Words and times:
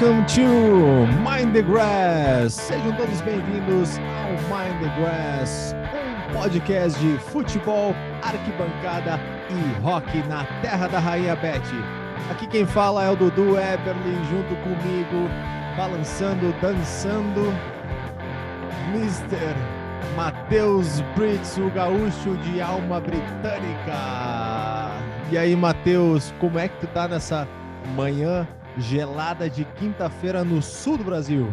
Welcome 0.00 0.26
to 0.26 1.06
Mind 1.24 1.54
the 1.54 1.62
Grass. 1.62 2.54
Sejam 2.54 2.92
todos 2.92 3.20
bem-vindos 3.22 3.98
ao 3.98 4.30
Mind 4.46 4.80
the 4.80 5.00
Grass, 5.00 5.74
um 6.30 6.34
podcast 6.34 6.96
de 7.00 7.18
futebol, 7.18 7.92
arquibancada 8.22 9.18
e 9.50 9.80
rock 9.80 10.18
na 10.28 10.44
terra 10.62 10.86
da 10.86 11.00
rainha 11.00 11.34
Beth. 11.34 11.62
Aqui 12.30 12.46
quem 12.46 12.64
fala 12.64 13.06
é 13.06 13.10
o 13.10 13.16
Dudu 13.16 13.58
Eberly, 13.58 14.24
junto 14.30 14.54
comigo, 14.62 15.28
balançando, 15.76 16.54
dançando, 16.62 17.52
Mr. 18.94 19.56
Matheus 20.14 21.00
Brits, 21.16 21.58
o 21.58 21.68
gaúcho 21.70 22.36
de 22.44 22.60
alma 22.60 23.00
britânica. 23.00 23.96
E 25.32 25.36
aí, 25.36 25.56
Matheus, 25.56 26.32
como 26.38 26.56
é 26.56 26.68
que 26.68 26.86
tu 26.86 26.86
tá 26.86 27.08
nessa 27.08 27.48
manhã 27.96 28.46
gelada 28.78 29.48
de 29.50 29.64
quinta-feira 29.64 30.44
no 30.44 30.62
sul 30.62 30.96
do 30.98 31.04
Brasil? 31.04 31.52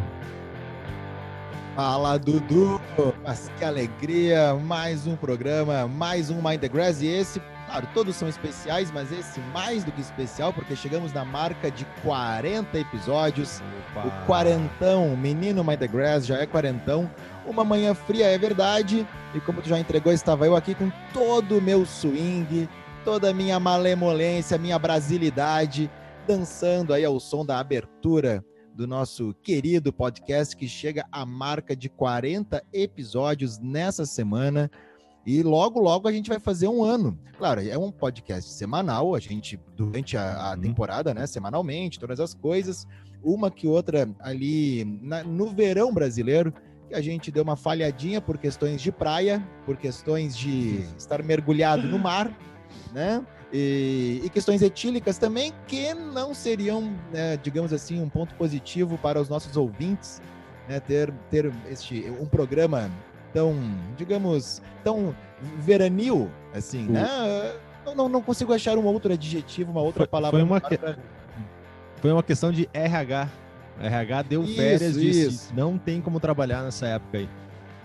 Fala, 1.76 2.18
Dudu! 2.18 2.80
Mas 3.24 3.52
que 3.58 3.66
alegria! 3.66 4.54
Mais 4.54 5.06
um 5.06 5.16
programa, 5.16 5.88
mais 5.88 6.30
um 6.30 6.42
Mind 6.42 6.62
the 6.62 6.70
Grass 6.70 7.02
e 7.02 7.08
esse 7.08 7.42
Claro, 7.66 7.88
todos 7.96 8.16
são 8.16 8.30
especiais, 8.30 8.92
mas 8.92 9.12
esse 9.12 9.40
mais 9.52 9.84
do 9.84 9.92
que 9.92 10.00
especial, 10.00 10.54
porque 10.54 10.76
chegamos 10.76 11.12
na 11.12 11.26
marca 11.26 11.72
de 11.72 11.84
40 12.04 12.78
episódios. 12.78 13.62
Opa. 13.92 14.08
O 14.08 14.26
quarentão, 14.26 15.18
menino 15.18 15.64
Mind 15.64 15.80
the 15.80 15.88
Grass 15.88 16.28
já 16.28 16.38
é 16.38 16.46
quarentão. 16.46 17.10
Uma 17.46 17.64
manhã 17.64 17.96
fria 17.96 18.28
é 18.28 18.38
verdade, 18.38 19.06
e 19.34 19.40
como 19.40 19.62
tu 19.62 19.70
já 19.70 19.80
entregou, 19.80 20.14
estava 20.14 20.46
eu 20.46 20.56
aqui 20.56 20.76
com 20.76 20.92
todo 21.12 21.58
o 21.58 21.62
meu 21.62 21.86
swing, 21.86 22.70
toda 23.04 23.32
a 23.32 23.34
minha 23.34 23.60
malemolência, 23.60 24.58
minha 24.58 24.78
brasilidade, 24.78 25.90
dançando 26.26 26.94
aí 26.94 27.06
ao 27.06 27.20
som 27.20 27.46
da 27.46 27.60
abertura 27.60 28.44
do 28.74 28.88
nosso 28.88 29.34
querido 29.42 29.94
podcast 29.94 30.56
que 30.58 30.68
chega 30.68 31.06
à 31.12 31.26
marca 31.26 31.76
de 31.76 31.88
40 31.88 32.64
episódios 32.74 33.60
nessa 33.60 34.06
semana. 34.06 34.70
E 35.26 35.42
logo, 35.44 35.80
logo 35.80 36.08
a 36.08 36.12
gente 36.12 36.30
vai 36.30 36.40
fazer 36.40 36.68
um 36.68 36.84
ano. 36.84 37.18
Claro, 37.38 37.62
é 37.62 37.78
um 37.78 37.92
podcast 37.92 38.52
semanal, 38.52 39.16
a 39.16 39.20
gente, 39.20 39.60
durante 39.76 40.18
a, 40.18 40.52
a 40.52 40.52
uhum. 40.52 40.62
temporada, 40.62 41.14
né, 41.14 41.26
semanalmente, 41.28 42.00
todas 42.00 42.20
as 42.20 42.34
coisas. 42.34 42.88
Uma 43.24 43.50
que 43.50 43.68
outra 43.68 44.10
ali 44.20 44.84
na, 45.02 45.24
no 45.24 45.48
verão 45.48 45.94
brasileiro, 45.94 46.54
que 46.90 46.96
a 46.96 47.02
gente 47.02 47.32
deu 47.32 47.44
uma 47.44 47.56
falhadinha 47.56 48.20
por 48.20 48.38
questões 48.38 48.82
de 48.82 48.92
praia, 48.92 49.48
por 49.66 49.78
questões 49.78 50.36
de 50.36 50.82
estar 50.98 51.24
mergulhado 51.24 51.88
no 51.88 51.98
mar, 51.98 52.36
né? 52.94 53.26
E, 53.54 54.22
e, 54.24 54.30
questões 54.30 54.62
etílicas 54.62 55.18
também 55.18 55.54
que 55.68 55.94
não 55.94 56.34
seriam, 56.34 56.94
né, 57.14 57.38
digamos 57.38 57.72
assim, 57.72 58.02
um 58.02 58.10
ponto 58.10 58.34
positivo 58.36 58.98
para 58.98 59.22
os 59.22 59.30
nossos 59.30 59.56
ouvintes, 59.56 60.22
né, 60.68 60.80
ter, 60.80 61.14
ter 61.30 61.52
este, 61.70 62.12
um 62.20 62.26
programa 62.26 62.90
tão, 63.32 63.56
digamos, 63.98 64.62
tão 64.84 65.16
veranil, 65.60 66.30
assim, 66.54 66.86
né? 66.86 67.08
Não, 67.86 67.96
não, 67.96 68.10
não, 68.10 68.22
consigo 68.22 68.52
achar 68.52 68.78
um 68.78 68.86
outro 68.86 69.14
adjetivo, 69.14 69.72
uma 69.72 69.82
outra 69.82 70.02
foi, 70.02 70.08
palavra. 70.08 70.40
Foi 70.40 70.44
uma, 70.44 70.60
que... 70.60 70.80
foi 72.02 72.12
uma 72.12 72.24
questão 72.24 72.52
de 72.52 72.68
RH. 72.74 73.30
RH 73.80 74.22
deu 74.24 74.44
isso, 74.44 74.56
férias, 74.56 74.94
disse, 74.94 75.54
não 75.54 75.78
tem 75.78 76.02
como 76.02 76.20
trabalhar 76.20 76.64
nessa 76.64 76.88
época 76.88 77.20
aí. 77.20 77.30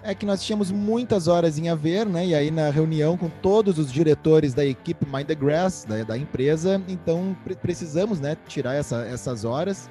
É 0.02 0.14
que 0.14 0.24
nós 0.24 0.42
tínhamos 0.42 0.70
muitas 0.70 1.28
horas 1.28 1.58
em 1.58 1.68
haver, 1.68 2.06
né? 2.06 2.26
E 2.26 2.34
aí 2.34 2.50
na 2.50 2.70
reunião 2.70 3.18
com 3.18 3.28
todos 3.28 3.78
os 3.78 3.92
diretores 3.92 4.54
da 4.54 4.64
equipe 4.64 5.04
Mind 5.06 5.26
the 5.26 5.34
Grass, 5.34 5.84
da, 5.86 6.02
da 6.02 6.16
empresa, 6.16 6.82
então 6.88 7.36
pre 7.44 7.54
precisamos, 7.54 8.18
né, 8.18 8.36
tirar 8.48 8.74
essa, 8.74 9.04
essas 9.04 9.44
horas. 9.44 9.90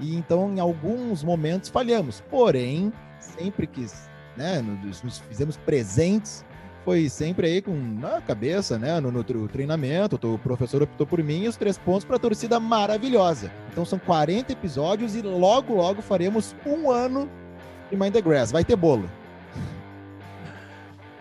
E 0.00 0.16
então 0.16 0.50
em 0.54 0.60
alguns 0.60 1.22
momentos 1.22 1.68
falhamos. 1.68 2.22
Porém, 2.30 2.90
sempre 3.18 3.66
que 3.66 3.86
né, 4.34 4.62
nos, 4.62 5.02
nos 5.02 5.18
fizemos 5.18 5.58
presentes, 5.58 6.42
foi 6.82 7.10
sempre 7.10 7.46
aí 7.46 7.60
com 7.60 7.76
na 7.76 8.22
cabeça, 8.22 8.78
né, 8.78 8.98
no, 8.98 9.12
no 9.12 9.48
treinamento, 9.48 10.18
o 10.26 10.38
professor 10.38 10.82
optou 10.82 11.06
por 11.06 11.22
mim 11.22 11.42
e 11.44 11.48
os 11.48 11.56
três 11.56 11.76
pontos 11.76 12.06
para 12.06 12.16
a 12.16 12.18
torcida 12.18 12.58
maravilhosa. 12.58 13.52
Então 13.70 13.84
são 13.84 13.98
40 13.98 14.52
episódios 14.52 15.14
e 15.14 15.20
logo, 15.20 15.74
logo 15.74 16.00
faremos 16.00 16.56
um 16.64 16.90
ano 16.90 17.28
de 17.90 17.96
Mind 17.96 18.14
the 18.14 18.22
Grass. 18.22 18.50
Vai 18.50 18.64
ter 18.64 18.76
bolo. 18.76 19.19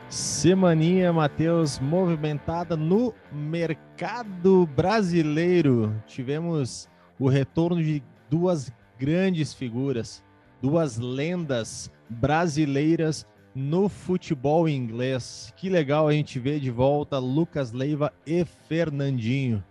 Semaninha, 0.10 1.14
Matheus, 1.14 1.78
movimentada 1.78 2.76
no 2.76 3.14
mercado 3.32 4.66
brasileiro. 4.66 5.96
Tivemos 6.08 6.90
o 7.20 7.30
retorno 7.30 7.84
de 7.84 8.02
duas 8.28 8.72
grandes 8.98 9.54
figuras, 9.54 10.24
duas 10.60 10.98
lendas 10.98 11.92
brasileiras 12.10 13.28
no 13.54 13.88
futebol 13.88 14.68
inglês. 14.68 15.54
Que 15.56 15.70
legal 15.70 16.08
a 16.08 16.14
gente 16.14 16.40
ver 16.40 16.60
de 16.60 16.72
volta 16.72 17.20
Lucas 17.20 17.72
Leiva 17.72 18.12
e 18.26 18.44
Fernandinho. 18.68 19.64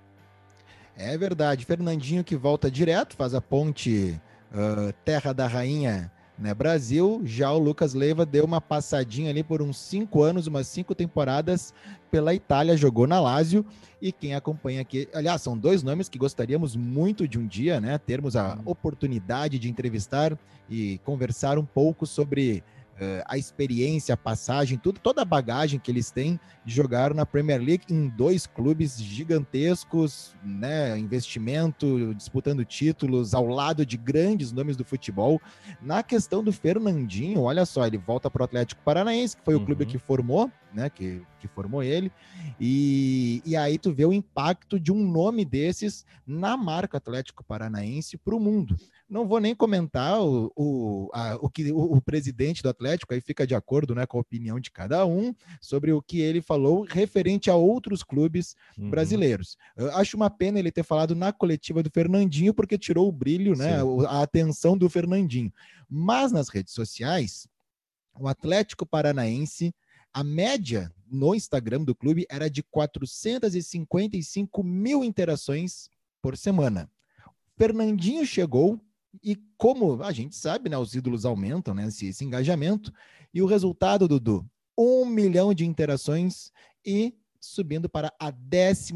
É 0.97 1.19
verdade, 1.19 1.65
Fernandinho 1.65 2.23
que 2.23 2.37
volta 2.37 2.71
direto, 2.71 3.17
faz 3.17 3.35
a 3.35 3.41
ponte 3.41 4.21
uh, 4.53 4.93
Terra 5.05 5.33
da 5.33 5.49
Rainha 5.49 6.13
né, 6.39 6.55
Brasil. 6.55 7.21
Já 7.25 7.51
o 7.53 7.59
Lucas 7.59 7.95
Leiva 7.95 8.25
deu 8.25 8.45
uma 8.45 8.61
passadinha 8.61 9.31
ali 9.31 9.43
por 9.43 9.61
uns 9.61 9.79
cinco 9.79 10.23
anos, 10.23 10.47
umas 10.47 10.67
cinco 10.67 10.95
temporadas 10.95 11.75
pela 12.11 12.35
Itália, 12.35 12.77
jogou 12.77 13.07
na 13.07 13.21
Lazio. 13.21 13.65
E 14.01 14.13
quem 14.13 14.35
acompanha 14.35 14.81
aqui, 14.81 15.09
aliás, 15.13 15.43
são 15.43 15.59
dois 15.59 15.83
nomes 15.83 16.09
que 16.09 16.19
gostaríamos 16.19 16.77
muito 16.77 17.27
de 17.27 17.39
um 17.39 17.47
dia, 17.47 17.81
né, 17.81 17.99
termos 17.99 18.37
a 18.37 18.57
oportunidade 18.65 19.59
de 19.59 19.69
entrevistar 19.69 20.39
e 20.71 20.99
conversar 20.99 21.59
um 21.59 21.65
pouco 21.65 22.07
sobre 22.07 22.63
a 23.27 23.39
experiência, 23.39 24.15
a 24.15 24.17
passagem, 24.17 24.79
tudo, 24.79 24.99
toda 25.01 25.23
a 25.23 25.25
bagagem 25.25 25.79
que 25.79 25.91
eles 25.91 26.11
têm 26.11 26.39
de 26.65 26.75
jogar 26.75 27.15
na 27.15 27.25
Premier 27.25 27.61
League 27.61 27.85
em 27.91 28.09
dois 28.09 28.47
clubes 28.47 29.01
gigantescos, 29.01 30.35
né, 30.45 30.99
investimento, 30.99 32.15
disputando 32.15 32.65
títulos 32.65 33.35
ao 33.35 33.47
lado 33.47 33.87
de 33.87 33.97
grandes 33.97 34.53
nomes 34.53 34.77
do 34.77 34.85
futebol. 34.85 35.41
Na 35.81 36.03
questão 36.03 36.43
do 36.43 36.53
Fernandinho, 36.53 37.43
olha 37.43 37.65
só, 37.65 37.87
ele 37.87 37.99
volta 37.99 38.31
para 38.31 38.43
o 38.43 38.45
Atlético 38.45 38.83
Paranaense, 38.83 39.37
que 39.37 39.45
foi 39.45 39.55
uhum. 39.55 39.63
o 39.63 39.67
clube 39.67 39.85
uhum. 39.85 39.91
que 39.91 39.99
formou, 39.99 40.51
né, 40.73 40.91
que, 40.91 41.23
que 41.41 41.49
formou 41.49 41.83
ele, 41.83 42.13
e, 42.61 43.43
e 43.45 43.57
aí 43.57 43.79
tu 43.79 43.93
vê 43.93 44.05
o 44.05 44.13
impacto 44.13 44.79
de 44.79 44.93
um 44.93 45.11
nome 45.11 45.45
desses 45.45 46.05
na 46.27 46.57
marca 46.57 46.99
Atlético 46.99 47.45
Paranaense 47.45 48.17
para 48.17 48.35
o 48.35 48.41
mundo. 48.41 48.77
Não 49.09 49.27
vou 49.27 49.41
nem 49.41 49.55
comentar 49.55 50.21
o, 50.21 50.53
o, 50.55 51.11
a, 51.15 51.37
o 51.41 51.49
que 51.49 51.73
o, 51.73 51.97
o, 51.97 52.01
presidente 52.01 52.63
do 52.63 52.69
Atlético 52.69 53.15
aí 53.15 53.21
fica 53.23 53.47
de 53.47 53.55
acordo 53.55 53.95
né, 53.95 54.05
com 54.05 54.19
a 54.19 54.21
opinião 54.21 54.61
de 54.61 54.71
cada 54.71 55.07
um 55.07 55.35
sobre 55.61 55.93
o 55.93 56.03
que 56.03 56.21
ele 56.21 56.43
falou 56.43 56.83
referente 56.83 57.49
a 57.49 57.55
outros 57.55 58.03
clubes 58.03 58.55
uhum. 58.77 58.91
brasileiros. 58.91 59.57
Eu 59.77 59.97
acho 59.97 60.17
uma 60.17 60.29
pena 60.29 60.59
ele 60.59 60.71
ter 60.71 60.83
falado 60.83 61.15
na 61.15 61.33
coletiva 61.33 61.83
do 61.83 61.91
Fernandinho, 61.91 62.53
porque 62.53 62.77
tirou 62.77 63.09
o 63.09 63.13
brilho, 63.13 63.57
né, 63.57 63.79
a 64.09 64.23
atenção 64.23 64.77
do 64.77 64.91
Fernandinho. 64.91 65.53
Mas 65.89 66.31
nas 66.31 66.51
redes 66.51 66.75
sociais, 66.75 67.49
o 68.19 68.29
Atlético 68.29 68.85
Paranaense, 68.85 69.75
a 70.13 70.25
média 70.25 70.93
no 71.11 71.35
Instagram 71.35 71.85
do 71.85 71.95
clube 71.95 72.27
era 72.29 72.49
de 72.49 72.63
455 72.63 74.63
mil 74.63 75.05
interações 75.05 75.89
por 76.21 76.37
semana. 76.37 76.91
Fernandinho 77.57 78.25
chegou 78.27 78.81
e 79.23 79.37
como 79.57 80.03
a 80.03 80.13
gente 80.13 80.37
sabe, 80.37 80.69
né, 80.69 80.79
os 80.79 80.95
ídolos 80.95 81.25
aumentam, 81.25 81.75
né, 81.75 81.89
esse, 81.89 82.07
esse 82.07 82.25
engajamento. 82.25 82.93
E 83.33 83.43
o 83.43 83.47
resultado, 83.47 84.07
Dudu, 84.07 84.49
um 84.77 85.05
milhão 85.05 85.53
de 85.53 85.67
interações 85.67 86.53
e 86.85 87.15
subindo 87.41 87.89
para 87.89 88.13
a 88.19 88.33
11 88.33 88.93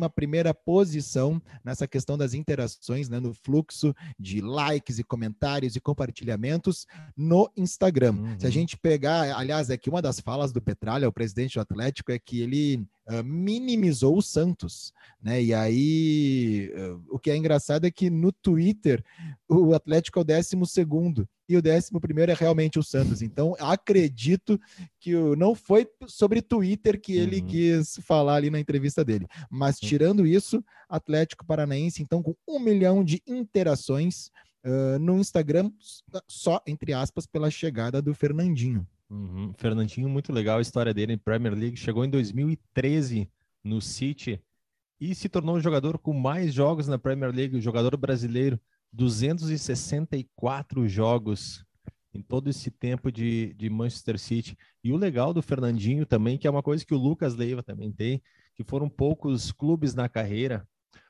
posição 0.64 1.40
nessa 1.64 1.86
questão 1.86 2.16
das 2.18 2.34
interações, 2.34 3.08
né, 3.08 3.20
no 3.20 3.32
fluxo 3.32 3.94
de 4.18 4.40
likes 4.40 4.98
e 4.98 5.04
comentários 5.04 5.76
e 5.76 5.80
compartilhamentos 5.80 6.86
no 7.16 7.50
Instagram. 7.56 8.12
Uhum. 8.12 8.38
Se 8.38 8.46
a 8.46 8.48
uhum. 8.48 8.52
gente 8.52 8.76
pegar, 8.76 9.36
aliás, 9.36 9.70
é 9.70 9.76
que 9.76 9.90
uma 9.90 10.02
das 10.02 10.20
falas 10.20 10.52
do 10.52 10.60
Petralha, 10.60 11.08
o 11.08 11.12
presidente 11.12 11.54
do 11.54 11.60
Atlético, 11.60 12.12
é 12.12 12.18
que 12.18 12.40
ele 12.40 12.86
uh, 13.08 13.22
minimizou 13.25 14.16
o 14.16 14.22
Santos, 14.22 14.93
né? 15.22 15.43
E 15.43 15.54
aí, 15.54 16.72
uh, 16.75 17.02
o 17.10 17.19
que 17.19 17.31
é 17.31 17.37
engraçado 17.37 17.87
é 17.87 17.90
que 17.90 18.10
no 18.10 18.32
Twitter 18.32 19.04
o 19.49 19.75
Atlético 19.75 20.19
é 20.19 20.22
o 20.22 20.25
décimo 20.25 20.66
segundo 20.66 21.28
e 21.49 21.56
o 21.56 21.62
décimo 21.62 22.00
primeiro 22.00 22.32
é 22.32 22.34
realmente 22.34 22.78
o 22.78 22.82
Santos. 22.82 23.22
Então, 23.22 23.54
acredito 23.58 24.60
que 24.99 25.12
não 25.37 25.54
foi 25.54 25.87
sobre 26.06 26.40
Twitter 26.40 27.00
que 27.00 27.12
ele 27.12 27.40
uhum. 27.40 27.46
quis 27.46 28.00
falar 28.02 28.37
ali 28.37 28.50
na 28.50 28.60
entrevista 28.60 29.05
dele. 29.05 29.26
Mas, 29.50 29.78
tirando 29.78 30.26
isso, 30.26 30.64
Atlético 30.88 31.44
Paranaense, 31.44 32.02
então, 32.02 32.22
com 32.22 32.34
um 32.48 32.58
milhão 32.58 33.05
de 33.05 33.22
interações 33.26 34.31
uh, 34.64 34.98
no 34.98 35.19
Instagram, 35.19 35.70
só, 36.26 36.62
entre 36.66 36.93
aspas, 36.93 37.26
pela 37.26 37.50
chegada 37.50 38.00
do 38.00 38.14
Fernandinho. 38.14 38.87
Uhum. 39.12 39.52
Fernandinho, 39.58 40.08
muito 40.08 40.32
legal 40.32 40.56
a 40.56 40.62
história 40.62 40.94
dele 40.94 41.12
em 41.12 41.18
Premier 41.18 41.52
League. 41.52 41.76
Chegou 41.76 42.02
em 42.02 42.08
2013 42.08 43.30
no 43.62 43.78
City 43.78 44.42
e 44.98 45.14
se 45.14 45.28
tornou 45.28 45.56
o 45.56 45.60
jogador 45.60 45.98
com 45.98 46.14
mais 46.14 46.54
jogos 46.54 46.88
na 46.88 46.98
Premier 46.98 47.30
League, 47.30 47.54
o 47.54 47.60
jogador 47.60 47.94
brasileiro 47.98 48.58
264 48.90 50.88
jogos 50.88 51.62
em 52.14 52.22
todo 52.22 52.48
esse 52.48 52.70
tempo 52.70 53.12
de, 53.12 53.52
de 53.52 53.68
Manchester 53.68 54.18
City. 54.18 54.56
E 54.82 54.90
o 54.92 54.96
legal 54.96 55.34
do 55.34 55.42
Fernandinho 55.42 56.06
também, 56.06 56.38
que 56.38 56.46
é 56.46 56.50
uma 56.50 56.62
coisa 56.62 56.84
que 56.84 56.94
o 56.94 56.98
Lucas 56.98 57.34
Leiva 57.34 57.62
também 57.62 57.92
tem, 57.92 58.22
que 58.54 58.64
foram 58.64 58.88
poucos 58.88 59.52
clubes 59.52 59.94
na 59.94 60.08
carreira. 60.08 60.66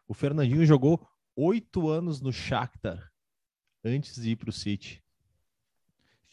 O 0.09 0.15
Fernandinho 0.15 0.67
jogou 0.67 1.07
oito 1.37 1.89
anos 1.89 2.21
no 2.21 2.33
Shakhtar 2.33 3.13
antes 3.85 4.21
de 4.21 4.31
ir 4.31 4.37
para 4.37 4.51
o 4.51 4.53
City. 4.53 5.03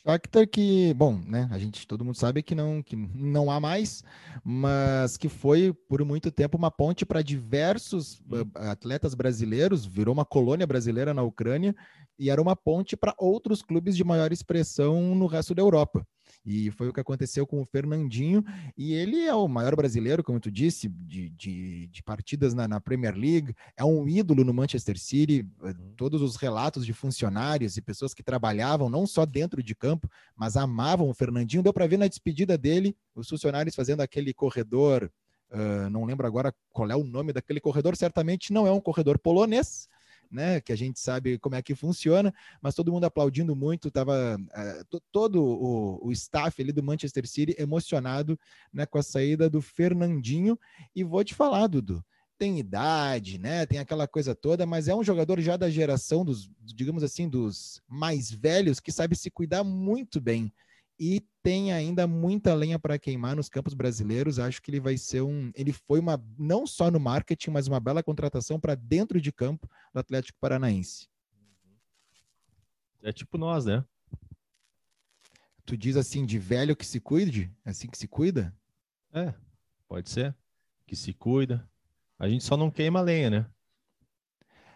Shakhtar 0.06 0.48
que, 0.48 0.94
bom, 0.94 1.20
né, 1.28 1.48
a 1.52 1.60
gente, 1.60 1.86
todo 1.86 2.06
mundo 2.06 2.16
sabe 2.16 2.42
que 2.42 2.56
não, 2.56 2.82
que 2.82 2.96
não 2.96 3.52
há 3.52 3.60
mais, 3.60 4.04
mas 4.44 5.18
que 5.18 5.28
foi 5.28 5.74
por 5.88 6.04
muito 6.06 6.32
tempo 6.32 6.58
uma 6.58 6.72
ponte 6.72 7.06
para 7.06 7.22
diversos 7.22 8.20
uh, 8.20 8.48
atletas 8.56 9.14
brasileiros, 9.14 9.86
virou 9.86 10.14
uma 10.14 10.26
colônia 10.26 10.66
brasileira 10.66 11.14
na 11.14 11.22
Ucrânia 11.22 11.76
e 12.18 12.30
era 12.30 12.42
uma 12.42 12.56
ponte 12.56 12.96
para 12.96 13.14
outros 13.18 13.62
clubes 13.62 13.96
de 13.96 14.04
maior 14.04 14.32
expressão 14.32 15.14
no 15.16 15.28
resto 15.28 15.54
da 15.54 15.62
Europa. 15.62 16.06
E 16.50 16.72
foi 16.72 16.90
o 16.90 16.94
que 16.94 17.00
aconteceu 17.00 17.46
com 17.46 17.62
o 17.62 17.66
Fernandinho. 17.66 18.44
E 18.76 18.96
ele 18.96 19.24
é 19.24 19.34
o 19.36 19.48
maior 19.48 19.76
brasileiro, 19.76 20.24
como 20.24 20.40
tu 20.40 20.50
disse, 20.50 20.90
de, 20.90 21.30
de, 21.30 21.86
de 21.86 22.02
partidas 22.02 22.56
na, 22.56 22.68
na, 22.68 22.82
Premier 22.82 23.16
League. 23.16 23.54
É 23.78 23.86
um 23.86 24.10
ídolo 24.10 24.44
no 24.44 24.52
Manchester 24.52 24.98
City. 24.98 25.48
Eh, 25.62 25.68
uhum. 25.68 25.94
Todos 25.96 26.24
os 26.24 26.38
relatos 26.38 26.88
de 26.88 26.92
funcionários 26.92 27.78
e 27.78 27.82
pessoas 27.84 28.16
que 28.16 28.24
trabalhavam, 28.24 28.90
não 28.90 29.06
só 29.06 29.28
dentro 29.28 29.62
de 29.62 29.76
campo, 29.76 30.10
mas 30.36 30.58
amavam 30.58 31.08
o 31.08 31.14
Fernandinho. 31.14 31.62
Deu 31.62 31.72
para 31.72 31.86
ver 31.86 31.98
na 31.98 32.08
despedida 32.08 32.58
dele, 32.58 32.98
os 33.14 33.30
funcionários 33.30 33.76
fazendo 33.76 34.02
aquele 34.02 34.34
corredor. 34.34 35.12
Uh, 35.52 35.88
não 35.92 36.04
lembro 36.04 36.26
agora 36.26 36.52
qual 36.72 36.90
é 36.90 36.96
o 36.96 37.04
nome 37.04 37.32
daquele 37.32 37.60
corredor, 37.60 37.96
certamente 37.96 38.52
não 38.52 38.66
é 38.66 38.72
um 38.72 38.82
corredor 38.82 39.20
polonês, 39.20 39.88
né? 40.30 40.62
Que 40.62 40.72
a 40.72 40.76
gente 40.76 41.00
sabe 41.00 41.38
como 41.38 41.56
é 41.56 41.62
que 41.62 41.76
funciona, 41.76 42.34
mas 42.62 42.76
todo 42.76 42.92
mundo 42.92 43.06
aplaudindo 43.06 43.56
muito, 43.56 43.92
tava 43.92 44.38
uh, 44.38 45.02
todo 45.12 45.44
o, 45.44 46.08
o 46.08 46.12
staff 46.12 46.62
ali 46.62 46.72
do 46.72 46.84
Manchester 46.84 47.28
City 47.28 47.56
emocionado 47.58 48.40
né, 48.74 48.86
com 48.86 48.98
a 48.98 49.04
saída 49.04 49.50
do 49.50 49.62
Fernandinho. 49.62 50.58
E 50.96 51.04
vou 51.04 51.24
te 51.24 51.34
falar, 51.34 51.68
Dudu, 51.68 52.04
tem 52.38 52.58
idade, 52.58 53.38
né? 53.38 53.66
Tem 53.66 53.80
aquela 53.80 54.08
coisa 54.08 54.34
toda, 54.34 54.66
mas 54.66 54.88
é 54.88 54.96
um 54.96 55.04
jogador 55.04 55.40
já 55.42 55.58
da 55.58 55.70
geração 55.70 56.24
dos, 56.24 56.50
digamos 56.64 57.04
assim, 57.04 57.28
dos 57.28 57.82
mais 57.88 58.32
velhos 58.32 58.80
que 58.80 58.92
sabe 58.92 59.16
se 59.16 59.30
cuidar 59.30 59.64
muito 59.64 60.22
bem 60.22 60.52
e 61.00 61.22
tem 61.42 61.72
ainda 61.72 62.06
muita 62.06 62.54
lenha 62.54 62.78
para 62.78 63.00
queimar 63.00 63.36
nos 63.36 63.48
campos 63.48 63.74
brasileiros. 63.74 64.38
Acho 64.38 64.62
que 64.62 64.70
ele 64.70 64.80
vai 64.80 64.98
ser 64.98 65.22
um. 65.22 65.52
Ele 65.56 65.72
foi 65.72 66.00
uma 66.00 66.22
não 66.38 66.68
só 66.68 66.92
no 66.92 67.00
marketing, 67.00 67.52
mas 67.52 67.68
uma 67.68 67.80
bela 67.80 68.04
contratação 68.04 68.60
para 68.60 68.76
dentro 68.76 69.22
de 69.22 69.32
campo 69.32 69.70
do 69.94 70.00
Atlético 70.00 70.38
Paranaense. 70.40 71.08
É 73.02 73.14
tipo 73.14 73.38
nós, 73.38 73.66
né? 73.66 73.86
Tu 75.66 75.78
diz 75.78 75.96
assim 75.96 76.26
de 76.26 76.38
velho 76.38 76.76
que 76.76 76.86
se 76.86 77.00
cuide, 77.00 77.56
é 77.64 77.70
assim 77.70 77.88
que 77.88 77.98
se 77.98 78.08
cuida? 78.08 78.54
É, 79.14 79.34
pode 79.88 80.10
ser. 80.10 80.36
Que 80.86 80.96
se 80.96 81.14
cuida. 81.14 81.70
A 82.18 82.28
gente 82.28 82.44
só 82.44 82.58
não 82.58 82.70
queima 82.70 83.00
lenha, 83.00 83.30
né? 83.30 83.50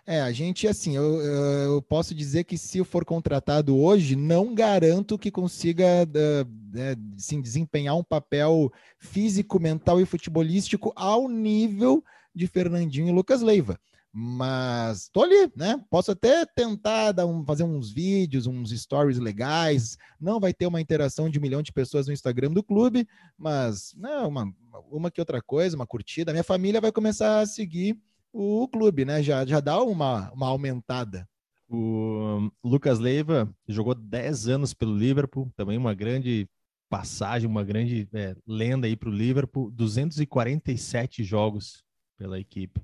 É, 0.05 0.19
a 0.19 0.31
gente, 0.33 0.67
assim, 0.67 0.97
eu, 0.97 1.21
eu 1.21 1.81
posso 1.81 2.13
dizer 2.13 2.43
que 2.43 2.57
se 2.57 2.77
eu 2.77 2.83
for 2.83 3.05
contratado 3.05 3.77
hoje, 3.77 4.17
não 4.17 4.53
garanto 4.53 5.17
que 5.17 5.31
consiga 5.31 5.85
uh, 6.03 7.15
assim, 7.15 7.41
desempenhar 7.41 7.95
um 7.95 8.03
papel 8.03 8.69
físico, 8.97 9.61
mental 9.61 10.01
e 10.01 10.05
futebolístico 10.05 10.91
ao 10.93 11.29
nível 11.29 12.03
de 12.35 12.47
Fernandinho 12.47 13.07
e 13.07 13.11
Lucas 13.13 13.41
Leiva. 13.41 13.79
Mas 14.11 15.09
tô 15.09 15.23
ali, 15.23 15.49
né? 15.55 15.83
Posso 15.89 16.11
até 16.11 16.45
tentar 16.45 17.13
dar 17.13 17.25
um, 17.25 17.43
fazer 17.45 17.63
uns 17.63 17.89
vídeos, 17.91 18.45
uns 18.45 18.71
stories 18.71 19.17
legais. 19.17 19.97
Não 20.19 20.39
vai 20.39 20.53
ter 20.53 20.67
uma 20.67 20.81
interação 20.81 21.29
de 21.29 21.39
um 21.39 21.41
milhão 21.41 21.63
de 21.63 21.71
pessoas 21.71 22.07
no 22.07 22.13
Instagram 22.13 22.51
do 22.51 22.61
clube, 22.61 23.07
mas 23.37 23.93
não, 23.97 24.27
uma, 24.27 24.53
uma 24.91 25.09
que 25.09 25.21
outra 25.21 25.41
coisa, 25.41 25.75
uma 25.77 25.87
curtida. 25.87 26.33
Minha 26.33 26.43
família 26.43 26.81
vai 26.81 26.91
começar 26.91 27.39
a 27.39 27.45
seguir 27.45 27.97
o 28.33 28.67
clube, 28.67 29.05
né? 29.05 29.21
Já, 29.21 29.45
já 29.45 29.59
dá 29.59 29.81
uma, 29.81 30.31
uma 30.31 30.47
aumentada. 30.47 31.29
O 31.69 32.51
Lucas 32.63 32.99
Leiva 32.99 33.53
jogou 33.67 33.95
10 33.95 34.47
anos 34.47 34.73
pelo 34.73 34.97
Liverpool, 34.97 35.51
também 35.55 35.77
uma 35.77 35.93
grande 35.93 36.49
passagem, 36.89 37.47
uma 37.47 37.63
grande 37.63 38.07
é, 38.13 38.35
lenda 38.45 38.87
aí 38.87 38.95
para 38.95 39.09
o 39.09 39.11
Liverpool, 39.11 39.71
247 39.71 41.23
jogos 41.23 41.83
pela 42.17 42.39
equipe, 42.39 42.81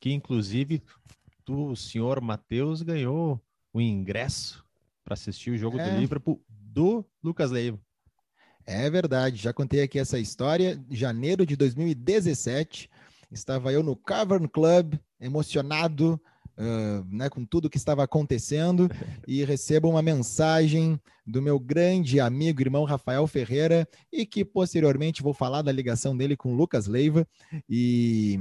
que 0.00 0.12
inclusive 0.12 0.82
o 1.48 1.74
senhor 1.74 2.20
Matheus, 2.20 2.82
ganhou 2.82 3.40
o 3.72 3.80
ingresso 3.80 4.64
para 5.04 5.14
assistir 5.14 5.50
o 5.50 5.58
jogo 5.58 5.78
é. 5.78 5.90
do 5.90 5.98
Liverpool 5.98 6.40
do 6.48 7.04
Lucas 7.22 7.50
Leiva. 7.50 7.78
É 8.66 8.88
verdade, 8.88 9.36
já 9.36 9.52
contei 9.52 9.82
aqui 9.82 9.98
essa 9.98 10.18
história. 10.18 10.82
Janeiro 10.88 11.44
de 11.44 11.54
2017, 11.54 12.88
Estava 13.34 13.72
eu 13.72 13.82
no 13.82 13.96
Cavern 13.96 14.48
Club, 14.48 14.94
emocionado 15.20 16.20
uh, 16.56 17.04
né, 17.10 17.28
com 17.28 17.44
tudo 17.44 17.68
que 17.68 17.76
estava 17.76 18.04
acontecendo, 18.04 18.88
e 19.26 19.44
recebo 19.44 19.90
uma 19.90 20.00
mensagem 20.00 21.00
do 21.26 21.42
meu 21.42 21.58
grande 21.58 22.20
amigo, 22.20 22.60
irmão 22.60 22.84
Rafael 22.84 23.26
Ferreira, 23.26 23.88
e 24.12 24.24
que 24.24 24.44
posteriormente 24.44 25.22
vou 25.22 25.34
falar 25.34 25.62
da 25.62 25.72
ligação 25.72 26.16
dele 26.16 26.36
com 26.36 26.54
Lucas 26.54 26.86
Leiva, 26.86 27.26
e 27.68 28.38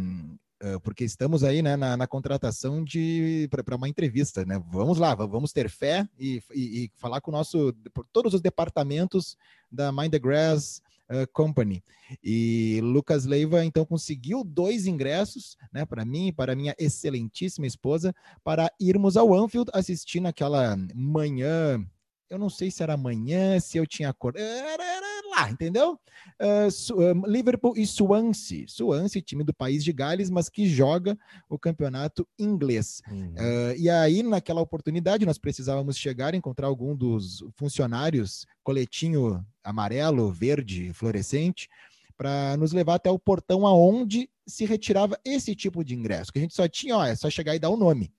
porque 0.81 1.03
estamos 1.03 1.43
aí 1.43 1.61
né, 1.61 1.75
na, 1.75 1.97
na 1.97 2.07
contratação 2.07 2.81
de 2.81 3.49
para 3.51 3.75
uma 3.75 3.89
entrevista, 3.89 4.45
né? 4.45 4.63
Vamos 4.71 4.97
lá, 4.97 5.13
vamos 5.13 5.51
ter 5.51 5.69
fé 5.69 6.07
e, 6.17 6.41
e, 6.53 6.85
e 6.85 6.91
falar 6.95 7.19
com 7.19 7.31
o 7.31 7.33
nosso 7.33 7.73
por 7.93 8.07
todos 8.13 8.33
os 8.33 8.39
departamentos 8.39 9.35
da 9.69 9.91
Mind 9.91 10.11
the 10.11 10.19
Grass 10.19 10.81
uh, 11.09 11.27
Company. 11.31 11.83
E 12.23 12.79
Lucas 12.83 13.25
Leiva 13.25 13.63
então 13.63 13.85
conseguiu 13.85 14.43
dois 14.43 14.85
ingressos, 14.85 15.57
né, 15.71 15.85
para 15.85 16.05
mim 16.05 16.27
e 16.27 16.31
para 16.33 16.55
minha 16.55 16.75
excelentíssima 16.77 17.67
esposa, 17.67 18.13
para 18.43 18.71
irmos 18.79 19.17
ao 19.17 19.33
Anfield 19.33 19.69
assistir 19.73 20.19
naquela 20.19 20.77
manhã. 20.93 21.85
Eu 22.29 22.39
não 22.39 22.49
sei 22.49 22.71
se 22.71 22.81
era 22.81 22.97
manhã, 22.97 23.59
se 23.59 23.77
eu 23.77 23.85
tinha 23.85 24.11
cor. 24.13 24.33
Era, 24.35 24.83
era 24.83 25.13
lá, 25.29 25.49
entendeu? 25.49 25.99
Uh, 26.41 27.27
Liverpool 27.27 27.73
e 27.77 27.85
Swansea. 27.85 28.65
Swansea, 28.67 29.21
time 29.21 29.43
do 29.43 29.53
país 29.53 29.83
de 29.83 29.91
Gales, 29.91 30.29
mas 30.29 30.49
que 30.49 30.67
joga 30.67 31.17
o 31.49 31.59
campeonato 31.59 32.27
inglês. 32.37 33.01
Uhum. 33.09 33.33
Uh, 33.33 33.75
e 33.77 33.89
aí, 33.89 34.23
naquela 34.23 34.61
oportunidade, 34.61 35.25
nós 35.25 35.37
precisávamos 35.37 35.97
chegar, 35.97 36.33
encontrar 36.33 36.67
algum 36.67 36.95
dos 36.95 37.43
funcionários, 37.55 38.45
coletinho 38.63 39.45
amarelo, 39.63 40.31
verde, 40.31 40.91
fluorescente, 40.93 41.69
para 42.17 42.55
nos 42.57 42.71
levar 42.71 42.95
até 42.95 43.09
o 43.09 43.19
portão 43.19 43.65
aonde 43.65 44.29
se 44.45 44.65
retirava 44.65 45.17
esse 45.25 45.55
tipo 45.55 45.83
de 45.83 45.95
ingresso, 45.95 46.31
que 46.31 46.39
a 46.39 46.41
gente 46.41 46.53
só 46.53 46.67
tinha, 46.67 46.97
ó, 46.97 47.05
é 47.05 47.15
só 47.15 47.29
chegar 47.29 47.55
e 47.55 47.59
dar 47.59 47.69
o 47.69 47.77
nome. 47.77 48.11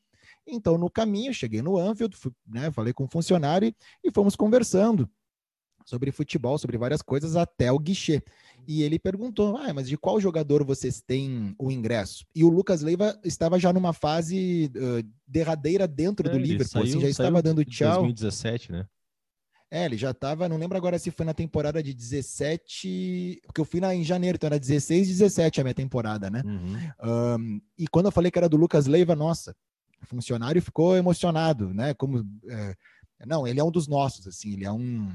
Então, 0.47 0.77
no 0.77 0.91
caminho, 0.91 1.33
cheguei 1.33 1.63
no 1.63 1.79
Anfield, 1.79 2.17
fui, 2.17 2.33
né, 2.47 2.71
falei 2.71 2.93
com 2.93 3.05
o 3.05 3.09
funcionário 3.09 3.75
e 4.03 4.11
fomos 4.11 4.37
conversando 4.37 5.09
sobre 5.85 6.11
futebol, 6.11 6.59
sobre 6.59 6.79
várias 6.79 7.03
coisas, 7.03 7.37
até 7.37 7.71
o 7.71 7.79
guichê. 7.79 8.23
E 8.67 8.83
ele 8.83 8.99
perguntou: 8.99 9.57
ah, 9.57 9.73
mas 9.75 9.89
de 9.89 9.97
qual 9.97 10.21
jogador 10.21 10.65
vocês 10.65 11.01
têm 11.01 11.55
o 11.59 11.71
ingresso? 11.71 12.25
E 12.35 12.43
o 12.43 12.49
Lucas 12.49 12.83
Leiva 12.83 13.19
estava 13.25 13.59
já 13.59 13.73
numa 13.73 13.93
fase 13.93 14.71
uh, 14.75 15.07
derradeira 15.27 15.87
dentro 15.87 16.29
é, 16.29 16.33
do 16.33 16.39
Liverpool, 16.39 16.83
assim, 16.83 16.91
saiu, 16.91 16.99
assim, 16.99 17.01
já 17.01 17.09
estava 17.09 17.43
dando 17.43 17.65
tchau. 17.65 18.03
2017, 18.03 18.73
né? 18.73 18.87
É, 19.71 19.87
ele 19.87 19.97
já 19.97 20.13
estava, 20.13 20.49
não 20.49 20.57
lembro 20.57 20.79
agora 20.79 20.99
se 21.01 21.11
foi 21.11 21.27
na 21.27 21.35
temporada 21.35 21.83
de 21.83 21.93
17, 21.93 23.41
porque 23.45 23.61
eu 23.61 23.65
fui 23.65 23.81
na, 23.81 23.93
em 23.93 24.05
janeiro, 24.05 24.37
então 24.37 24.47
era 24.47 24.59
16, 24.59 25.09
17 25.09 25.61
a 25.61 25.65
minha 25.65 25.75
temporada, 25.75 26.31
né? 26.31 26.43
Uhum. 26.45 27.37
Um, 27.37 27.61
e 27.77 27.89
quando 27.89 28.07
eu 28.07 28.13
falei 28.13 28.31
que 28.31 28.39
era 28.39 28.49
do 28.49 28.57
Lucas 28.57 28.87
Leiva, 28.87 29.17
nossa, 29.17 29.53
funcionário 30.05 30.63
ficou 30.63 30.97
emocionado, 30.97 31.73
né? 31.73 31.95
Como, 31.95 32.27
é, 32.49 32.77
não, 33.27 33.47
ele 33.47 33.61
é 33.61 33.65
um 33.65 33.71
dos 33.71 33.89
nossos, 33.89 34.27
assim, 34.27 34.53
ele 34.53 34.65
é 34.65 34.73
um 34.73 35.13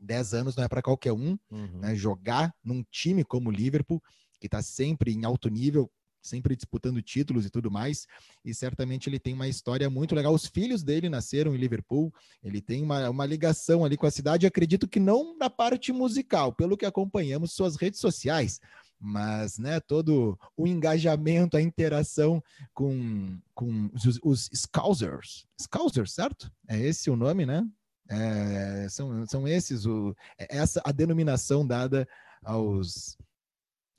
10 0.00 0.34
anos 0.34 0.56
não 0.56 0.64
é 0.64 0.68
para 0.68 0.82
qualquer 0.82 1.12
um, 1.12 1.38
uhum. 1.50 1.78
né? 1.80 1.94
Jogar 1.94 2.54
num 2.62 2.84
time 2.90 3.24
como 3.24 3.48
o 3.48 3.52
Liverpool, 3.52 4.02
que 4.40 4.46
está 4.46 4.60
sempre 4.60 5.12
em 5.12 5.24
alto 5.24 5.48
nível, 5.48 5.90
sempre 6.22 6.54
disputando 6.54 7.02
títulos 7.02 7.44
e 7.44 7.50
tudo 7.50 7.70
mais, 7.70 8.06
e 8.44 8.54
certamente 8.54 9.08
ele 9.08 9.18
tem 9.18 9.34
uma 9.34 9.48
história 9.48 9.90
muito 9.90 10.14
legal. 10.14 10.32
Os 10.32 10.46
filhos 10.46 10.82
dele 10.82 11.08
nasceram 11.08 11.54
em 11.54 11.58
Liverpool, 11.58 12.12
ele 12.42 12.60
tem 12.60 12.82
uma, 12.82 13.10
uma 13.10 13.26
ligação 13.26 13.84
ali 13.84 13.96
com 13.96 14.06
a 14.06 14.10
cidade, 14.10 14.46
acredito 14.46 14.88
que 14.88 15.00
não 15.00 15.36
na 15.36 15.50
parte 15.50 15.92
musical, 15.92 16.52
pelo 16.52 16.76
que 16.76 16.86
acompanhamos 16.86 17.52
suas 17.52 17.76
redes 17.76 18.00
sociais, 18.00 18.60
mas 19.04 19.58
né, 19.58 19.80
todo 19.80 20.38
o 20.56 20.64
engajamento, 20.64 21.56
a 21.56 21.60
interação 21.60 22.40
com, 22.72 23.36
com 23.52 23.90
os, 23.92 24.20
os 24.22 24.48
Scousers, 24.54 25.44
Scousers, 25.60 26.12
certo? 26.12 26.50
É 26.68 26.78
esse 26.78 27.10
o 27.10 27.16
nome, 27.16 27.44
né? 27.44 27.66
É, 28.08 28.86
são, 28.88 29.26
são 29.26 29.48
esses 29.48 29.86
o, 29.86 30.14
é 30.38 30.56
essa 30.56 30.80
a 30.84 30.92
denominação 30.92 31.66
dada 31.66 32.06
aos, 32.44 33.18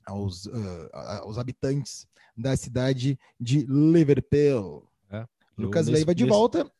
aos, 0.06 0.46
uh, 0.46 0.88
aos 0.92 1.36
habitantes 1.36 2.06
da 2.34 2.56
cidade 2.56 3.18
de 3.38 3.66
Liverpool. 3.66 4.88
É. 5.10 5.26
Lucas 5.58 5.86
Leiva 5.86 6.14
de 6.14 6.24
volta. 6.24 6.70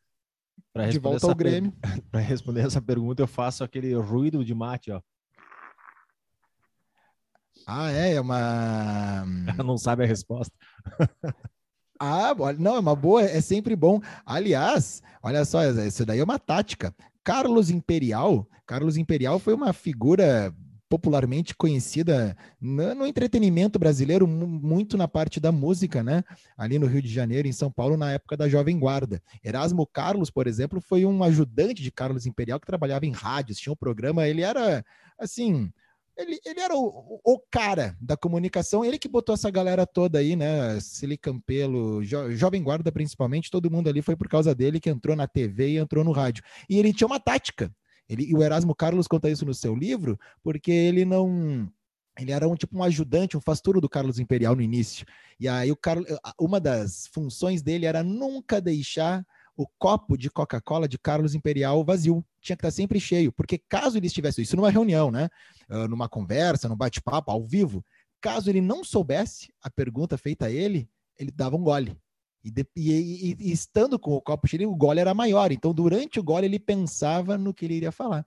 De 0.91 0.99
volta 0.99 1.27
ao 1.27 1.35
Grêmio. 1.35 1.73
Para 2.11 2.21
responder 2.21 2.63
essa 2.63 2.81
pergunta, 2.81 3.23
eu 3.23 3.27
faço 3.27 3.63
aquele 3.63 3.95
ruído 3.95 4.43
de 4.43 4.55
mate, 4.55 4.91
ó. 4.91 5.03
Ah, 7.67 7.91
é? 7.91 8.15
É 8.15 8.21
uma. 8.21 9.25
Não 9.65 9.79
sabe 9.79 10.05
a 10.05 10.07
resposta. 10.07 10.55
ah, 12.01 12.35
não, 12.59 12.77
é 12.77 12.79
uma 12.79 12.95
boa, 12.95 13.23
é 13.23 13.41
sempre 13.41 13.75
bom. 13.75 14.01
Aliás, 14.27 15.03
olha 15.23 15.45
só, 15.45 15.65
isso 15.65 16.05
daí 16.05 16.19
é 16.19 16.25
uma 16.25 16.39
tática. 16.39 16.95
Carlos 17.23 17.71
Imperial, 17.71 18.47
Carlos 18.67 18.97
Imperial 18.97 19.39
foi 19.39 19.55
uma 19.55 19.73
figura 19.73 20.55
popularmente 20.89 21.57
conhecida 21.57 22.37
no, 22.61 22.95
no, 22.95 23.07
entretenimento 23.07 23.79
brasileiro, 23.79 24.29
muito 24.29 24.97
na 24.97 25.09
parte 25.09 25.41
da 25.41 25.51
música, 25.51 26.03
né? 26.03 26.23
Ali 26.57 26.79
no 26.79 26.87
Rio 26.87 27.03
de 27.03 27.09
Janeiro, 27.09 27.49
em 27.49 27.53
São 27.53 27.71
Paulo, 27.71 27.97
na 27.97 28.13
época 28.13 28.37
da 28.37 28.49
Jovem 28.49 28.79
Guarda. 28.79 29.21
Erasmo 29.43 29.87
Carlos, 29.87 30.31
por 30.31 30.47
exemplo, 30.47 30.81
foi 30.81 31.05
um 31.05 31.25
ajudante 31.25 31.83
de 31.83 31.91
Carlos 31.91 32.27
Imperial 32.27 32.61
que 32.61 32.67
trabalhava 32.67 33.07
em 33.07 33.11
rádios, 33.11 33.59
tinha 33.59 33.73
um 33.73 33.77
programa, 33.77 34.29
ele 34.29 34.43
era 34.43 34.85
assim. 35.19 35.73
Ele, 36.17 36.39
ele 36.45 36.61
era 36.61 36.77
o, 36.77 37.21
o 37.25 37.41
cara 37.51 37.97
da 38.01 38.17
comunicação, 38.17 38.85
ele 38.85 38.99
que 38.99 39.09
botou 39.09 39.35
essa 39.35 39.51
galera 39.51 39.85
toda 39.85 40.19
aí, 40.19 40.37
né? 40.37 40.79
Cili 40.81 41.19
Campelo, 41.19 42.05
jo, 42.05 42.31
Jovem 42.33 42.63
Guarda 42.63 42.93
principalmente, 42.93 43.51
todo 43.51 43.71
mundo 43.71 43.89
ali 43.89 44.01
foi 44.01 44.15
por 44.15 44.29
causa 44.29 44.55
dele 44.55 44.79
que 44.79 44.89
entrou 44.89 45.17
na 45.17 45.27
TV 45.27 45.71
e 45.71 45.79
entrou 45.79 46.05
no 46.05 46.13
rádio. 46.13 46.45
E 46.69 46.79
ele 46.79 46.93
tinha 46.93 47.07
uma 47.07 47.19
tática 47.19 47.73
ele, 48.09 48.25
e 48.25 48.35
o 48.35 48.43
Erasmo 48.43 48.75
Carlos 48.75 49.09
conta 49.09 49.31
isso 49.31 49.45
no 49.45 49.55
seu 49.55 49.75
livro, 49.75 50.19
porque 50.43 50.71
ele 50.71 51.05
não. 51.05 51.71
Ele 52.19 52.31
era 52.31 52.49
um 52.49 52.55
tipo 52.55 52.79
um 52.79 52.83
ajudante, 52.83 53.37
um 53.37 53.41
fasturo 53.41 53.81
do 53.81 53.89
Carlos 53.89 54.21
Imperial 54.21 54.55
no 54.55 54.63
início. 54.63 55.05
E 55.41 55.49
aí 55.49 55.73
o 55.73 55.77
Carlos, 55.77 56.07
uma 56.39 56.61
das 56.61 57.09
funções 57.13 57.61
dele 57.61 57.87
era 57.87 58.05
nunca 58.05 58.61
deixar 58.61 59.27
o 59.57 59.67
copo 59.79 60.17
de 60.17 60.31
Coca-Cola 60.31 60.89
de 60.89 60.99
Carlos 60.99 61.35
Imperial 61.35 61.85
vazio. 61.85 62.25
Tinha 62.41 62.57
que 62.57 62.61
estar 62.61 62.71
sempre 62.71 63.01
cheio, 63.01 63.33
porque 63.33 63.59
caso 63.59 63.97
ele 63.97 64.07
estivesse 64.07 64.43
isso 64.43 64.57
numa 64.57 64.71
reunião, 64.71 65.11
né, 65.11 65.29
ah, 65.69 65.89
numa 65.89 66.09
conversa, 66.09 66.69
num 66.69 66.77
bate-papo 66.77 67.31
ao 67.31 67.43
vivo, 67.43 67.85
caso 68.21 68.51
ele 68.51 68.61
não 68.61 68.85
soubesse 68.85 69.53
a 69.63 69.71
pergunta 69.71 70.19
feita 70.19 70.47
a 70.47 70.51
ele, 70.51 70.89
ele 71.19 71.31
dava 71.31 71.57
um 71.57 71.63
gole. 71.63 71.97
E, 72.43 72.51
de, 72.51 72.67
e, 72.77 73.37
e, 73.39 73.53
estando 73.53 73.99
com 73.99 74.13
o 74.13 74.21
copo 74.21 74.47
cheio, 74.47 74.71
o 74.71 74.77
gole 74.77 75.01
era 75.01 75.15
maior. 75.15 75.51
Então, 75.51 75.73
durante 75.73 76.21
o 76.21 76.23
gole, 76.23 76.45
ele 76.45 76.59
pensava 76.59 77.39
no 77.39 77.55
que 77.55 77.65
ele 77.65 77.75
iria 77.75 77.91
falar. 77.91 78.27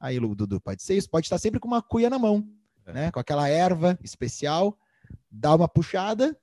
Aí, 0.00 0.18
Dudu, 0.18 0.60
pode 0.60 0.82
ser 0.82 0.96
isso? 0.96 1.10
Pode 1.10 1.26
estar 1.26 1.38
sempre 1.38 1.60
com 1.60 1.68
uma 1.68 1.82
cuia 1.82 2.08
na 2.08 2.18
mão, 2.18 2.48
é. 2.86 2.92
né? 2.92 3.10
Com 3.10 3.20
aquela 3.20 3.48
erva 3.48 3.98
especial, 4.02 4.78
dá 5.30 5.54
uma 5.54 5.68
puxada 5.68 6.34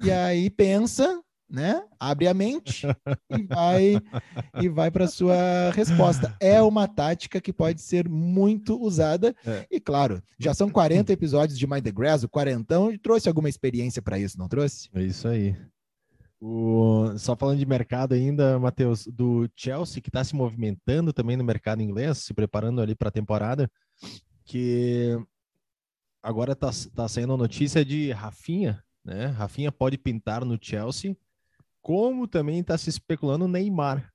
e 0.00 0.12
aí 0.12 0.48
pensa, 0.48 1.20
né? 1.48 1.82
Abre 1.98 2.28
a 2.28 2.34
mente 2.34 2.86
e 3.30 3.42
vai 3.42 3.96
e 4.60 4.68
vai 4.68 4.90
para 4.90 5.06
sua 5.06 5.70
resposta. 5.72 6.36
É 6.40 6.60
uma 6.60 6.86
tática 6.86 7.40
que 7.40 7.52
pode 7.52 7.80
ser 7.80 8.08
muito 8.08 8.80
usada. 8.80 9.34
É. 9.46 9.66
E 9.70 9.80
claro, 9.80 10.22
já 10.38 10.52
são 10.52 10.68
40 10.68 11.12
episódios 11.12 11.58
de 11.58 11.66
Mind 11.66 11.84
the 11.84 11.90
Grass, 11.90 12.22
o 12.22 12.28
quarentão 12.28 12.96
trouxe 12.98 13.28
alguma 13.28 13.48
experiência 13.48 14.02
para 14.02 14.18
isso, 14.18 14.38
não 14.38 14.48
trouxe? 14.48 14.88
É 14.94 15.02
isso 15.02 15.26
aí. 15.26 15.56
O, 16.40 17.18
só 17.18 17.34
falando 17.34 17.58
de 17.58 17.66
mercado 17.66 18.14
ainda, 18.14 18.58
Matheus, 18.58 19.06
do 19.06 19.48
Chelsea, 19.56 20.00
que 20.00 20.08
está 20.08 20.22
se 20.22 20.36
movimentando 20.36 21.12
também 21.12 21.36
no 21.36 21.42
mercado 21.42 21.82
inglês, 21.82 22.18
se 22.18 22.32
preparando 22.32 22.80
ali 22.80 22.94
para 22.94 23.08
a 23.08 23.12
temporada, 23.12 23.68
que 24.44 25.18
agora 26.22 26.52
está 26.52 26.70
tá 26.94 27.08
saindo 27.08 27.32
a 27.32 27.36
notícia 27.36 27.84
de 27.84 28.12
Rafinha, 28.12 28.82
né? 29.04 29.26
Rafinha 29.26 29.72
pode 29.72 29.98
pintar 29.98 30.44
no 30.44 30.58
Chelsea, 30.60 31.16
como 31.82 32.26
também 32.26 32.60
está 32.60 32.76
se 32.76 32.90
especulando 32.90 33.48
Neymar. 33.48 34.12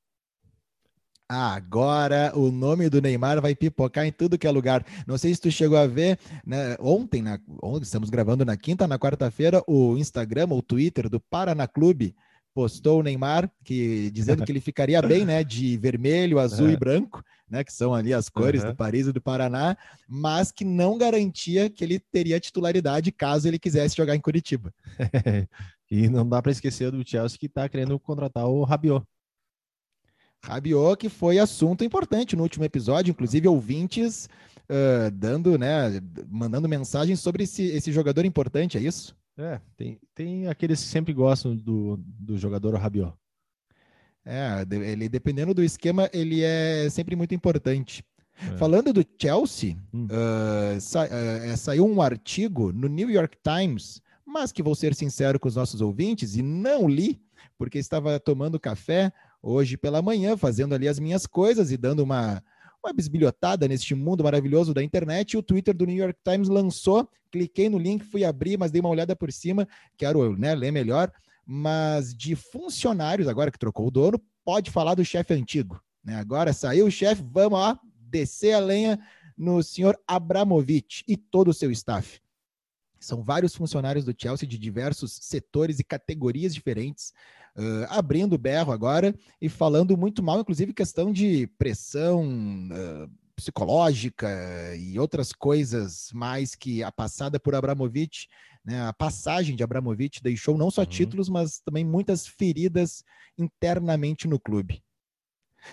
Agora 1.27 2.32
o 2.36 2.51
nome 2.51 2.89
do 2.89 3.01
Neymar 3.01 3.41
vai 3.41 3.55
pipocar 3.55 4.05
em 4.05 4.12
tudo 4.12 4.38
que 4.38 4.46
é 4.46 4.51
lugar. 4.51 4.86
Não 5.08 5.17
sei 5.17 5.34
se 5.34 5.41
tu 5.41 5.50
chegou 5.50 5.77
a 5.77 5.88
ver, 5.88 6.20
né, 6.46 6.75
ontem, 6.79 7.22
na, 7.22 7.39
ontem, 7.62 7.84
estamos 7.84 8.10
gravando 8.10 8.46
na 8.46 8.55
quinta, 8.55 8.88
na 8.88 9.00
quarta-feira, 9.00 9.63
o 9.67 9.98
Instagram 9.98 10.48
ou 10.51 10.62
Twitter 10.62 11.10
do 11.10 11.20
Paraná 11.20 11.67
Clube 11.67 12.15
postou 12.53 13.00
o 13.00 13.03
Neymar 13.03 13.50
que 13.63 14.12
dizendo 14.12 14.46
que 14.46 14.51
ele 14.51 14.62
ficaria 14.62 15.01
bem, 15.01 15.25
né, 15.25 15.43
de 15.43 15.75
vermelho, 15.77 16.39
azul 16.39 16.70
e 16.70 16.77
branco, 16.77 17.24
né, 17.50 17.63
que 17.63 17.74
são 17.74 17.93
ali 17.93 18.13
as 18.13 18.29
cores 18.29 18.63
uhum. 18.63 18.70
do 18.70 18.75
Paris 18.75 19.08
e 19.08 19.12
do 19.12 19.22
Paraná, 19.22 19.75
mas 20.08 20.51
que 20.51 20.63
não 20.63 20.98
garantia 20.98 21.70
que 21.70 21.84
ele 21.84 22.00
teria 22.00 22.39
titularidade 22.39 23.12
caso 23.12 23.48
ele 23.48 23.58
quisesse 23.58 23.96
jogar 23.96 24.15
em 24.15 24.22
Curitiba. 24.22 24.74
e 25.93 26.09
não 26.09 26.27
dá 26.27 26.41
para 26.41 26.51
esquecer 26.51 26.89
do 26.89 27.07
Chelsea 27.07 27.38
que 27.38 27.45
está 27.45 27.69
querendo 27.69 28.00
contratar 28.00 28.47
o 28.47 28.63
Rabiot. 28.63 29.05
Rabiot, 30.43 30.97
que 30.97 31.07
foi 31.07 31.38
assunto 31.38 31.83
importante 31.83 32.35
no 32.35 32.41
último 32.41 32.65
episódio, 32.65 33.12
inclusive 33.12 33.47
ouvintes 33.47 34.27
uh, 34.63 35.12
dando, 35.12 35.55
né, 35.55 36.01
mandando 36.27 36.67
mensagens 36.67 37.19
sobre 37.19 37.43
esse, 37.43 37.63
esse 37.65 37.91
jogador 37.91 38.25
importante, 38.25 38.75
é 38.75 38.81
isso? 38.81 39.15
É, 39.38 39.62
tem, 39.77 40.00
tem 40.15 40.47
aqueles 40.47 40.81
que 40.81 40.88
sempre 40.88 41.13
gostam 41.13 41.55
do, 41.55 41.97
do 41.97 42.39
jogador 42.39 42.73
Rabiot. 42.73 43.13
É, 44.25 44.65
ele 44.71 45.07
dependendo 45.07 45.53
do 45.53 45.63
esquema, 45.63 46.09
ele 46.12 46.41
é 46.41 46.89
sempre 46.89 47.15
muito 47.15 47.35
importante. 47.35 48.03
É. 48.35 48.57
Falando 48.57 48.91
do 48.91 49.05
Chelsea, 49.21 49.77
hum. 49.93 50.07
uh, 50.07 50.81
sa 50.81 51.05
uh, 51.05 51.55
saiu 51.55 51.85
um 51.85 52.01
artigo 52.01 52.71
no 52.71 52.88
New 52.88 53.12
York 53.12 53.38
Times, 53.43 54.01
mas 54.25 54.51
que 54.51 54.63
vou 54.63 54.75
ser 54.75 54.95
sincero 54.95 55.39
com 55.39 55.47
os 55.47 55.55
nossos 55.55 55.81
ouvintes 55.81 56.35
e 56.35 56.41
não 56.41 56.87
li, 56.87 57.21
porque 57.57 57.77
estava 57.77 58.19
tomando 58.19 58.59
café 58.59 59.11
hoje 59.41 59.77
pela 59.77 60.01
manhã, 60.01 60.37
fazendo 60.37 60.73
ali 60.73 60.87
as 60.87 60.99
minhas 60.99 61.27
coisas 61.27 61.71
e 61.71 61.77
dando 61.77 62.01
uma, 62.01 62.41
uma 62.83 62.93
bisbilhotada 62.93 63.67
neste 63.67 63.93
mundo 63.93 64.23
maravilhoso 64.23 64.73
da 64.73 64.81
internet. 64.83 65.37
o 65.37 65.43
Twitter 65.43 65.75
do 65.75 65.85
New 65.85 65.97
York 65.97 66.17
Times 66.23 66.47
lançou, 66.47 67.09
cliquei 67.29 67.69
no 67.69 67.77
link, 67.77 68.03
fui 68.03 68.23
abrir, 68.23 68.57
mas 68.57 68.71
dei 68.71 68.79
uma 68.79 68.89
olhada 68.89 69.15
por 69.15 69.31
cima, 69.31 69.67
quero 69.97 70.37
né, 70.37 70.55
ler 70.55 70.71
melhor. 70.71 71.11
Mas 71.45 72.15
de 72.15 72.35
funcionários, 72.35 73.27
agora 73.27 73.51
que 73.51 73.59
trocou 73.59 73.87
o 73.87 73.91
dono, 73.91 74.21
pode 74.45 74.71
falar 74.71 74.95
do 74.95 75.03
chefe 75.03 75.33
antigo. 75.33 75.81
Né? 76.03 76.15
Agora 76.15 76.53
saiu 76.53 76.85
o 76.85 76.91
chefe, 76.91 77.23
vamos 77.25 77.59
lá, 77.59 77.77
descer 78.09 78.53
a 78.53 78.59
lenha 78.59 78.99
no 79.37 79.61
senhor 79.61 79.99
Abramovich 80.07 81.03
e 81.07 81.17
todo 81.17 81.49
o 81.49 81.53
seu 81.53 81.71
staff. 81.71 82.21
São 83.03 83.24
vários 83.24 83.55
funcionários 83.55 84.05
do 84.05 84.15
Chelsea 84.17 84.48
de 84.48 84.57
diversos 84.57 85.19
setores 85.22 85.79
e 85.79 85.83
categorias 85.83 86.53
diferentes 86.53 87.13
uh, 87.55 87.86
abrindo 87.89 88.33
o 88.33 88.38
berro 88.38 88.72
agora 88.72 89.13
e 89.41 89.50
falando 89.50 89.98
muito 89.98 90.24
mal, 90.24 90.39
inclusive 90.39 90.74
questão 90.74 91.12
de 91.12 91.48
pressão 91.57 92.24
uh, 92.24 93.12
psicológica 93.36 94.29
e 94.77 94.98
outras 95.00 95.31
coisas 95.31 96.10
mais 96.13 96.55
que 96.55 96.83
a 96.83 96.91
passada 96.91 97.39
por 97.39 97.55
Abramovich, 97.55 98.27
né, 98.63 98.81
a 98.81 98.93
passagem 98.93 99.55
de 99.55 99.63
Abramovich 99.63 100.22
deixou 100.22 100.57
não 100.57 100.72
só 100.72 100.81
uhum. 100.81 100.88
títulos, 100.88 101.29
mas 101.29 101.60
também 101.60 101.83
muitas 101.83 102.27
feridas 102.27 103.03
internamente 103.38 104.27
no 104.27 104.39
clube. 104.39 104.83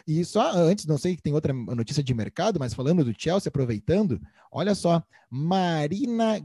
E 0.06 0.24
só 0.24 0.52
antes, 0.52 0.86
não 0.86 0.96
sei 0.96 1.16
que 1.16 1.22
tem 1.22 1.34
outra 1.34 1.52
notícia 1.52 2.02
de 2.02 2.14
mercado, 2.14 2.60
mas 2.60 2.74
falando 2.74 3.04
do 3.04 3.14
Chelsea, 3.16 3.48
aproveitando, 3.48 4.20
olha 4.50 4.74
só, 4.74 5.02
Marina 5.28 6.40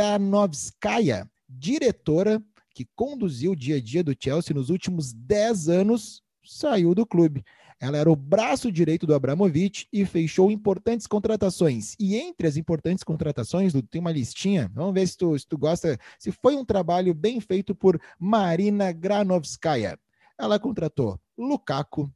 Granovskaya, 0.00 1.30
diretora 1.46 2.42
que 2.74 2.88
conduziu 2.96 3.52
o 3.52 3.56
dia 3.56 3.76
a 3.76 3.80
dia 3.82 4.02
do 4.02 4.16
Chelsea 4.18 4.54
nos 4.54 4.70
últimos 4.70 5.12
10 5.12 5.68
anos, 5.68 6.22
saiu 6.42 6.94
do 6.94 7.04
clube. 7.04 7.44
Ela 7.78 7.98
era 7.98 8.10
o 8.10 8.16
braço 8.16 8.72
direito 8.72 9.06
do 9.06 9.14
Abramovich 9.14 9.86
e 9.92 10.06
fechou 10.06 10.50
importantes 10.50 11.06
contratações. 11.06 11.96
E 12.00 12.16
entre 12.16 12.46
as 12.46 12.56
importantes 12.56 13.04
contratações, 13.04 13.74
tem 13.90 14.00
uma 14.00 14.10
listinha. 14.10 14.70
Vamos 14.72 14.94
ver 14.94 15.06
se 15.06 15.18
tu, 15.18 15.38
se 15.38 15.46
tu 15.46 15.58
gosta, 15.58 15.98
se 16.18 16.32
foi 16.32 16.56
um 16.56 16.64
trabalho 16.64 17.12
bem 17.12 17.38
feito 17.38 17.74
por 17.74 18.00
Marina 18.18 18.92
Granovskaya. 18.92 19.98
Ela 20.38 20.58
contratou 20.58 21.20
Lukaku, 21.36 22.10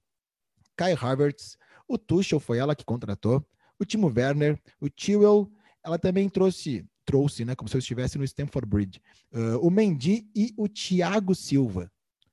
Kai 0.74 0.94
Havertz, 0.94 1.58
o 1.86 1.98
Tuchel 1.98 2.40
foi 2.40 2.56
ela 2.56 2.74
que 2.74 2.84
contratou, 2.84 3.46
o 3.78 3.84
Timo 3.84 4.10
Werner, 4.10 4.58
o 4.80 4.88
Chilwell. 4.88 5.52
Ela 5.84 5.98
também 5.98 6.30
trouxe 6.30 6.82
trouxe, 7.04 7.44
né, 7.44 7.54
como 7.54 7.68
se 7.68 7.76
eu 7.76 7.78
estivesse 7.78 8.18
no 8.18 8.24
Stamford 8.24 8.68
Bridge, 8.68 9.00
uh, 9.32 9.58
o 9.58 9.70
Mendy 9.70 10.26
e 10.34 10.52
o 10.56 10.68
Thiago 10.68 11.34
Silva. 11.34 11.90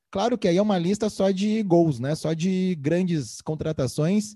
Claro 0.10 0.38
que 0.38 0.48
aí 0.48 0.58
é 0.58 0.62
uma 0.62 0.78
lista 0.78 1.10
só 1.10 1.32
de 1.32 1.64
gols, 1.64 2.00
né, 2.00 2.16
só 2.16 2.34
de 2.34 2.76
grandes 2.76 3.42
contratações. 3.42 4.34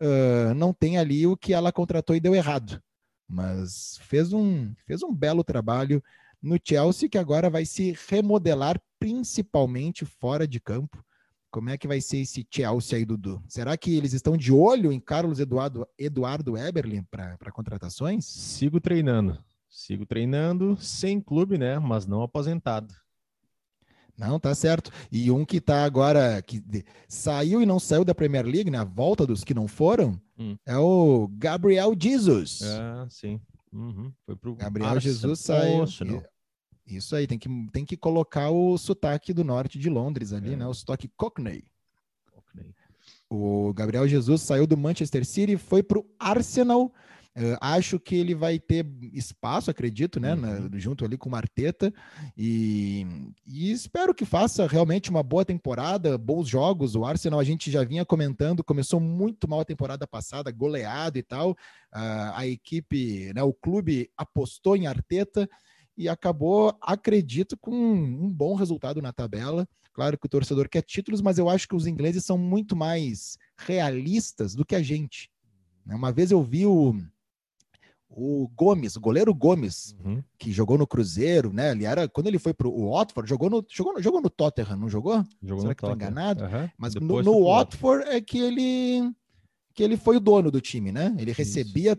Uh, 0.00 0.54
não 0.54 0.72
tem 0.72 0.96
ali 0.96 1.26
o 1.26 1.36
que 1.36 1.52
ela 1.52 1.72
contratou 1.72 2.14
e 2.14 2.20
deu 2.20 2.34
errado, 2.34 2.80
mas 3.28 3.98
fez 4.02 4.32
um, 4.32 4.72
fez 4.86 5.02
um 5.02 5.12
belo 5.12 5.42
trabalho 5.42 6.02
no 6.40 6.58
Chelsea 6.62 7.08
que 7.08 7.18
agora 7.18 7.50
vai 7.50 7.64
se 7.64 7.96
remodelar 8.08 8.80
principalmente 8.98 10.04
fora 10.04 10.46
de 10.46 10.60
campo. 10.60 11.04
Como 11.50 11.70
é 11.70 11.78
que 11.78 11.88
vai 11.88 12.00
ser 12.00 12.18
esse 12.18 12.46
Chelsea 12.50 12.98
aí, 12.98 13.04
Dudu? 13.04 13.42
Será 13.48 13.76
que 13.76 13.96
eles 13.96 14.12
estão 14.12 14.36
de 14.36 14.52
olho 14.52 14.92
em 14.92 15.00
Carlos 15.00 15.40
Eduardo, 15.40 15.86
Eduardo 15.98 16.56
Eberlin 16.58 17.02
para 17.04 17.52
contratações? 17.52 18.26
Sigo 18.26 18.80
treinando. 18.80 19.42
Sigo 19.78 20.04
treinando 20.04 20.76
sem 20.80 21.20
clube, 21.20 21.56
né? 21.56 21.78
Mas 21.78 22.04
não 22.04 22.20
aposentado. 22.20 22.92
Não, 24.18 24.40
tá 24.40 24.52
certo. 24.52 24.90
E 25.10 25.30
um 25.30 25.44
que 25.44 25.60
tá 25.60 25.84
agora, 25.84 26.42
que 26.42 26.60
saiu 27.08 27.62
e 27.62 27.66
não 27.66 27.78
saiu 27.78 28.04
da 28.04 28.12
Premier 28.12 28.44
League, 28.44 28.72
né? 28.72 28.78
A 28.78 28.84
volta 28.84 29.24
dos 29.24 29.44
que 29.44 29.54
não 29.54 29.68
foram, 29.68 30.20
hum. 30.36 30.56
é 30.66 30.76
o 30.76 31.28
Gabriel 31.28 31.94
Jesus. 31.96 32.60
Ah, 32.64 33.06
sim. 33.08 33.40
Uhum. 33.72 34.12
Foi 34.26 34.34
pro 34.34 34.56
Gabriel 34.56 34.88
Arsenal. 34.90 35.14
Jesus 35.14 35.40
saiu. 35.40 35.84
Isso 36.84 37.14
aí, 37.14 37.28
tem 37.28 37.38
que, 37.38 37.48
tem 37.72 37.84
que 37.84 37.96
colocar 37.96 38.50
o 38.50 38.76
sotaque 38.76 39.32
do 39.32 39.44
norte 39.44 39.78
de 39.78 39.88
Londres 39.88 40.32
ali, 40.32 40.54
é. 40.54 40.56
né? 40.56 40.66
O 40.66 40.74
sotaque 40.74 41.08
Cockney. 41.16 41.62
Cockney. 42.32 42.74
O 43.30 43.72
Gabriel 43.74 44.08
Jesus 44.08 44.42
saiu 44.42 44.66
do 44.66 44.76
Manchester 44.76 45.24
City, 45.24 45.56
foi 45.56 45.84
pro 45.84 46.04
Arsenal 46.18 46.92
Uh, 47.38 47.56
acho 47.60 48.00
que 48.00 48.16
ele 48.16 48.34
vai 48.34 48.58
ter 48.58 48.84
espaço, 49.12 49.70
acredito, 49.70 50.18
né, 50.18 50.34
uhum. 50.34 50.68
na, 50.68 50.76
junto 50.76 51.04
ali 51.04 51.16
com 51.16 51.28
o 51.28 51.32
Marteta, 51.32 51.94
e, 52.36 53.06
e, 53.46 53.70
espero 53.70 54.12
que 54.12 54.24
faça 54.24 54.66
realmente 54.66 55.08
uma 55.08 55.22
boa 55.22 55.44
temporada, 55.44 56.18
bons 56.18 56.48
jogos. 56.48 56.96
O 56.96 57.04
Arsenal 57.04 57.38
a 57.38 57.44
gente 57.44 57.70
já 57.70 57.84
vinha 57.84 58.04
comentando, 58.04 58.64
começou 58.64 58.98
muito 58.98 59.48
mal 59.48 59.60
a 59.60 59.64
temporada 59.64 60.04
passada, 60.04 60.50
goleado 60.50 61.16
e 61.16 61.22
tal. 61.22 61.52
Uh, 61.52 62.34
a 62.34 62.44
equipe, 62.44 63.32
né, 63.32 63.42
o 63.44 63.52
clube 63.52 64.10
apostou 64.16 64.76
em 64.76 64.88
Arteta 64.88 65.48
e 65.96 66.08
acabou, 66.08 66.76
acredito, 66.82 67.56
com 67.56 67.72
um 67.72 68.32
bom 68.32 68.56
resultado 68.56 69.00
na 69.00 69.12
tabela. 69.12 69.64
Claro 69.92 70.18
que 70.18 70.26
o 70.26 70.28
torcedor 70.28 70.68
quer 70.68 70.82
títulos, 70.82 71.20
mas 71.20 71.38
eu 71.38 71.48
acho 71.48 71.68
que 71.68 71.76
os 71.76 71.86
ingleses 71.86 72.24
são 72.24 72.36
muito 72.36 72.74
mais 72.74 73.38
realistas 73.56 74.56
do 74.56 74.64
que 74.64 74.74
a 74.74 74.82
gente. 74.82 75.30
Né. 75.86 75.94
Uma 75.94 76.10
vez 76.10 76.32
eu 76.32 76.42
vi 76.42 76.66
o 76.66 76.94
o 78.08 78.48
Gomes, 78.56 78.96
o 78.96 79.00
goleiro 79.00 79.34
Gomes, 79.34 79.94
uhum. 80.04 80.22
que 80.38 80.50
jogou 80.50 80.78
no 80.78 80.86
Cruzeiro, 80.86 81.52
né? 81.52 81.72
Ele 81.72 81.84
era 81.84 82.08
quando 82.08 82.26
ele 82.26 82.38
foi 82.38 82.54
pro 82.54 82.70
Watford, 82.90 83.28
jogou 83.28 83.50
no 83.50 83.64
jogou, 83.70 84.02
jogou 84.02 84.20
no 84.20 84.30
Tottenham, 84.30 84.76
não 84.76 84.88
jogou? 84.88 85.24
jogou 85.42 85.62
Será 85.62 85.74
que 85.74 85.82
tô 85.82 85.92
enganado? 85.92 86.44
Uhum. 86.44 86.68
Mas 86.76 86.94
no, 86.94 87.22
no 87.22 87.44
Watford 87.44 88.08
é 88.08 88.20
que 88.20 88.38
ele 88.38 89.12
que 89.74 89.82
ele 89.84 89.96
foi 89.96 90.16
o 90.16 90.20
dono 90.20 90.50
do 90.50 90.60
time, 90.60 90.90
né? 90.90 91.14
Ele 91.18 91.30
recebia 91.30 91.96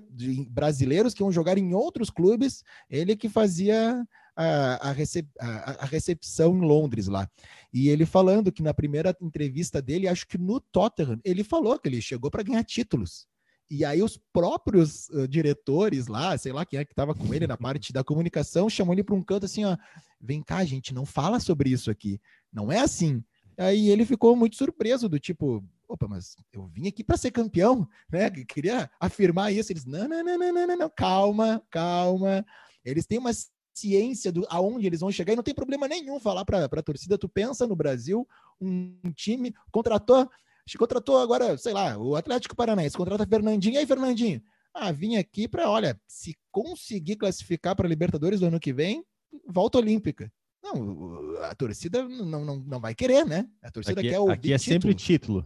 brasileiros 0.50 1.14
que 1.14 1.24
iam 1.24 1.32
jogar 1.32 1.58
em 1.58 1.74
outros 1.74 2.10
clubes, 2.10 2.62
ele 2.90 3.16
que 3.16 3.30
fazia 3.30 4.06
a, 4.36 4.90
a, 4.90 4.92
recep 4.92 5.26
a, 5.40 5.84
a, 5.84 5.86
recepção 5.86 6.58
em 6.58 6.62
Londres 6.62 7.08
lá. 7.08 7.30
E 7.74 7.88
ele 7.88 8.06
falando 8.06 8.52
que 8.52 8.62
na 8.62 8.74
primeira 8.74 9.16
entrevista 9.22 9.82
dele, 9.82 10.10
acho 10.10 10.28
que 10.28 10.38
no 10.38 10.60
Tottenham, 10.60 11.22
ele 11.24 11.42
falou 11.42 11.80
que 11.80 11.88
ele 11.88 12.02
chegou 12.02 12.30
para 12.30 12.44
ganhar 12.44 12.66
títulos. 12.66 13.26
E 13.70 13.86
aí 13.86 14.02
os 14.02 14.18
próprios 14.34 15.10
uh, 15.10 15.28
diretores 15.28 16.08
lá, 16.08 16.38
sei 16.38 16.52
lá 16.52 16.66
quem 16.66 16.80
é 16.80 16.86
que 16.86 16.92
estava 16.92 17.14
com 17.14 17.34
ele 17.34 17.46
na 17.46 17.56
parte 17.58 17.94
da 17.94 18.04
comunicação, 18.04 18.70
chamou 18.70 18.94
ele 18.94 19.04
para 19.04 19.16
um 19.16 19.24
canto 19.24 19.46
assim, 19.46 19.64
ó, 19.64 19.78
vem 20.20 20.42
cá, 20.42 20.66
gente, 20.66 20.94
não 20.94 21.06
fala 21.06 21.40
sobre 21.40 21.70
isso 21.70 21.92
aqui. 21.92 22.20
Não 22.52 22.72
é 22.72 22.80
assim. 22.80 23.24
Aí 23.58 23.90
ele 23.90 24.06
ficou 24.06 24.36
muito 24.36 24.56
surpreso 24.56 25.08
do 25.08 25.20
tipo, 25.20 25.64
opa, 25.88 26.08
mas 26.08 26.36
eu 26.54 26.66
vim 26.68 26.88
aqui 26.88 27.04
para 27.04 27.18
ser 27.18 27.30
campeão, 27.30 27.88
né? 28.12 28.30
Queria 28.30 28.90
afirmar 29.00 29.52
isso. 29.52 29.72
Eles, 29.72 29.86
não, 29.86 30.08
não, 30.08 30.24
não, 30.24 30.38
não, 30.38 30.68
não, 30.68 30.78
não, 30.78 30.90
calma, 30.90 31.62
calma. 31.70 32.46
Eles 32.86 33.06
têm 33.06 33.20
uma 33.20 33.32
ciência 33.74 34.32
do 34.32 34.46
aonde 34.50 34.88
eles 34.88 35.02
vão 35.02 35.12
chegar 35.12 35.34
e 35.34 35.36
não 35.36 35.44
tem 35.44 35.54
problema 35.54 35.88
nenhum 35.88 36.20
falar 36.20 36.46
para 36.46 36.66
a 36.66 36.84
torcida. 36.84 37.18
Tu 37.18 37.28
pensa 37.28 37.68
no 37.68 37.76
Brasil, 37.76 38.28
um 38.62 39.12
time 39.16 39.54
contratou 39.72 40.30
contratou 40.78 41.18
agora, 41.18 41.58
sei 41.58 41.74
lá, 41.74 41.98
o 41.98 42.16
Atlético 42.16 42.56
Paranaense 42.56 42.98
contrata 42.98 43.28
Fernandinho. 43.28 43.76
E 43.76 43.78
aí, 43.78 43.86
Fernandinho? 43.86 44.42
Ah, 44.74 44.92
vim 44.92 45.16
aqui 45.16 45.48
para, 45.48 45.70
olha, 45.70 46.00
se 46.08 46.36
conseguir 46.52 47.16
classificar 47.16 47.76
para 47.76 47.88
Libertadores 47.88 48.40
do 48.40 48.46
ano 48.46 48.60
que 48.60 48.72
vem, 48.72 49.04
volta 49.48 49.78
olímpica. 49.78 50.32
Não, 50.64 51.36
a 51.44 51.56
torcida 51.56 52.08
não, 52.08 52.46
não, 52.46 52.60
não 52.60 52.80
vai 52.80 52.94
querer, 52.94 53.26
né? 53.26 53.48
A 53.64 53.72
torcida 53.72 54.00
aqui, 54.00 54.10
quer 54.10 54.20
ouvir 54.20 54.34
Aqui 54.34 54.54
é 54.54 54.58
título. 54.58 54.74
sempre 54.74 54.96
título. 54.96 55.46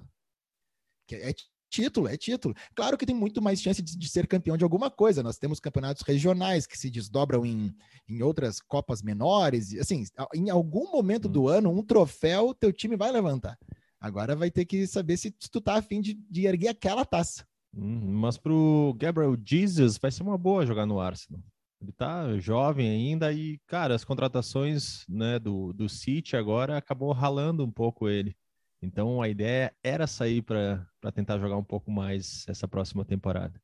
É 1.12 1.34
título, 1.70 2.08
é 2.08 2.18
título. 2.18 2.56
Claro 2.76 2.98
que 2.98 3.06
tem 3.06 3.16
muito 3.16 3.42
mais 3.42 3.62
chance 3.62 3.82
de, 3.82 3.98
de, 3.98 4.10
ser 4.10 4.28
campeão 4.28 4.58
de 4.58 4.64
alguma 4.64 4.92
coisa. 4.92 5.24
Nós 5.24 5.38
temos 5.38 5.60
campeonatos 5.60 6.04
regionais 6.04 6.68
que 6.68 6.78
se 6.78 6.90
desdobram 6.90 7.46
em, 7.46 7.74
em 8.08 8.22
outras 8.22 8.60
copas 8.60 9.02
menores. 9.02 9.74
Assim, 9.80 10.04
em 10.34 10.50
algum 10.50 10.92
momento 10.92 11.28
hum. 11.28 11.32
do 11.32 11.48
ano, 11.48 11.72
um 11.72 11.84
troféu 11.84 12.54
teu 12.54 12.72
time 12.72 12.96
vai 12.96 13.12
levantar. 13.12 13.58
Agora 14.04 14.36
vai 14.36 14.52
ter 14.52 14.66
que 14.66 14.86
saber 14.86 15.16
se 15.16 15.32
tu 15.32 15.62
tá 15.62 15.76
afim 15.76 16.02
de, 16.02 16.14
de 16.30 16.46
erguer 16.46 16.68
aquela 16.68 17.06
taça. 17.06 17.46
Hum, 17.74 18.20
mas 18.20 18.38
pro 18.38 18.94
Gabriel 18.98 19.38
Jesus 19.42 19.98
vai 19.98 20.12
ser 20.12 20.24
uma 20.24 20.38
boa 20.38 20.66
jogar 20.66 20.86
no 20.86 21.00
Arsenal. 21.00 21.42
Ele 21.82 21.94
tá 21.94 22.38
jovem 22.38 22.90
ainda 22.90 23.32
e, 23.32 23.58
cara, 23.66 23.96
as 23.96 24.04
contratações 24.04 25.06
né, 25.08 25.40
do, 25.40 25.72
do 25.72 25.88
City 25.88 26.36
agora 26.36 26.78
acabou 26.78 27.14
ralando 27.14 27.64
um 27.64 27.72
pouco 27.72 28.10
ele. 28.10 28.36
Então 28.82 29.22
a 29.22 29.30
ideia 29.30 29.74
era 29.82 30.06
sair 30.06 30.42
para 30.42 30.86
tentar 31.14 31.40
jogar 31.40 31.56
um 31.56 31.64
pouco 31.64 31.90
mais 31.90 32.44
essa 32.50 32.68
próxima 32.68 33.06
temporada. 33.06 33.58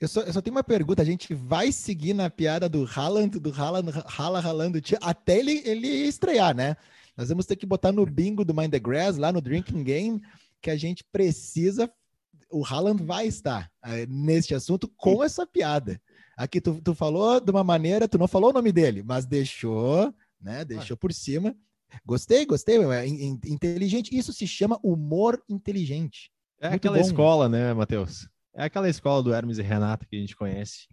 Eu 0.00 0.08
só, 0.08 0.22
eu 0.22 0.32
só 0.32 0.40
tenho 0.40 0.56
uma 0.56 0.64
pergunta. 0.64 1.02
A 1.02 1.04
gente 1.04 1.34
vai 1.34 1.70
seguir 1.70 2.14
na 2.14 2.30
piada 2.30 2.66
do 2.66 2.86
Haaland, 2.86 3.38
do 3.38 3.52
Haaland, 3.52 3.90
rala 4.06 4.40
ralando 4.40 4.80
até 5.02 5.38
ele, 5.38 5.60
ele 5.66 5.86
estrear, 5.86 6.56
né? 6.56 6.78
Nós 7.16 7.28
vamos 7.28 7.46
ter 7.46 7.56
que 7.56 7.66
botar 7.66 7.92
no 7.92 8.04
bingo 8.04 8.44
do 8.44 8.54
Mind 8.54 8.70
the 8.70 8.78
Grass, 8.78 9.16
lá 9.16 9.32
no 9.32 9.40
Drinking 9.40 9.82
Game, 9.82 10.22
que 10.60 10.70
a 10.70 10.76
gente 10.76 11.02
precisa. 11.04 11.90
O 12.50 12.64
Haaland 12.64 13.02
vai 13.02 13.26
estar 13.26 13.70
uh, 13.84 14.06
neste 14.08 14.54
assunto 14.54 14.88
com 14.96 15.24
essa 15.24 15.46
piada. 15.46 16.00
Aqui 16.36 16.60
tu, 16.60 16.80
tu 16.82 16.94
falou 16.94 17.40
de 17.40 17.50
uma 17.50 17.64
maneira, 17.64 18.06
tu 18.06 18.18
não 18.18 18.28
falou 18.28 18.50
o 18.50 18.52
nome 18.52 18.70
dele, 18.70 19.02
mas 19.02 19.24
deixou, 19.24 20.12
né? 20.40 20.64
Deixou 20.64 20.96
por 20.96 21.12
cima. 21.12 21.56
Gostei, 22.04 22.44
gostei, 22.44 22.78
é 22.78 23.06
inteligente. 23.06 24.16
Isso 24.16 24.32
se 24.32 24.46
chama 24.46 24.78
humor 24.82 25.42
inteligente. 25.48 26.30
É 26.60 26.68
Muito 26.68 26.76
aquela 26.76 26.98
bom. 26.98 27.02
escola, 27.02 27.48
né, 27.48 27.72
Matheus? 27.72 28.28
É 28.54 28.64
aquela 28.64 28.88
escola 28.88 29.22
do 29.22 29.32
Hermes 29.32 29.58
e 29.58 29.62
Renato 29.62 30.06
que 30.06 30.16
a 30.16 30.20
gente 30.20 30.36
conhece. 30.36 30.88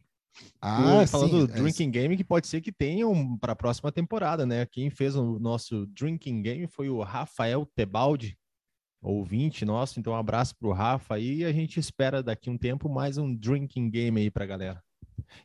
Ah, 0.61 1.05
falando 1.07 1.29
sim, 1.29 1.45
do 1.45 1.53
é 1.53 1.55
Drinking 1.55 1.87
é 1.87 1.91
Game, 1.91 2.17
que 2.17 2.23
pode 2.23 2.47
ser 2.47 2.61
que 2.61 2.71
tenham 2.71 3.37
para 3.37 3.53
a 3.53 3.55
próxima 3.55 3.91
temporada, 3.91 4.45
né? 4.45 4.65
Quem 4.65 4.89
fez 4.89 5.15
o 5.15 5.39
nosso 5.39 5.85
Drinking 5.87 6.41
Game 6.41 6.67
foi 6.67 6.89
o 6.89 7.01
Rafael 7.01 7.65
Tebaldi, 7.75 8.37
ouvinte 9.01 9.65
nosso. 9.65 9.99
Então, 9.99 10.13
um 10.13 10.17
abraço 10.17 10.55
para 10.55 10.67
o 10.67 10.73
Rafa 10.73 11.15
aí. 11.15 11.39
E 11.39 11.45
a 11.45 11.51
gente 11.51 11.79
espera 11.79 12.23
daqui 12.23 12.49
um 12.49 12.57
tempo 12.57 12.89
mais 12.89 13.17
um 13.17 13.35
Drinking 13.35 13.89
Game 13.89 14.19
aí 14.19 14.31
para 14.31 14.45
galera. 14.45 14.83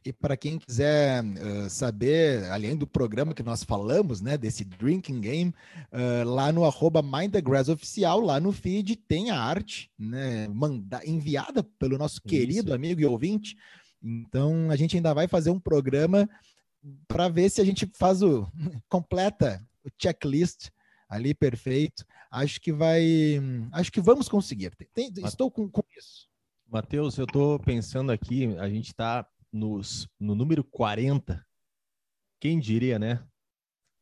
E 0.05 0.13
para 0.13 0.37
quem 0.37 0.59
quiser 0.59 1.23
uh, 1.25 1.69
saber, 1.69 2.45
além 2.51 2.77
do 2.77 2.87
programa 2.87 3.35
que 3.35 3.43
nós 3.43 3.63
falamos, 3.63 4.21
né, 4.21 4.37
desse 4.37 4.65
Drinking 4.65 5.21
Game, 5.21 5.55
uh, 5.93 6.29
lá 6.29 6.53
no 6.53 6.65
arroba 6.65 7.03
Mind 7.03 7.33
the 7.33 7.41
Grass 7.41 7.69
Oficial, 7.69 8.21
lá 8.21 8.41
no 8.41 8.53
feed, 8.53 8.97
tem 8.97 9.31
a 9.31 9.41
arte 9.41 9.91
né, 9.99 10.49
manda, 10.49 11.01
enviada 11.07 11.63
pelo 11.79 11.99
nosso 11.99 12.21
querido 12.23 12.69
Isso. 12.69 12.75
amigo 12.75 13.01
e 13.01 13.07
ouvinte, 13.07 13.57
então 14.03 14.71
a 14.71 14.77
gente 14.77 14.97
ainda 14.97 15.13
vai 15.13 15.27
fazer 15.27 15.51
um 15.51 15.61
programa 15.61 16.29
para 17.07 17.29
ver 17.29 17.51
se 17.51 17.61
a 17.61 17.65
gente 17.65 17.91
faz 17.95 18.23
o 18.23 18.47
completa 18.89 19.65
o 19.85 19.91
checklist 20.01 20.71
ali 21.09 21.35
perfeito. 21.35 22.05
Acho 22.31 22.61
que 22.61 22.73
vai, 22.73 23.03
acho 23.73 23.91
que 23.91 24.01
vamos 24.01 24.29
conseguir. 24.29 24.75
Tem, 24.93 25.11
estou 25.25 25.51
com, 25.51 25.69
com 25.69 25.83
isso. 25.97 26.29
Matheus, 26.67 27.17
eu 27.17 27.25
estou 27.25 27.59
pensando 27.59 28.13
aqui, 28.13 28.55
a 28.59 28.69
gente 28.69 28.89
está 28.89 29.27
no 29.51 29.81
número 30.35 30.63
40. 30.63 31.45
Quem 32.39 32.61
diria, 32.61 32.99
né? 32.99 33.25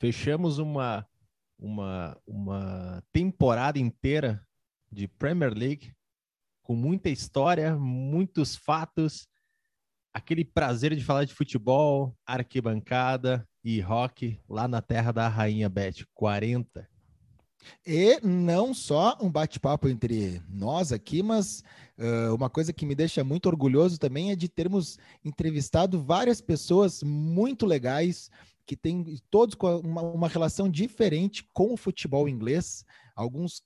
Fechamos 0.01 0.59
uma, 0.59 1.07
uma, 1.57 2.21
uma 2.27 3.03
temporada 3.13 3.79
inteira 3.79 4.45
de 4.91 5.07
Premier 5.07 5.55
League 5.55 5.95
com 6.63 6.75
muita 6.75 7.09
história, 7.09 7.77
muitos 7.77 8.57
fatos, 8.57 9.29
aquele 10.17 10.47
prazer 10.47 10.97
de 10.97 11.05
falar 11.05 11.27
de 11.27 11.35
futebol, 11.35 12.17
arquibancada 12.25 13.47
e 13.63 13.83
rock 13.83 14.41
lá 14.49 14.67
na 14.67 14.81
terra 14.81 15.13
da 15.13 15.29
Rainha 15.29 15.69
Beth, 15.69 16.07
40. 16.15 16.89
E 17.87 18.19
não 18.23 18.73
só 18.73 19.19
um 19.21 19.31
bate-papo 19.31 19.91
entre 19.91 20.41
nós 20.49 20.91
aqui, 20.91 21.23
mas 21.23 21.63
uh, 21.99 22.35
uma 22.35 22.49
coisa 22.49 22.73
que 22.73 22.87
me 22.87 22.95
deixa 22.95 23.23
muito 23.23 23.45
orgulhoso 23.45 23.99
também 23.99 24.31
é 24.31 24.37
de 24.37 24.49
termos 24.49 24.99
entrevistado 25.23 26.03
várias 26.03 26.41
pessoas 26.41 27.03
muito 27.03 27.67
legais, 27.67 28.31
que 28.65 28.75
têm 28.75 29.19
todos 29.31 29.55
uma, 29.85 30.01
uma 30.01 30.29
relação 30.29 30.67
diferente 30.67 31.47
com 31.53 31.75
o 31.75 31.77
futebol 31.77 32.27
inglês, 32.27 32.87
alguns 33.15 33.63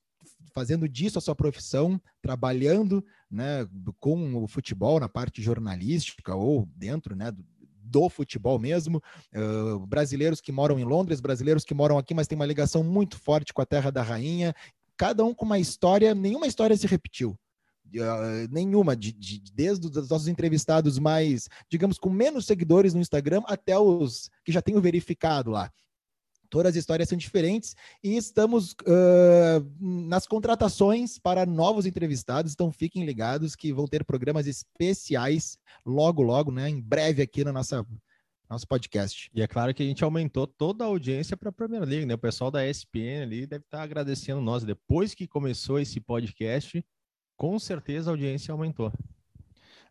fazendo 0.53 0.89
disso 0.89 1.19
a 1.19 1.21
sua 1.21 1.35
profissão, 1.35 2.01
trabalhando 2.21 3.05
né, 3.31 3.67
com 3.99 4.43
o 4.43 4.49
futebol 4.49 5.01
na 5.01 5.09
parte 5.09 5.43
jornalística 5.43 6.35
ou 6.35 6.69
dentro 6.77 7.15
né, 7.15 7.31
do, 7.31 7.45
do 7.83 8.09
futebol 8.09 8.59
mesmo, 8.59 9.03
uh, 9.35 9.87
brasileiros 9.87 10.41
que 10.41 10.53
moram 10.53 10.79
em 10.79 10.85
Londres, 10.85 11.21
brasileiros 11.21 11.65
que 11.65 11.75
moram 11.75 11.99
aqui, 11.99 12.15
mas 12.15 12.27
tem 12.27 12.37
uma 12.37 12.47
ligação 12.47 12.85
muito 12.85 13.19
forte 13.19 13.53
com 13.53 13.61
a 13.63 13.67
terra 13.67 13.91
da 13.91 14.03
rainha, 14.03 14.55
cada 14.97 15.25
um 15.25 15.35
com 15.35 15.45
uma 15.45 15.59
história, 15.59 16.15
nenhuma 16.15 16.47
história 16.47 16.77
se 16.77 16.87
repetiu. 16.87 17.37
Uh, 17.93 18.47
nenhuma, 18.53 18.95
de, 18.95 19.11
de, 19.13 19.43
desde 19.53 19.85
os 19.87 20.09
nossos 20.09 20.29
entrevistados 20.29 20.97
mais, 20.99 21.49
digamos, 21.69 21.99
com 21.99 22.09
menos 22.09 22.47
seguidores 22.47 22.95
no 22.95 23.01
Instagram 23.01 23.43
até 23.47 23.77
os 23.77 24.31
que 24.45 24.53
já 24.53 24.63
tenho 24.63 24.81
verificado 24.81 25.51
lá 25.51 25.71
Todas 26.51 26.71
as 26.71 26.77
histórias 26.77 27.09
são 27.09 27.17
diferentes 27.17 27.77
e 28.03 28.17
estamos 28.17 28.73
uh, 28.73 29.65
nas 29.81 30.27
contratações 30.27 31.19
para 31.19 31.47
novos 31.47 31.87
entrevistados. 31.87 32.53
Então 32.53 32.73
fiquem 32.73 33.05
ligados 33.05 33.55
que 33.55 33.73
vão 33.73 33.87
ter 33.87 34.05
programas 34.05 34.47
especiais 34.47 35.57
logo, 35.87 36.23
logo, 36.23 36.51
né? 36.51 36.69
Em 36.69 36.81
breve 36.81 37.23
aqui 37.23 37.45
na 37.45 37.53
nossa 37.53 37.87
nosso 38.51 38.67
podcast. 38.67 39.31
E 39.33 39.41
é 39.41 39.47
claro 39.47 39.73
que 39.73 39.81
a 39.81 39.87
gente 39.87 40.03
aumentou 40.03 40.45
toda 40.45 40.83
a 40.83 40.89
audiência 40.89 41.37
para 41.37 41.51
a 41.51 41.53
Premier 41.53 41.85
League, 41.85 42.05
né? 42.05 42.15
O 42.15 42.19
pessoal 42.19 42.51
da 42.51 42.69
ESPN 42.69 43.23
ali 43.23 43.47
deve 43.47 43.65
estar 43.65 43.81
agradecendo 43.81 44.41
nós. 44.41 44.65
Depois 44.65 45.15
que 45.15 45.29
começou 45.29 45.79
esse 45.79 46.01
podcast, 46.01 46.85
com 47.37 47.57
certeza 47.61 48.11
a 48.11 48.13
audiência 48.13 48.51
aumentou. 48.51 48.93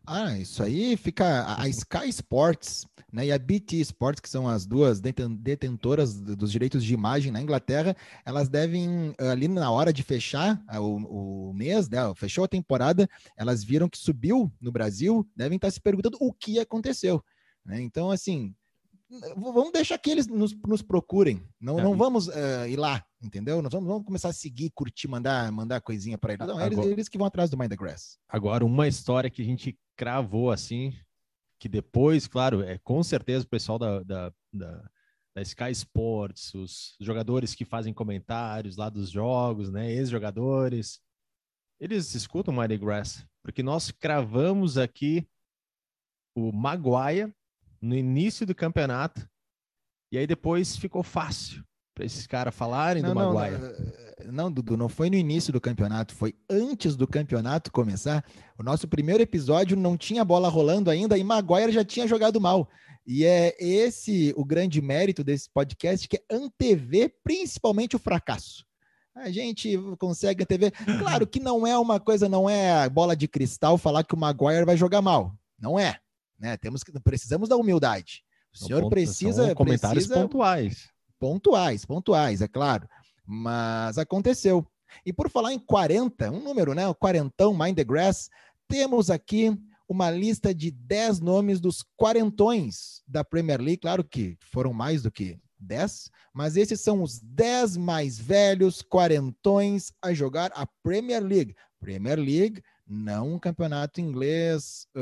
Ah, 0.06 0.36
isso 0.38 0.62
aí 0.62 0.96
fica 0.96 1.56
a, 1.56 1.68
Sky 1.68 2.08
Sports 2.08 2.86
né, 3.12 3.26
e 3.26 3.32
a 3.32 3.38
BT 3.38 3.76
Sports, 3.76 4.20
que 4.20 4.28
são 4.28 4.48
as 4.48 4.66
duas 4.66 5.00
detentoras 5.00 6.20
dos 6.20 6.50
direitos 6.50 6.84
de 6.84 6.94
imagem 6.94 7.30
na 7.30 7.40
Inglaterra, 7.40 7.96
elas 8.24 8.48
devem, 8.48 9.14
ali 9.18 9.46
na 9.46 9.70
hora 9.70 9.92
de 9.92 10.02
fechar 10.02 10.62
o, 10.80 11.50
o 11.50 11.54
mês, 11.54 11.88
né, 11.88 11.98
fechou 12.16 12.44
a 12.44 12.48
temporada, 12.48 13.08
elas 13.36 13.62
viram 13.62 13.88
que 13.88 13.98
subiu 13.98 14.50
no 14.60 14.72
Brasil, 14.72 15.28
devem 15.36 15.56
estar 15.56 15.70
se 15.70 15.80
perguntando 15.80 16.16
o 16.20 16.32
que 16.32 16.58
aconteceu. 16.58 17.22
Né? 17.64 17.80
Então, 17.80 18.10
assim, 18.10 18.54
vamos 19.36 19.72
deixar 19.72 19.98
que 19.98 20.10
eles 20.10 20.26
nos, 20.26 20.56
nos 20.66 20.82
procurem. 20.82 21.42
Não, 21.60 21.78
é. 21.78 21.82
não 21.82 21.96
vamos 21.96 22.28
uh, 22.28 22.66
ir 22.68 22.76
lá, 22.76 23.04
entendeu? 23.22 23.60
Nós 23.60 23.72
vamos, 23.72 23.88
vamos, 23.88 24.04
começar 24.04 24.28
a 24.30 24.32
seguir, 24.32 24.70
curtir, 24.70 25.08
mandar, 25.08 25.50
mandar 25.52 25.80
coisinha 25.80 26.16
para 26.16 26.32
eles. 26.32 26.46
Não, 26.46 26.58
agora, 26.58 26.72
eles, 26.72 26.86
eles, 26.86 27.08
que 27.08 27.18
vão 27.18 27.26
atrás 27.26 27.50
do 27.50 27.58
Mind 27.58 27.70
the 27.70 27.76
Grass. 27.76 28.18
Agora, 28.28 28.64
uma 28.64 28.88
história 28.88 29.30
que 29.30 29.42
a 29.42 29.44
gente 29.44 29.78
cravou 29.96 30.50
assim, 30.50 30.94
que 31.58 31.68
depois, 31.68 32.26
claro, 32.26 32.62
é 32.62 32.78
com 32.78 33.02
certeza 33.02 33.44
o 33.44 33.48
pessoal 33.48 33.78
da, 33.78 34.02
da, 34.02 34.32
da, 34.52 34.90
da 35.34 35.42
Sky 35.42 35.70
Sports, 35.72 36.54
os 36.54 36.96
jogadores 37.00 37.54
que 37.54 37.64
fazem 37.64 37.92
comentários 37.92 38.76
lá 38.76 38.88
dos 38.88 39.10
jogos, 39.10 39.70
né, 39.70 39.90
ex-jogadores, 39.92 41.00
eles 41.78 42.14
escutam 42.14 42.54
o 42.54 42.58
Mind 42.58 42.70
the 42.70 42.78
Grass, 42.78 43.26
porque 43.42 43.62
nós 43.62 43.90
cravamos 43.90 44.78
aqui 44.78 45.26
o 46.34 46.52
Maguire 46.52 47.34
no 47.80 47.94
início 47.94 48.46
do 48.46 48.54
campeonato, 48.54 49.28
e 50.12 50.18
aí 50.18 50.26
depois 50.26 50.76
ficou 50.76 51.02
fácil 51.02 51.64
para 51.94 52.04
esses 52.04 52.26
caras 52.26 52.54
falarem 52.54 53.02
não, 53.02 53.10
do 53.10 53.14
não, 53.14 53.34
Maguire. 53.34 53.60
Não, 54.26 54.32
não, 54.32 54.52
Dudu, 54.52 54.76
não 54.76 54.88
foi 54.88 55.10
no 55.10 55.16
início 55.16 55.52
do 55.52 55.60
campeonato, 55.60 56.14
foi 56.14 56.34
antes 56.48 56.96
do 56.96 57.06
campeonato 57.06 57.72
começar. 57.72 58.24
O 58.58 58.62
nosso 58.62 58.86
primeiro 58.86 59.22
episódio 59.22 59.76
não 59.76 59.96
tinha 59.96 60.24
bola 60.24 60.48
rolando 60.48 60.90
ainda 60.90 61.16
e 61.16 61.24
Maguire 61.24 61.72
já 61.72 61.84
tinha 61.84 62.06
jogado 62.06 62.40
mal. 62.40 62.68
E 63.06 63.24
é 63.24 63.54
esse 63.58 64.32
o 64.36 64.44
grande 64.44 64.80
mérito 64.80 65.24
desse 65.24 65.48
podcast, 65.50 66.06
que 66.06 66.16
é 66.16 66.22
antever 66.30 67.14
principalmente 67.24 67.96
o 67.96 67.98
fracasso. 67.98 68.64
A 69.14 69.30
gente 69.30 69.76
consegue 69.98 70.44
antever. 70.44 70.72
Claro 70.98 71.26
que 71.26 71.40
não 71.40 71.66
é 71.66 71.76
uma 71.76 71.98
coisa, 71.98 72.28
não 72.28 72.48
é 72.48 72.88
bola 72.88 73.16
de 73.16 73.26
cristal 73.26 73.76
falar 73.76 74.04
que 74.04 74.14
o 74.14 74.18
Maguire 74.18 74.64
vai 74.64 74.76
jogar 74.76 75.02
mal. 75.02 75.34
Não 75.58 75.78
é 75.78 75.98
né? 76.40 76.56
Temos 76.56 76.82
que 76.82 76.90
precisamos 77.00 77.48
da 77.48 77.56
humildade. 77.56 78.24
O 78.52 78.58
senhor 78.58 78.80
ponto, 78.80 78.90
precisa 78.90 79.54
comentários 79.54 80.06
precisa, 80.06 80.26
pontuais. 80.26 80.88
Pontuais, 81.20 81.84
pontuais, 81.84 82.40
é 82.40 82.48
claro. 82.48 82.88
Mas 83.24 83.98
aconteceu. 83.98 84.66
E 85.06 85.12
por 85.12 85.30
falar 85.30 85.52
em 85.52 85.58
40, 85.58 86.30
um 86.32 86.42
número, 86.42 86.74
né? 86.74 86.88
O 86.88 86.94
quarentão 86.94 87.56
Mind 87.56 87.76
the 87.76 87.84
Grass, 87.84 88.28
temos 88.66 89.10
aqui 89.10 89.56
uma 89.86 90.10
lista 90.10 90.54
de 90.54 90.70
10 90.70 91.20
nomes 91.20 91.60
dos 91.60 91.84
quarentões 91.96 93.02
da 93.06 93.22
Premier 93.22 93.60
League. 93.60 93.82
Claro 93.82 94.02
que 94.02 94.36
foram 94.40 94.72
mais 94.72 95.02
do 95.02 95.10
que 95.10 95.38
10, 95.58 96.10
mas 96.32 96.56
esses 96.56 96.80
são 96.80 97.02
os 97.02 97.18
10 97.20 97.76
mais 97.76 98.18
velhos 98.18 98.82
quarentões 98.82 99.92
a 100.00 100.14
jogar 100.14 100.50
a 100.54 100.66
Premier 100.82 101.22
League. 101.22 101.54
Premier 101.78 102.18
League, 102.18 102.62
não 102.86 103.34
um 103.34 103.38
campeonato 103.38 104.00
inglês 104.00 104.86
um, 104.96 105.00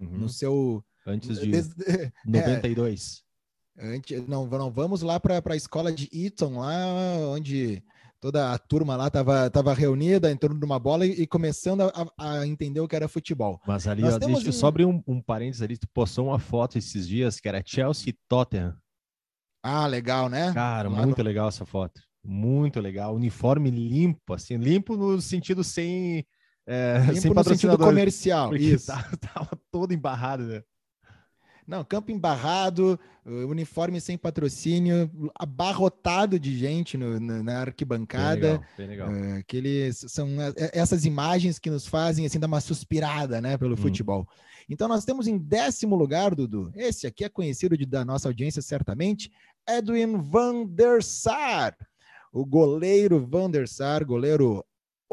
uhum. 0.00 0.18
no 0.18 0.28
seu. 0.28 0.82
Antes 1.06 1.40
de 1.40 1.50
Desde, 1.50 1.74
92. 2.24 3.23
Antes, 3.78 4.26
não, 4.26 4.46
não, 4.46 4.70
vamos 4.70 5.02
lá 5.02 5.18
para 5.18 5.42
a 5.44 5.56
escola 5.56 5.92
de 5.92 6.08
Eton, 6.12 6.58
lá 6.58 6.76
onde 7.28 7.82
toda 8.20 8.52
a 8.52 8.58
turma 8.58 8.96
lá 8.96 9.08
estava 9.08 9.50
tava 9.50 9.74
reunida 9.74 10.30
em 10.30 10.36
torno 10.36 10.58
de 10.58 10.64
uma 10.64 10.78
bola 10.78 11.04
e, 11.04 11.22
e 11.22 11.26
começando 11.26 11.82
a, 11.82 12.06
a, 12.16 12.46
entender 12.46 12.80
o 12.80 12.88
que 12.88 12.94
era 12.96 13.08
futebol. 13.08 13.60
Mas 13.66 13.86
ali, 13.88 14.04
ó, 14.04 14.18
deixa 14.18 14.48
eu 14.48 14.52
só 14.52 14.68
abrir 14.68 14.86
um, 14.86 15.02
um 15.06 15.20
parênteses 15.20 15.62
ali, 15.62 15.76
tu 15.76 15.88
postou 15.92 16.28
uma 16.28 16.38
foto 16.38 16.78
esses 16.78 17.06
dias 17.06 17.40
que 17.40 17.48
era 17.48 17.62
Chelsea 17.64 18.10
e 18.10 18.18
Tottenham. 18.28 18.76
Ah, 19.62 19.86
legal, 19.86 20.28
né? 20.28 20.52
Cara, 20.52 20.88
lá 20.88 21.04
muito 21.04 21.18
no... 21.18 21.24
legal 21.24 21.48
essa 21.48 21.66
foto. 21.66 22.00
Muito 22.24 22.80
legal. 22.80 23.14
Uniforme 23.14 23.70
limpo, 23.70 24.34
assim, 24.34 24.56
limpo 24.56 24.96
no 24.96 25.20
sentido 25.20 25.64
sem 25.64 26.24
é, 26.66 27.00
sem 27.14 27.32
no 27.32 27.44
sentido 27.44 27.76
comercial. 27.76 28.54
Isso. 28.56 28.86
Tava, 28.86 29.16
tava 29.18 29.58
todo 29.70 29.92
embarrado, 29.92 30.44
né? 30.44 30.62
Não, 31.66 31.82
campo 31.82 32.10
embarrado, 32.10 32.98
uniforme 33.24 34.00
sem 34.00 34.18
patrocínio, 34.18 35.10
abarrotado 35.34 36.38
de 36.38 36.56
gente 36.56 36.98
no, 36.98 37.18
na, 37.18 37.42
na, 37.42 37.60
arquibancada. 37.60 38.60
Bem 38.76 38.86
legal, 38.88 39.08
bem 39.08 39.18
legal. 39.20 39.38
Aqueles, 39.38 40.04
são 40.08 40.28
é, 40.40 40.52
essas 40.72 41.04
imagens 41.04 41.58
que 41.58 41.70
nos 41.70 41.86
fazem 41.86 42.26
assim 42.26 42.38
dar 42.38 42.46
uma 42.46 42.60
suspirada 42.60 43.40
né, 43.40 43.56
pelo 43.56 43.74
hum. 43.74 43.78
futebol. 43.78 44.28
Então 44.68 44.88
nós 44.88 45.04
temos 45.04 45.26
em 45.26 45.38
décimo 45.38 45.96
lugar, 45.96 46.34
Dudu, 46.34 46.70
esse 46.74 47.06
aqui 47.06 47.24
é 47.24 47.28
conhecido 47.28 47.76
de, 47.76 47.86
da 47.86 48.04
nossa 48.04 48.28
audiência 48.28 48.62
certamente, 48.62 49.30
Edwin 49.66 50.20
van 50.20 50.66
der 50.66 51.02
Sar. 51.02 51.74
O 52.32 52.44
goleiro 52.44 53.24
Van 53.24 53.48
der 53.48 53.68
Sar, 53.68 54.04
goleiro 54.04 54.64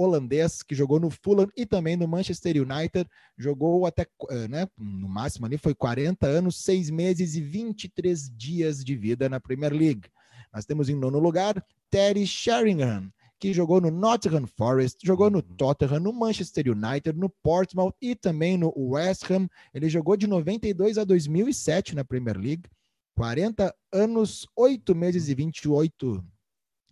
holandês 0.01 0.61
que 0.63 0.75
jogou 0.75 0.99
no 0.99 1.09
Fulham 1.09 1.47
e 1.55 1.65
também 1.65 1.95
no 1.95 2.07
Manchester 2.07 2.55
United, 2.57 3.09
jogou 3.37 3.85
até, 3.85 4.05
eh, 4.29 4.47
né, 4.47 4.67
no 4.77 5.07
máximo 5.07 5.45
ali 5.45 5.57
foi 5.57 5.73
40 5.73 6.27
anos, 6.27 6.63
6 6.63 6.89
meses 6.89 7.35
e 7.35 7.41
23 7.41 8.29
dias 8.35 8.83
de 8.83 8.95
vida 8.95 9.29
na 9.29 9.39
Premier 9.39 9.73
League. 9.73 10.09
Nós 10.53 10.65
temos 10.65 10.89
em 10.89 10.95
nono 10.95 11.19
lugar 11.19 11.63
Terry 11.89 12.25
Sheringham, 12.25 13.11
que 13.41 13.53
jogou 13.53 13.81
no 13.81 13.89
Nottingham 13.89 14.45
Forest, 14.45 14.99
jogou 15.03 15.29
no 15.29 15.39
uhum. 15.39 15.55
Tottenham, 15.57 15.99
no 15.99 16.13
Manchester 16.13 16.65
United, 16.67 17.17
no 17.17 17.27
Portsmouth 17.27 17.95
e 17.99 18.15
também 18.15 18.55
no 18.55 18.71
West 18.77 19.29
Ham. 19.31 19.49
Ele 19.73 19.89
jogou 19.89 20.15
de 20.15 20.27
92 20.27 20.99
a 20.99 21.03
2007 21.03 21.95
na 21.95 22.05
Premier 22.05 22.37
League. 22.37 22.69
40 23.15 23.73
anos, 23.91 24.47
8 24.55 24.93
meses 24.93 25.27
e 25.27 25.33
28, 25.33 26.23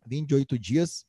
28 0.07 0.59
dias. 0.59 1.05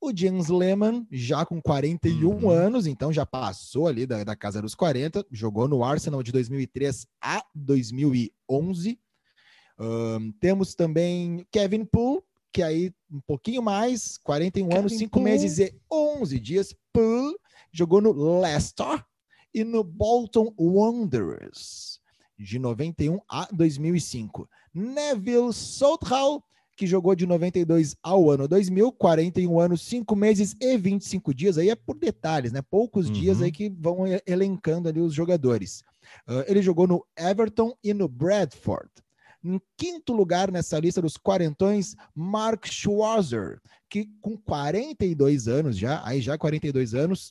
O 0.00 0.16
James 0.16 0.48
Lehmann, 0.48 1.06
já 1.10 1.44
com 1.44 1.60
41 1.60 2.26
uhum. 2.26 2.48
anos, 2.48 2.86
então 2.86 3.12
já 3.12 3.26
passou 3.26 3.86
ali 3.86 4.06
da, 4.06 4.24
da 4.24 4.34
casa 4.34 4.62
dos 4.62 4.74
40, 4.74 5.26
jogou 5.30 5.68
no 5.68 5.84
Arsenal 5.84 6.22
de 6.22 6.32
2003 6.32 7.06
a 7.20 7.44
2011. 7.54 8.98
Um, 9.78 10.32
temos 10.40 10.74
também 10.74 11.46
Kevin 11.50 11.84
Poole, 11.84 12.22
que 12.50 12.62
aí 12.62 12.90
um 13.12 13.20
pouquinho 13.20 13.62
mais, 13.62 14.16
41 14.18 14.68
Kevin 14.68 14.78
anos, 14.78 14.92
5 14.96 15.20
meses 15.20 15.58
e 15.58 15.74
11 15.92 16.40
dias. 16.40 16.74
Poole 16.94 17.36
jogou 17.70 18.00
no 18.00 18.40
Leicester 18.40 19.04
e 19.52 19.62
no 19.64 19.84
Bolton 19.84 20.54
Wanderers, 20.58 22.00
de 22.38 22.58
91 22.58 23.20
a 23.28 23.48
2005. 23.52 24.48
Neville 24.72 25.52
Southall 25.52 26.42
que 26.80 26.86
jogou 26.86 27.14
de 27.14 27.26
92 27.26 27.94
ao 28.02 28.30
ano 28.30 28.48
2000, 28.48 28.90
41 28.92 29.60
anos, 29.60 29.82
5 29.82 30.16
meses 30.16 30.56
e 30.58 30.78
25 30.78 31.34
dias. 31.34 31.58
Aí 31.58 31.68
é 31.68 31.74
por 31.74 31.94
detalhes, 31.94 32.52
né? 32.52 32.62
Poucos 32.62 33.08
uhum. 33.08 33.12
dias 33.12 33.42
aí 33.42 33.52
que 33.52 33.68
vão 33.68 34.04
elencando 34.26 34.88
ali 34.88 34.98
os 34.98 35.12
jogadores. 35.12 35.82
Uh, 36.26 36.42
ele 36.48 36.62
jogou 36.62 36.86
no 36.86 37.04
Everton 37.14 37.76
e 37.84 37.92
no 37.92 38.08
Bradford. 38.08 38.88
Em 39.44 39.60
quinto 39.76 40.14
lugar 40.14 40.50
nessa 40.50 40.78
lista 40.78 41.02
dos 41.02 41.18
quarentões, 41.18 41.94
Mark 42.14 42.66
Schwarzer, 42.66 43.60
que 43.86 44.08
com 44.22 44.38
42 44.38 45.48
anos 45.48 45.76
já, 45.76 46.00
aí 46.02 46.22
já 46.22 46.38
42 46.38 46.94
anos, 46.94 47.30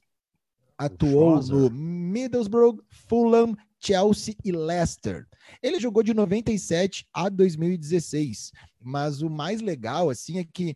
atuou 0.77 1.41
no 1.41 1.71
Middlesbrough, 1.71 2.83
Fulham, 2.87 3.57
Chelsea 3.79 4.35
e 4.43 4.51
Leicester. 4.51 5.27
Ele 5.63 5.79
jogou 5.79 6.03
de 6.03 6.13
97 6.13 7.07
a 7.13 7.29
2016, 7.29 8.51
mas 8.81 9.21
o 9.21 9.29
mais 9.29 9.61
legal 9.61 10.09
assim 10.09 10.39
é 10.39 10.43
que 10.43 10.75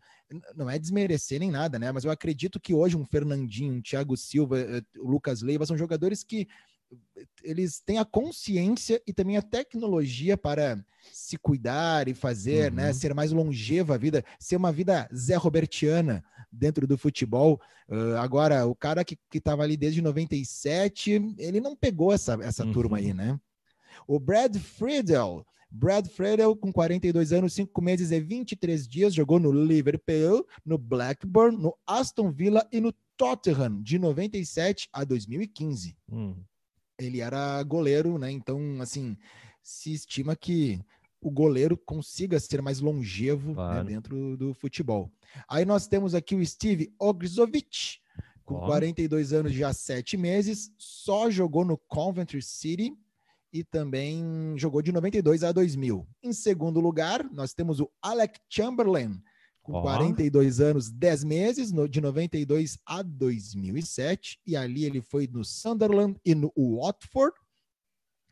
não 0.55 0.69
é 0.69 0.79
desmerecer 0.79 1.39
nem 1.39 1.51
nada, 1.51 1.77
né? 1.77 1.91
Mas 1.91 2.05
eu 2.05 2.11
acredito 2.11 2.59
que 2.59 2.73
hoje 2.73 2.97
um 2.97 3.05
Fernandinho, 3.05 3.73
um 3.73 3.81
Thiago 3.81 4.17
Silva, 4.17 4.59
eh, 4.59 4.81
o 4.97 5.07
Lucas 5.09 5.41
Leiva 5.41 5.65
são 5.65 5.77
jogadores 5.77 6.23
que 6.23 6.47
eles 7.43 7.79
têm 7.79 7.97
a 7.97 8.05
consciência 8.05 9.01
e 9.05 9.13
também 9.13 9.37
a 9.37 9.41
tecnologia 9.41 10.37
para 10.37 10.83
se 11.11 11.37
cuidar 11.37 12.07
e 12.07 12.13
fazer, 12.13 12.71
né, 12.71 12.83
uhum. 12.83 12.87
né, 12.87 12.93
ser 12.93 13.13
mais 13.13 13.31
longeva 13.31 13.95
a 13.95 13.97
vida, 13.97 14.23
ser 14.39 14.55
uma 14.55 14.71
vida 14.71 15.09
Zé 15.13 15.35
Robertiana 15.35 16.23
dentro 16.51 16.87
do 16.87 16.97
futebol. 16.97 17.59
Uh, 17.89 18.17
agora, 18.17 18.65
o 18.65 18.75
cara 18.75 19.03
que 19.03 19.17
estava 19.33 19.63
ali 19.63 19.75
desde 19.75 20.01
97, 20.01 21.35
ele 21.37 21.59
não 21.59 21.75
pegou 21.75 22.13
essa, 22.13 22.37
essa 22.41 22.65
uhum. 22.65 22.71
turma 22.71 22.97
aí, 22.97 23.13
né? 23.13 23.39
O 24.07 24.19
Brad 24.19 24.55
Friedel 24.57 25.45
Brad 25.75 26.07
Friedel, 26.07 26.55
com 26.55 26.71
42 26.71 27.33
anos, 27.33 27.53
5 27.53 27.81
meses 27.81 28.11
e 28.11 28.19
23 28.19 28.87
dias, 28.87 29.11
jogou 29.11 29.39
no 29.39 29.51
Liverpool, 29.51 30.45
no 30.63 30.77
Blackburn, 30.77 31.57
no 31.57 31.75
Aston 31.87 32.31
Villa 32.31 32.67
e 32.71 32.79
no 32.79 32.93
Tottenham, 33.17 33.81
de 33.81 33.97
97 33.97 34.87
a 34.93 35.03
2015. 35.03 35.97
Hum. 36.11 36.35
Ele 36.99 37.21
era 37.21 37.61
goleiro, 37.63 38.17
né? 38.17 38.31
Então, 38.31 38.81
assim, 38.81 39.17
se 39.61 39.93
estima 39.93 40.35
que 40.35 40.79
o 41.23 41.31
goleiro 41.31 41.77
consiga 41.77 42.39
ser 42.39 42.61
mais 42.61 42.79
longevo 42.81 43.49
né, 43.49 43.55
claro. 43.55 43.83
né, 43.83 43.91
dentro 43.91 44.37
do 44.37 44.53
futebol. 44.53 45.09
Aí 45.47 45.65
nós 45.65 45.87
temos 45.87 46.13
aqui 46.13 46.35
o 46.35 46.45
Steve 46.45 46.93
Ogrizovic, 46.99 47.99
com 48.43 48.55
oh. 48.55 48.65
42 48.65 49.31
anos 49.31 49.53
já 49.53 49.73
7 49.73 50.17
meses, 50.17 50.71
só 50.77 51.31
jogou 51.31 51.63
no 51.63 51.77
Coventry 51.77 52.41
City 52.41 52.93
e 53.53 53.63
também 53.63 54.53
jogou 54.57 54.81
de 54.81 54.91
92 54.91 55.43
a 55.43 55.51
2000. 55.51 56.05
Em 56.21 56.33
segundo 56.33 56.79
lugar, 56.79 57.23
nós 57.31 57.53
temos 57.53 57.79
o 57.79 57.89
Alec 58.01 58.39
Chamberlain, 58.49 59.21
com 59.63 59.73
oh. 59.73 59.81
42 59.81 60.59
anos, 60.59 60.91
10 60.91 61.23
meses, 61.23 61.71
no, 61.71 61.87
de 61.87 62.01
92 62.01 62.77
a 62.85 63.01
2007, 63.01 64.39
e 64.45 64.55
ali 64.55 64.83
ele 64.83 65.01
foi 65.01 65.25
no 65.25 65.43
Sunderland 65.43 66.19
e 66.23 66.35
no 66.35 66.51
Watford, 66.55 67.33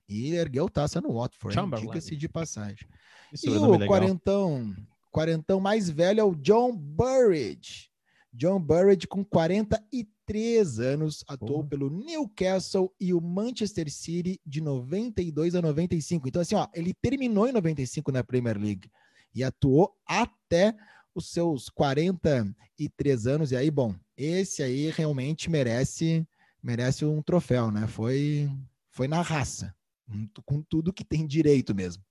e 0.08 0.34
ergueu 0.34 0.70
taça 0.70 1.00
no 1.00 1.14
Watford, 1.14 1.58
diga-se 1.80 2.18
de 2.18 2.28
passagem. 2.28 2.88
Isso 3.34 3.48
e 3.48 3.58
o 3.58 3.88
quarentão, 3.88 4.76
quarentão 5.10 5.62
mais 5.62 5.90
velho 5.90 6.20
é 6.20 6.24
o 6.24 6.36
John 6.36 6.76
Burridge. 6.76 7.90
John 8.34 8.60
Burridge, 8.60 9.08
com 9.08 9.24
43 9.24 10.80
anos, 10.80 11.24
atuou 11.28 11.66
pelo 11.66 11.90
Newcastle 11.90 12.94
e 13.00 13.14
o 13.14 13.22
Manchester 13.22 13.90
City 13.92 14.40
de 14.46 14.62
92 14.62 15.56
a 15.56 15.62
95. 15.62 16.28
Então, 16.28 16.42
assim, 16.42 16.56
ó, 16.56 16.68
ele 16.74 16.94
terminou 16.94 17.48
em 17.48 17.52
95 17.52 18.12
na 18.12 18.24
Premier 18.24 18.58
League 18.58 18.90
e 19.34 19.44
atuou 19.44 19.94
até 20.06 20.76
os 21.14 21.30
seus 21.30 21.70
43 21.70 23.28
anos. 23.28 23.52
E 23.52 23.56
aí, 23.56 23.70
bom, 23.70 23.96
esse 24.16 24.64
aí 24.64 24.90
realmente 24.90 25.50
merece 25.50 26.28
merece 26.62 27.06
um 27.06 27.22
troféu, 27.22 27.72
né? 27.72 27.88
Foi 27.88 28.50
foi 28.90 29.08
na 29.08 29.22
raça, 29.22 29.74
com 30.46 30.62
tudo 30.62 30.94
que 30.94 31.04
tem 31.04 31.26
direito 31.26 31.74
mesmo. 31.74 32.04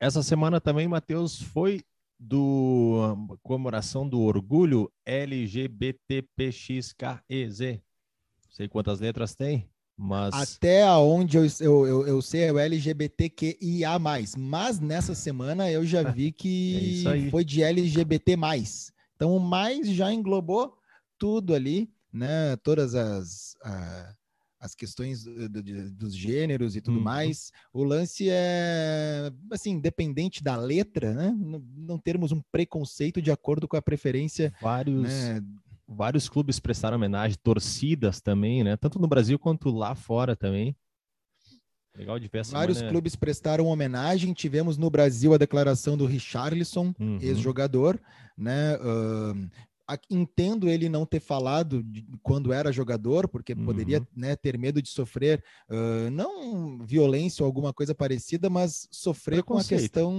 Essa 0.00 0.22
semana 0.22 0.60
também, 0.60 0.86
Matheus, 0.86 1.40
foi 1.40 1.82
do 2.18 3.16
comemoração 3.42 4.08
do 4.08 4.20
orgulho 4.20 4.92
LGBTPXKEZ. 5.04 7.60
Não 7.60 7.80
sei 8.50 8.68
quantas 8.68 9.00
letras 9.00 9.34
tem. 9.34 9.68
Mas... 9.98 10.32
Até 10.32 10.88
onde 10.92 11.36
eu, 11.36 11.44
eu, 11.58 11.86
eu, 11.86 12.06
eu, 12.06 12.22
sei 12.22 12.44
é 12.44 12.52
o 12.52 12.58
LGBTQIA. 12.58 13.98
Mas 14.38 14.78
nessa 14.78 15.12
semana 15.12 15.68
eu 15.70 15.84
já 15.84 16.04
vi 16.04 16.30
que 16.32 17.04
é 17.04 17.30
foi 17.30 17.44
de 17.44 17.64
LGBT. 17.64 18.38
Então 19.16 19.36
o 19.36 19.40
mais 19.40 19.88
já 19.88 20.12
englobou 20.12 20.72
tudo 21.18 21.52
ali, 21.52 21.90
né? 22.12 22.54
Todas 22.62 22.94
as, 22.94 23.56
as 24.60 24.74
questões 24.74 25.24
do, 25.24 25.48
do, 25.48 25.90
dos 25.90 26.14
gêneros 26.14 26.76
e 26.76 26.80
tudo 26.80 26.98
uhum. 26.98 27.04
mais. 27.04 27.50
O 27.72 27.82
lance 27.82 28.28
é, 28.30 29.32
assim, 29.50 29.70
independente 29.72 30.44
da 30.44 30.56
letra, 30.56 31.12
né? 31.12 31.34
Não, 31.36 31.60
não 31.76 31.98
termos 31.98 32.30
um 32.30 32.40
preconceito 32.52 33.20
de 33.20 33.32
acordo 33.32 33.66
com 33.66 33.76
a 33.76 33.82
preferência. 33.82 34.54
Vários. 34.62 35.02
Né? 35.02 35.42
Vários 35.88 36.28
clubes 36.28 36.60
prestaram 36.60 36.96
homenagem, 36.96 37.38
torcidas 37.42 38.20
também, 38.20 38.62
né? 38.62 38.76
Tanto 38.76 38.98
no 38.98 39.08
Brasil 39.08 39.38
quanto 39.38 39.70
lá 39.70 39.94
fora 39.94 40.36
também. 40.36 40.76
Legal 41.96 42.18
de 42.20 42.28
ver 42.28 42.38
essa 42.40 42.52
Vários 42.52 42.78
semana... 42.78 42.92
clubes 42.92 43.16
prestaram 43.16 43.66
homenagem. 43.66 44.32
Tivemos 44.32 44.76
no 44.76 44.88
Brasil 44.88 45.34
a 45.34 45.38
declaração 45.38 45.96
do 45.96 46.06
Richarlison, 46.06 46.94
uhum. 47.00 47.18
ex-jogador, 47.20 47.98
né? 48.36 48.76
Uh, 48.76 49.50
entendo 50.10 50.68
ele 50.68 50.88
não 50.88 51.06
ter 51.06 51.20
falado 51.20 51.84
quando 52.22 52.52
era 52.52 52.70
jogador, 52.70 53.26
porque 53.26 53.54
uhum. 53.54 53.64
poderia 53.64 54.06
né, 54.14 54.36
ter 54.36 54.58
medo 54.58 54.82
de 54.82 54.90
sofrer, 54.90 55.42
uh, 55.70 56.10
não 56.10 56.78
violência 56.84 57.42
ou 57.42 57.46
alguma 57.46 57.72
coisa 57.72 57.94
parecida, 57.94 58.50
mas 58.50 58.86
sofrer 58.90 59.42
com 59.42 59.56
a 59.56 59.64
questão 59.64 60.12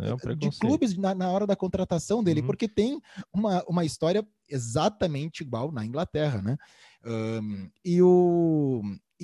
é 0.00 0.14
um 0.14 0.36
de 0.36 0.50
clubes 0.58 0.96
na, 0.96 1.14
na, 1.14 1.28
hora 1.30 1.46
da 1.46 1.56
contratação 1.56 2.22
dele, 2.22 2.40
uhum. 2.40 2.46
porque 2.46 2.68
tem 2.68 3.00
uma, 3.32 3.64
uma 3.64 3.84
história 3.84 4.26
exatamente 4.48 5.42
igual 5.42 5.72
na 5.72 5.84
Inglaterra, 5.84 6.40
né? 6.40 6.56
Um, 7.04 7.68
e, 7.84 8.00
o, 8.02 8.82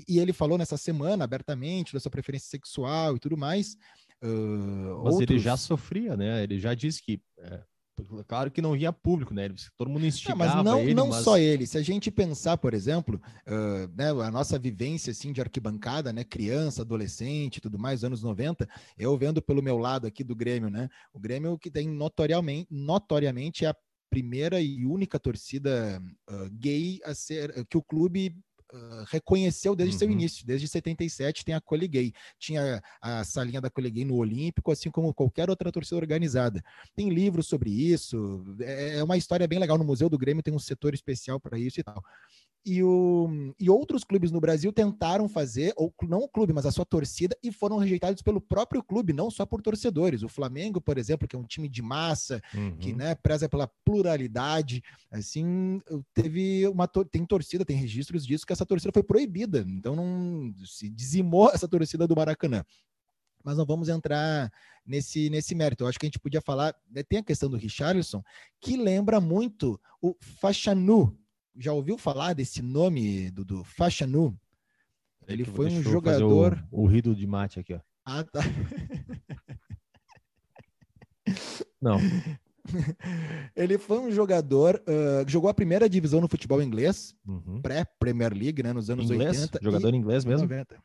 e 0.09 0.19
ele 0.19 0.33
falou 0.33 0.59
nessa 0.59 0.77
semana 0.77 1.25
abertamente 1.25 1.93
da 1.93 2.01
sua 2.01 2.11
preferência 2.11 2.49
sexual 2.49 3.17
e 3.17 3.21
tudo 3.21 3.37
mais. 3.37 3.77
Uh, 4.23 5.03
mas 5.05 5.15
outros... 5.15 5.31
ele 5.31 5.39
já 5.39 5.57
sofria, 5.57 6.17
né? 6.17 6.43
Ele 6.43 6.59
já 6.59 6.75
disse 6.75 7.03
que. 7.03 7.21
É 7.39 7.63
Claro 8.27 8.51
que 8.51 8.61
não 8.61 8.73
vinha 8.73 8.93
público, 8.93 9.33
né? 9.33 9.49
Todo 9.77 9.89
mundo 9.89 10.05
instigava 10.05 10.47
não, 10.47 10.55
mas 10.57 10.65
não, 10.65 10.81
ele. 10.81 10.95
Não 10.95 11.09
mas... 11.09 11.25
só 11.25 11.39
ele. 11.39 11.67
Se 11.67 11.79
a 11.79 11.83
gente 11.83 12.11
pensar, 12.11 12.59
por 12.59 12.75
exemplo, 12.75 13.21
uh, 13.47 13.89
né, 13.97 14.11
a 14.11 14.31
nossa 14.31 14.59
vivência 14.59 15.11
assim 15.11 15.33
de 15.33 15.41
arquibancada, 15.41 16.13
né? 16.13 16.23
Criança, 16.23 16.83
adolescente, 16.83 17.61
tudo 17.61 17.79
mais, 17.79 18.05
anos 18.05 18.23
90, 18.23 18.69
eu 18.99 19.17
vendo 19.17 19.41
pelo 19.41 19.63
meu 19.63 19.79
lado 19.79 20.07
aqui 20.07 20.23
do 20.23 20.37
Grêmio, 20.37 20.69
né? 20.69 20.89
O 21.13 21.19
Grêmio 21.19 21.59
que 21.59 21.71
tem 21.71 21.89
notoriamente, 21.89 22.69
notoriamente 22.71 23.65
é 23.65 23.69
a 23.69 23.77
primeira 24.11 24.61
e 24.61 24.85
única 24.85 25.19
torcida 25.19 26.03
uh, 26.31 26.51
gay 26.53 27.01
a 27.05 27.15
ser 27.15 27.65
que 27.67 27.79
o 27.79 27.83
clube 27.83 28.37
reconheceu 29.09 29.77
desde 29.77 29.95
uhum. 29.95 29.99
seu 29.99 30.11
início, 30.11 30.47
desde 30.47 30.69
77 30.69 31.45
tem 31.45 31.55
a 31.55 31.61
Coliguei. 31.61 32.13
Tinha 32.39 32.83
a 33.01 33.25
salinha 33.25 33.61
da 33.61 33.71
Coliguei 33.71 34.05
no 34.05 34.17
Olímpico, 34.17 34.71
assim 34.71 34.91
como 34.91 35.15
qualquer 35.15 35.49
outra 35.49 35.71
torcida 35.71 35.97
organizada. 35.97 36.63
Tem 36.95 37.09
livros 37.09 37.47
sobre 37.47 37.71
isso, 37.71 38.45
é, 38.61 38.99
é 38.99 39.05
uma 39.05 39.17
história 39.17 39.47
bem 39.47 39.59
legal. 39.59 39.79
No 39.79 39.85
Museu 39.85 40.09
do 40.09 40.19
Grêmio 40.19 40.43
tem 40.43 40.55
um 40.55 40.59
setor 40.59 40.95
especial 40.95 41.41
para 41.41 41.59
isso 41.59 41.81
e 41.81 41.83
tal 41.83 42.03
e, 42.67 42.83
o, 42.83 43.55
e 43.61 43.71
outros 43.71 44.03
clubes 44.03 44.33
no 44.33 44.41
Brasil 44.41 44.73
tentaram 44.73 45.29
fazer, 45.29 45.73
ou 45.77 45.95
não 46.03 46.19
o 46.19 46.29
clube, 46.29 46.53
mas 46.53 46.67
a 46.67 46.73
sua 46.73 46.85
torcida, 46.85 47.39
e 47.41 47.53
foram 47.53 47.79
rejeitados 47.79 48.23
pelo 48.23 48.41
próprio 48.41 48.83
clube, 48.83 49.13
não 49.13 49.31
só 49.31 49.47
por 49.47 49.63
torcedores. 49.63 50.25
O 50.25 50.29
Flamengo, 50.29 50.81
por 50.81 50.99
exemplo, 50.99 51.29
que 51.29 51.37
é 51.37 51.39
um 51.39 51.45
time 51.45 51.69
de 51.69 51.81
massa, 51.81 52.43
uhum. 52.53 52.77
que 52.77 52.93
né, 52.93 53.15
preza 53.15 53.49
pela 53.49 53.69
pluralidade, 53.85 54.83
assim, 55.13 55.81
teve 56.13 56.67
uma 56.67 56.89
tem 56.89 57.25
torcida, 57.25 57.65
tem 57.65 57.77
registros 57.77 58.27
disso, 58.27 58.45
que 58.45 58.53
essa 58.53 58.67
torcida 58.67 58.91
foi 58.93 59.05
proibida. 59.05 59.65
Então 59.69 59.95
não 59.95 60.53
se 60.65 60.89
dizimou 60.89 61.49
essa 61.55 61.69
torcida 61.69 62.05
do 62.09 62.17
Maracanã. 62.17 62.65
Mas 63.45 63.57
não 63.57 63.65
vamos 63.65 63.89
entrar 63.89 64.51
nesse, 64.85 65.31
nesse 65.31 65.55
mérito. 65.55 65.85
Eu 65.85 65.89
acho 65.89 66.01
que 66.01 66.07
a 66.07 66.09
gente 66.09 66.19
podia 66.19 66.41
falar, 66.41 66.75
né, 66.91 67.05
tem 67.05 67.21
a 67.21 67.23
questão 67.23 67.49
do 67.49 67.57
Richarlison, 67.57 68.25
que 68.61 68.77
lembra 68.77 69.21
muito 69.21 69.81
o 70.03 70.17
Fachanu, 70.21 71.17
já 71.59 71.73
ouviu 71.73 71.97
falar 71.99 72.35
desse 72.35 72.63
nome 72.63 73.31
do, 73.31 73.45
do 73.45 73.65
Fachanu? 73.65 74.39
Ele 75.27 75.45
foi 75.45 75.67
um 75.67 75.83
jogador. 75.83 76.65
O, 76.71 76.83
o 76.83 76.87
rido 76.87 77.15
de 77.15 77.27
mate 77.27 77.59
aqui, 77.59 77.75
ó. 77.75 77.81
Ah, 78.05 78.23
tá. 78.23 78.41
Não. 81.83 81.99
Ele 83.55 83.79
foi 83.79 83.99
um 83.99 84.11
jogador 84.11 84.83
uh, 84.87 85.29
jogou 85.29 85.51
a 85.51 85.55
primeira 85.55 85.89
divisão 85.89 86.21
no 86.21 86.29
futebol 86.29 86.63
inglês, 86.63 87.15
uhum. 87.27 87.61
pré-Premier 87.61 88.33
League, 88.33 88.63
né, 88.63 88.73
nos 88.73 88.91
anos 88.91 89.11
inglês? 89.11 89.43
80. 89.43 89.61
Jogador 89.63 89.95
e... 89.95 89.97
inglês 89.97 90.25
mesmo? 90.25 90.43
90. 90.43 90.77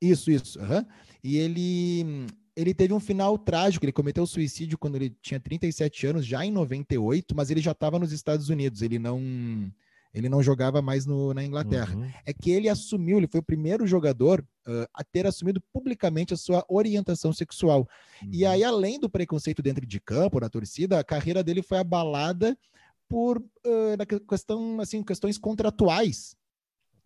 Isso, 0.00 0.30
isso. 0.30 0.58
Uhum. 0.58 0.84
E 1.22 1.36
ele, 1.38 2.26
ele 2.54 2.74
teve 2.74 2.92
um 2.92 3.00
final 3.00 3.38
trágico. 3.38 3.84
Ele 3.84 3.92
cometeu 3.92 4.26
suicídio 4.26 4.76
quando 4.76 4.96
ele 4.96 5.10
tinha 5.22 5.40
37 5.40 6.06
anos, 6.06 6.26
já 6.26 6.44
em 6.44 6.50
98, 6.50 7.34
mas 7.34 7.50
ele 7.50 7.60
já 7.60 7.72
estava 7.72 7.98
nos 7.98 8.12
Estados 8.12 8.50
Unidos. 8.50 8.82
Ele 8.82 8.98
não 8.98 9.72
ele 10.14 10.28
não 10.28 10.42
jogava 10.42 10.80
mais 10.80 11.04
no, 11.04 11.34
na 11.34 11.44
Inglaterra. 11.44 11.96
Uhum. 11.96 12.08
É 12.24 12.32
que 12.32 12.50
ele 12.50 12.68
assumiu, 12.68 13.18
ele 13.18 13.26
foi 13.26 13.40
o 13.40 13.44
primeiro 13.44 13.84
jogador 13.84 14.40
uh, 14.66 14.86
a 14.94 15.02
ter 15.02 15.26
assumido 15.26 15.60
publicamente 15.72 16.32
a 16.32 16.36
sua 16.36 16.64
orientação 16.68 17.32
sexual. 17.32 17.88
Uhum. 18.22 18.28
E 18.32 18.46
aí, 18.46 18.62
além 18.62 19.00
do 19.00 19.10
preconceito 19.10 19.60
dentro 19.60 19.84
de 19.84 19.98
campo, 19.98 20.38
na 20.38 20.48
torcida, 20.48 21.00
a 21.00 21.04
carreira 21.04 21.42
dele 21.42 21.62
foi 21.62 21.78
abalada 21.78 22.56
por 23.08 23.38
uh, 23.38 23.96
na 23.98 24.06
questão, 24.06 24.80
assim, 24.80 25.02
questões 25.02 25.36
contratuais. 25.36 26.36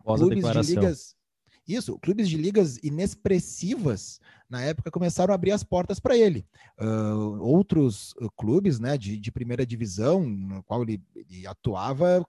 Após 0.00 0.20
clubes 0.20 0.44
de 0.44 0.74
ligas. 0.74 1.18
Isso, 1.66 1.98
clubes 1.98 2.30
de 2.30 2.38
ligas 2.38 2.78
inexpressivas 2.82 4.20
na 4.48 4.62
época 4.62 4.90
começaram 4.90 5.32
a 5.32 5.34
abrir 5.34 5.52
as 5.52 5.62
portas 5.62 6.00
para 6.00 6.16
ele. 6.16 6.46
Uh, 6.80 7.42
outros 7.42 8.14
clubes 8.38 8.80
né, 8.80 8.96
de, 8.96 9.18
de, 9.18 9.30
primeira 9.30 9.66
divisão, 9.66 10.26
no 10.26 10.62
qual 10.62 10.82
ele, 10.82 11.02
ele 11.14 11.46
atuava, 11.46 12.24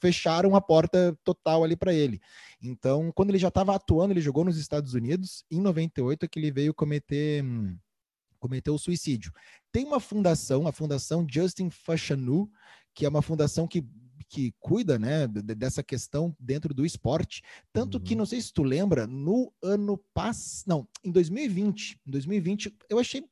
fecharam 0.00 0.56
a 0.56 0.60
porta 0.60 1.16
total 1.24 1.64
ali 1.64 1.76
para 1.76 1.92
ele. 1.92 2.20
Então, 2.62 3.10
quando 3.12 3.30
ele 3.30 3.38
já 3.38 3.48
estava 3.48 3.74
atuando, 3.74 4.12
ele 4.12 4.20
jogou 4.20 4.44
nos 4.44 4.56
Estados 4.56 4.94
Unidos. 4.94 5.44
Em 5.50 5.60
98 5.60 6.24
é 6.24 6.28
que 6.28 6.38
ele 6.38 6.50
veio 6.50 6.74
cometer 6.74 7.44
cometer 8.38 8.70
o 8.70 8.78
suicídio. 8.78 9.32
Tem 9.70 9.84
uma 9.84 10.00
fundação, 10.00 10.66
a 10.66 10.72
Fundação 10.72 11.26
Justin 11.28 11.68
Fashanu, 11.68 12.50
que 12.94 13.04
é 13.04 13.08
uma 13.08 13.20
fundação 13.20 13.68
que 13.68 13.84
que 14.30 14.54
cuida, 14.60 14.96
né, 14.96 15.26
dessa 15.26 15.82
questão 15.82 16.34
dentro 16.38 16.72
do 16.72 16.86
esporte. 16.86 17.42
Tanto 17.72 17.98
uhum. 17.98 18.04
que, 18.04 18.14
não 18.14 18.24
sei 18.24 18.40
se 18.40 18.52
tu 18.52 18.62
lembra, 18.62 19.04
no 19.04 19.52
ano 19.60 19.98
passado, 20.14 20.68
não, 20.68 20.88
em 21.02 21.10
2020, 21.10 21.98
em 22.06 22.10
2020, 22.10 22.76
eu 22.88 23.00
achei 23.00 23.24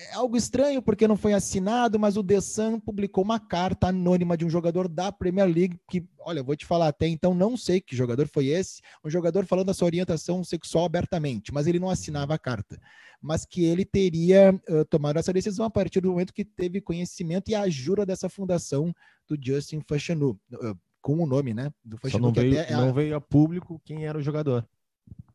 é 0.00 0.14
algo 0.14 0.36
estranho 0.36 0.80
porque 0.80 1.06
não 1.06 1.16
foi 1.16 1.34
assinado, 1.34 1.98
mas 1.98 2.16
o 2.16 2.24
The 2.24 2.40
Sun 2.40 2.80
publicou 2.80 3.22
uma 3.22 3.38
carta 3.38 3.88
anônima 3.88 4.34
de 4.34 4.46
um 4.46 4.50
jogador 4.50 4.88
da 4.88 5.12
Premier 5.12 5.46
League 5.46 5.78
que, 5.88 6.08
olha, 6.20 6.42
vou 6.42 6.56
te 6.56 6.64
falar 6.64 6.88
até 6.88 7.06
então, 7.06 7.34
não 7.34 7.54
sei 7.54 7.82
que 7.82 7.94
jogador 7.94 8.26
foi 8.26 8.46
esse, 8.46 8.80
um 9.04 9.10
jogador 9.10 9.44
falando 9.44 9.66
da 9.66 9.74
sua 9.74 9.86
orientação 9.86 10.42
sexual 10.42 10.86
abertamente, 10.86 11.52
mas 11.52 11.66
ele 11.66 11.78
não 11.78 11.90
assinava 11.90 12.34
a 12.34 12.38
carta, 12.38 12.80
mas 13.20 13.44
que 13.44 13.64
ele 13.64 13.84
teria 13.84 14.58
uh, 14.70 14.84
tomado 14.86 15.18
essa 15.18 15.34
decisão 15.34 15.66
a 15.66 15.70
partir 15.70 16.00
do 16.00 16.10
momento 16.10 16.32
que 16.32 16.44
teve 16.44 16.80
conhecimento 16.80 17.50
e 17.50 17.54
a 17.54 17.62
ajuda 17.62 18.06
dessa 18.06 18.28
fundação 18.28 18.94
do 19.28 19.36
Justin 19.38 19.82
Fashanu, 19.86 20.38
uh, 20.54 20.78
com 21.02 21.22
o 21.22 21.26
nome, 21.26 21.52
né, 21.52 21.70
do 21.84 21.98
Fashanu. 21.98 22.24
Só 22.24 22.26
não, 22.28 22.32
veio, 22.32 22.58
é 22.58 22.72
não 22.72 22.92
veio 22.94 23.16
a 23.16 23.20
público 23.20 23.80
quem 23.84 24.06
era 24.06 24.16
o 24.16 24.22
jogador. 24.22 24.66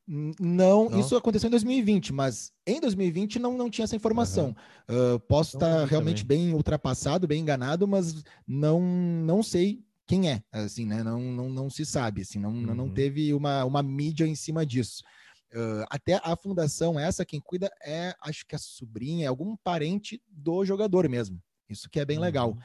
Não, 0.08 0.90
não, 0.90 1.00
isso 1.00 1.16
aconteceu 1.16 1.48
em 1.48 1.52
2020, 1.52 2.14
mas 2.14 2.52
em 2.66 2.80
2020 2.80 3.40
não, 3.40 3.58
não 3.58 3.70
tinha 3.70 3.86
essa 3.86 3.96
informação. 3.96 4.56
Uhum. 4.88 5.16
Uh, 5.16 5.20
posso 5.22 5.58
estar 5.58 5.86
realmente 5.86 6.24
também. 6.24 6.46
bem 6.46 6.54
ultrapassado, 6.54 7.28
bem 7.28 7.42
enganado, 7.42 7.88
mas 7.88 8.24
não 8.48 8.80
não 8.82 9.42
sei 9.42 9.84
quem 10.06 10.30
é, 10.30 10.44
assim, 10.52 10.86
né? 10.86 11.04
Não, 11.04 11.20
não, 11.20 11.50
não 11.50 11.70
se 11.70 11.86
sabe, 11.86 12.22
assim, 12.22 12.40
não, 12.40 12.52
uhum. 12.52 12.76
não 12.76 12.90
teve 12.90 13.34
uma, 13.34 13.66
uma 13.66 13.82
mídia 13.82 14.28
em 14.28 14.36
cima 14.36 14.64
disso. 14.64 15.04
Uh, 15.52 15.86
até 15.90 16.20
a 16.24 16.36
fundação, 16.36 17.00
essa 17.00 17.26
quem 17.26 17.40
cuida 17.40 17.72
é, 17.84 18.14
acho 18.22 18.46
que 18.46 18.56
a 18.56 18.60
sobrinha, 18.60 19.26
é 19.26 19.28
algum 19.28 19.56
parente 19.56 20.22
do 20.28 20.64
jogador 20.66 21.10
mesmo. 21.10 21.42
Isso 21.68 21.90
que 21.90 22.00
é 22.00 22.06
bem 22.06 22.18
uhum. 22.18 22.24
legal. 22.24 22.58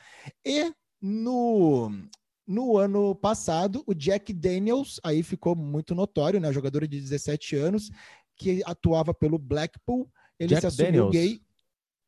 E 0.45 0.73
no, 1.01 1.91
no 2.51 2.77
ano 2.77 3.15
passado, 3.15 3.85
o 3.87 3.95
Jack 3.95 4.33
Daniels, 4.33 4.99
aí 5.05 5.23
ficou 5.23 5.55
muito 5.55 5.95
notório, 5.95 6.41
né? 6.41 6.53
Jogador 6.53 6.85
de 6.85 7.01
17 7.01 7.55
anos, 7.55 7.93
que 8.37 8.61
atuava 8.67 9.15
pelo 9.15 9.39
Blackpool. 9.39 10.11
Ele 10.37 10.49
Jack 10.49 10.63
se 10.63 10.67
assumiu 10.67 11.09
Daniels. 11.09 11.13
gay. 11.13 11.41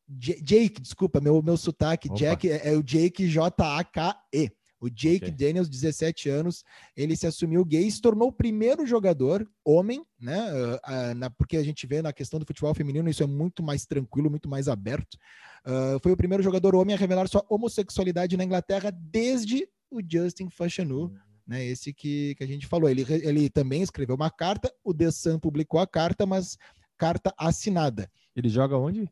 J 0.05 0.41
Jake, 0.41 0.81
desculpa, 0.81 1.21
meu, 1.21 1.41
meu 1.41 1.55
sotaque. 1.55 2.09
Opa. 2.09 2.17
Jack 2.17 2.51
é, 2.51 2.73
é, 2.73 2.77
o 2.77 2.83
Jake 2.83 3.25
J-A-K-E. 3.25 4.51
O 4.81 4.89
Jake 4.89 5.27
okay. 5.27 5.31
Daniels, 5.31 5.69
17 5.69 6.27
anos, 6.27 6.61
ele 6.93 7.15
se 7.15 7.25
assumiu 7.25 7.63
gay 7.63 7.87
e 7.87 7.91
se 7.91 8.01
tornou 8.01 8.27
o 8.27 8.33
primeiro 8.33 8.85
jogador 8.85 9.49
homem, 9.63 10.05
né? 10.19 10.51
Uh, 10.51 10.75
uh, 10.75 11.15
na, 11.15 11.29
porque 11.29 11.55
a 11.55 11.63
gente 11.63 11.87
vê 11.87 12.01
na 12.01 12.11
questão 12.11 12.37
do 12.37 12.45
futebol 12.45 12.73
feminino, 12.73 13.09
isso 13.09 13.23
é 13.23 13.25
muito 13.25 13.63
mais 13.63 13.85
tranquilo, 13.85 14.29
muito 14.29 14.49
mais 14.49 14.67
aberto. 14.67 15.17
Uh, 15.65 15.97
foi 16.03 16.11
o 16.11 16.17
primeiro 16.17 16.43
jogador 16.43 16.75
homem 16.75 16.93
a 16.93 16.99
revelar 16.99 17.29
sua 17.29 17.45
homossexualidade 17.49 18.35
na 18.35 18.43
Inglaterra 18.43 18.91
desde 18.91 19.65
o 19.93 20.01
Justin 20.05 20.49
Fashanu, 20.49 21.03
uhum. 21.03 21.17
né? 21.45 21.65
Esse 21.65 21.93
que, 21.93 22.35
que 22.35 22.43
a 22.43 22.47
gente 22.47 22.67
falou. 22.67 22.89
Ele, 22.89 23.05
ele 23.09 23.49
também 23.49 23.81
escreveu 23.81 24.15
uma 24.15 24.31
carta, 24.31 24.73
o 24.83 24.93
The 24.93 25.11
Sun 25.11 25.39
publicou 25.39 25.79
a 25.79 25.87
carta, 25.87 26.25
mas 26.25 26.57
carta 26.97 27.33
assinada. 27.37 28.09
Ele 28.35 28.49
joga 28.49 28.77
onde? 28.77 29.09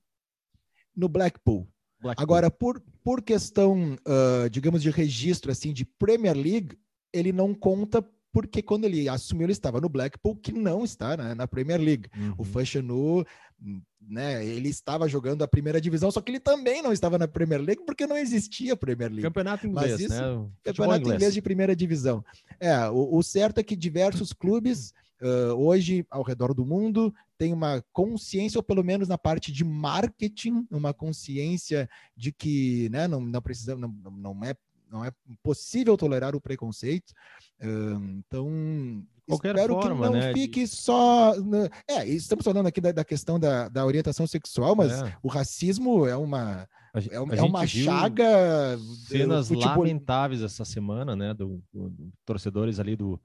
No 0.95 1.07
Blackpool. 1.07 1.67
Blackpool. 2.01 2.23
Agora, 2.23 2.49
por, 2.49 2.81
por 3.03 3.21
questão, 3.21 3.93
uh, 3.93 4.49
digamos, 4.49 4.81
de 4.81 4.89
registro 4.89 5.51
assim 5.51 5.71
de 5.71 5.85
Premier 5.85 6.35
League, 6.35 6.77
ele 7.13 7.31
não 7.31 7.53
conta 7.53 8.03
porque 8.33 8.61
quando 8.61 8.85
ele 8.85 9.09
assumiu, 9.09 9.45
ele 9.45 9.51
estava 9.51 9.81
no 9.81 9.89
Blackpool, 9.89 10.37
que 10.37 10.53
não 10.53 10.83
está 10.83 11.17
né, 11.17 11.33
na 11.33 11.47
Premier 11.47 11.79
League. 11.79 12.09
Uhum. 12.15 12.35
O 12.37 12.43
Fashanu, 12.43 13.25
né, 14.01 14.43
ele 14.45 14.69
estava 14.69 15.07
jogando 15.07 15.43
a 15.43 15.47
primeira 15.47 15.79
divisão, 15.79 16.09
só 16.09 16.19
que 16.19 16.31
ele 16.31 16.39
também 16.39 16.81
não 16.81 16.91
estava 16.91 17.17
na 17.17 17.27
Premier 17.27 17.61
League 17.61 17.83
porque 17.85 18.07
não 18.07 18.17
existia 18.17 18.75
Premier 18.75 19.09
League. 19.09 19.23
Campeonato 19.23 19.67
inglês, 19.67 19.99
isso, 19.99 20.09
né? 20.09 20.49
Campeonato 20.63 21.01
inglês. 21.01 21.15
inglês. 21.17 21.33
de 21.33 21.41
primeira 21.41 21.75
divisão. 21.75 22.23
É, 22.59 22.89
o, 22.89 23.17
o 23.17 23.23
certo 23.23 23.59
é 23.59 23.63
que 23.63 23.75
diversos 23.75 24.33
clubes 24.33 24.93
uh, 25.21 25.53
hoje 25.53 26.05
ao 26.09 26.23
redor 26.23 26.53
do 26.53 26.65
mundo 26.65 27.13
têm 27.37 27.53
uma 27.53 27.83
consciência, 27.93 28.57
ou 28.57 28.63
pelo 28.63 28.83
menos 28.83 29.07
na 29.07 29.17
parte 29.17 29.51
de 29.51 29.63
marketing, 29.63 30.65
uma 30.71 30.93
consciência 30.93 31.89
de 32.17 32.31
que 32.31 32.89
né, 32.89 33.07
não, 33.07 33.21
não 33.21 33.41
precisa, 33.41 33.75
não, 33.75 33.89
não 33.89 34.43
é 34.43 34.55
não 34.91 35.05
é 35.05 35.11
possível 35.41 35.95
tolerar 35.95 36.35
o 36.35 36.41
preconceito. 36.41 37.13
Então, 38.17 39.05
Qualquer 39.27 39.55
espero 39.55 39.73
forma, 39.75 40.07
que 40.07 40.13
não 40.13 40.19
né? 40.19 40.33
fique 40.33 40.67
só. 40.67 41.33
É, 41.87 42.05
estamos 42.07 42.43
falando 42.43 42.67
aqui 42.67 42.81
da, 42.81 42.91
da 42.91 43.03
questão 43.03 43.39
da, 43.39 43.67
da, 43.69 43.85
orientação 43.85 44.27
sexual, 44.27 44.75
mas 44.75 45.01
é. 45.01 45.15
o 45.21 45.27
racismo 45.27 46.05
é 46.07 46.15
uma. 46.15 46.67
É, 46.93 47.15
é 47.15 47.41
uma 47.41 47.65
chaga. 47.65 48.77
Cenas 49.07 49.49
lamentáveis 49.49 50.41
essa 50.41 50.65
semana, 50.65 51.15
né? 51.15 51.33
Do, 51.33 51.63
do, 51.71 51.89
do, 51.89 52.13
torcedores 52.25 52.79
ali 52.79 52.95
do, 52.95 53.19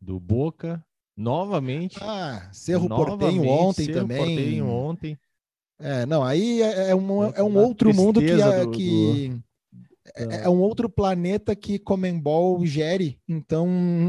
do 0.00 0.18
Boca. 0.18 0.84
Novamente. 1.16 1.98
Ah, 2.00 2.48
Cerro 2.52 2.88
Portenho 2.88 3.46
ontem 3.46 3.84
Cerro 3.84 4.00
também. 4.00 4.18
Portenho 4.18 4.66
ontem. 4.66 5.18
É, 5.78 6.06
não, 6.06 6.22
aí 6.22 6.62
é, 6.62 6.90
é 6.90 6.94
um, 6.94 7.24
é 7.24 7.42
um 7.42 7.56
outro 7.56 7.92
mundo 7.92 8.20
que, 8.20 8.34
do, 8.36 8.70
que, 8.70 9.42
é, 10.16 10.24
é, 10.24 10.44
é, 10.44 10.48
um 10.48 10.60
outro 10.60 10.88
planeta 10.88 11.54
que 11.54 11.78
Comembol 11.78 12.64
gere, 12.66 13.20
então 13.28 13.68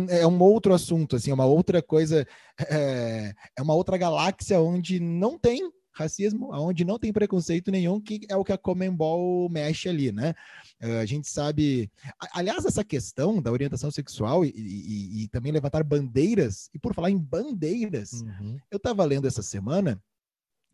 é 0.09 0.25
um 0.25 0.41
outro 0.41 0.73
assunto, 0.73 1.15
assim, 1.15 1.29
é 1.29 1.33
uma 1.33 1.45
outra 1.45 1.83
coisa, 1.83 2.27
é, 2.59 3.33
é 3.55 3.61
uma 3.61 3.75
outra 3.75 3.97
galáxia 3.97 4.59
onde 4.59 4.99
não 4.99 5.37
tem 5.37 5.71
racismo, 5.93 6.49
onde 6.51 6.83
não 6.83 6.97
tem 6.97 7.13
preconceito 7.13 7.69
nenhum, 7.69 8.01
que 8.01 8.21
é 8.27 8.35
o 8.35 8.43
que 8.43 8.51
a 8.51 8.57
Comembol 8.57 9.47
mexe 9.49 9.87
ali, 9.87 10.11
né? 10.11 10.33
É, 10.79 10.99
a 10.99 11.05
gente 11.05 11.29
sabe. 11.29 11.91
Aliás, 12.33 12.65
essa 12.65 12.83
questão 12.83 13.39
da 13.39 13.51
orientação 13.51 13.91
sexual 13.91 14.43
e, 14.43 14.51
e, 14.55 15.23
e 15.23 15.27
também 15.27 15.51
levantar 15.51 15.83
bandeiras, 15.83 16.69
e 16.73 16.79
por 16.79 16.95
falar 16.95 17.11
em 17.11 17.17
bandeiras, 17.17 18.13
uhum. 18.13 18.57
eu 18.71 18.77
estava 18.77 19.05
lendo 19.05 19.27
essa 19.27 19.43
semana, 19.43 20.01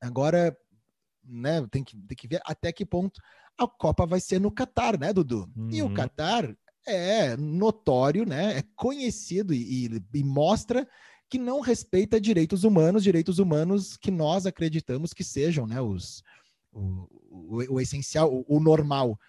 agora, 0.01 0.57
né, 1.29 1.65
tem 1.69 1.83
que, 1.83 1.95
tem 1.95 2.17
que 2.17 2.27
ver 2.27 2.41
até 2.45 2.71
que 2.71 2.85
ponto 2.85 3.21
a 3.57 3.67
Copa 3.67 4.05
vai 4.05 4.19
ser 4.19 4.39
no 4.39 4.51
Catar, 4.51 4.97
né, 4.97 5.11
Dudu? 5.13 5.49
Uhum. 5.55 5.69
E 5.71 5.81
o 5.81 5.87
uhum. 5.87 5.93
Catar 5.93 6.55
é 6.87 7.35
notório, 7.37 8.25
né? 8.25 8.59
É 8.59 8.63
conhecido 8.75 9.53
e, 9.53 9.85
e, 9.85 10.03
e, 10.13 10.23
mostra 10.23 10.87
que 11.29 11.37
não 11.37 11.59
respeita 11.59 12.19
direitos 12.19 12.63
humanos, 12.63 13.03
direitos 13.03 13.37
humanos 13.37 13.97
que 13.97 14.09
nós 14.09 14.45
acreditamos 14.45 15.13
que 15.13 15.23
sejam, 15.23 15.67
né, 15.67 15.79
os 15.79 16.23
o, 16.71 17.07
o, 17.29 17.73
o 17.75 17.81
essencial, 17.81 18.33
o, 18.33 18.45
o 18.47 18.59
normal. 18.59 19.19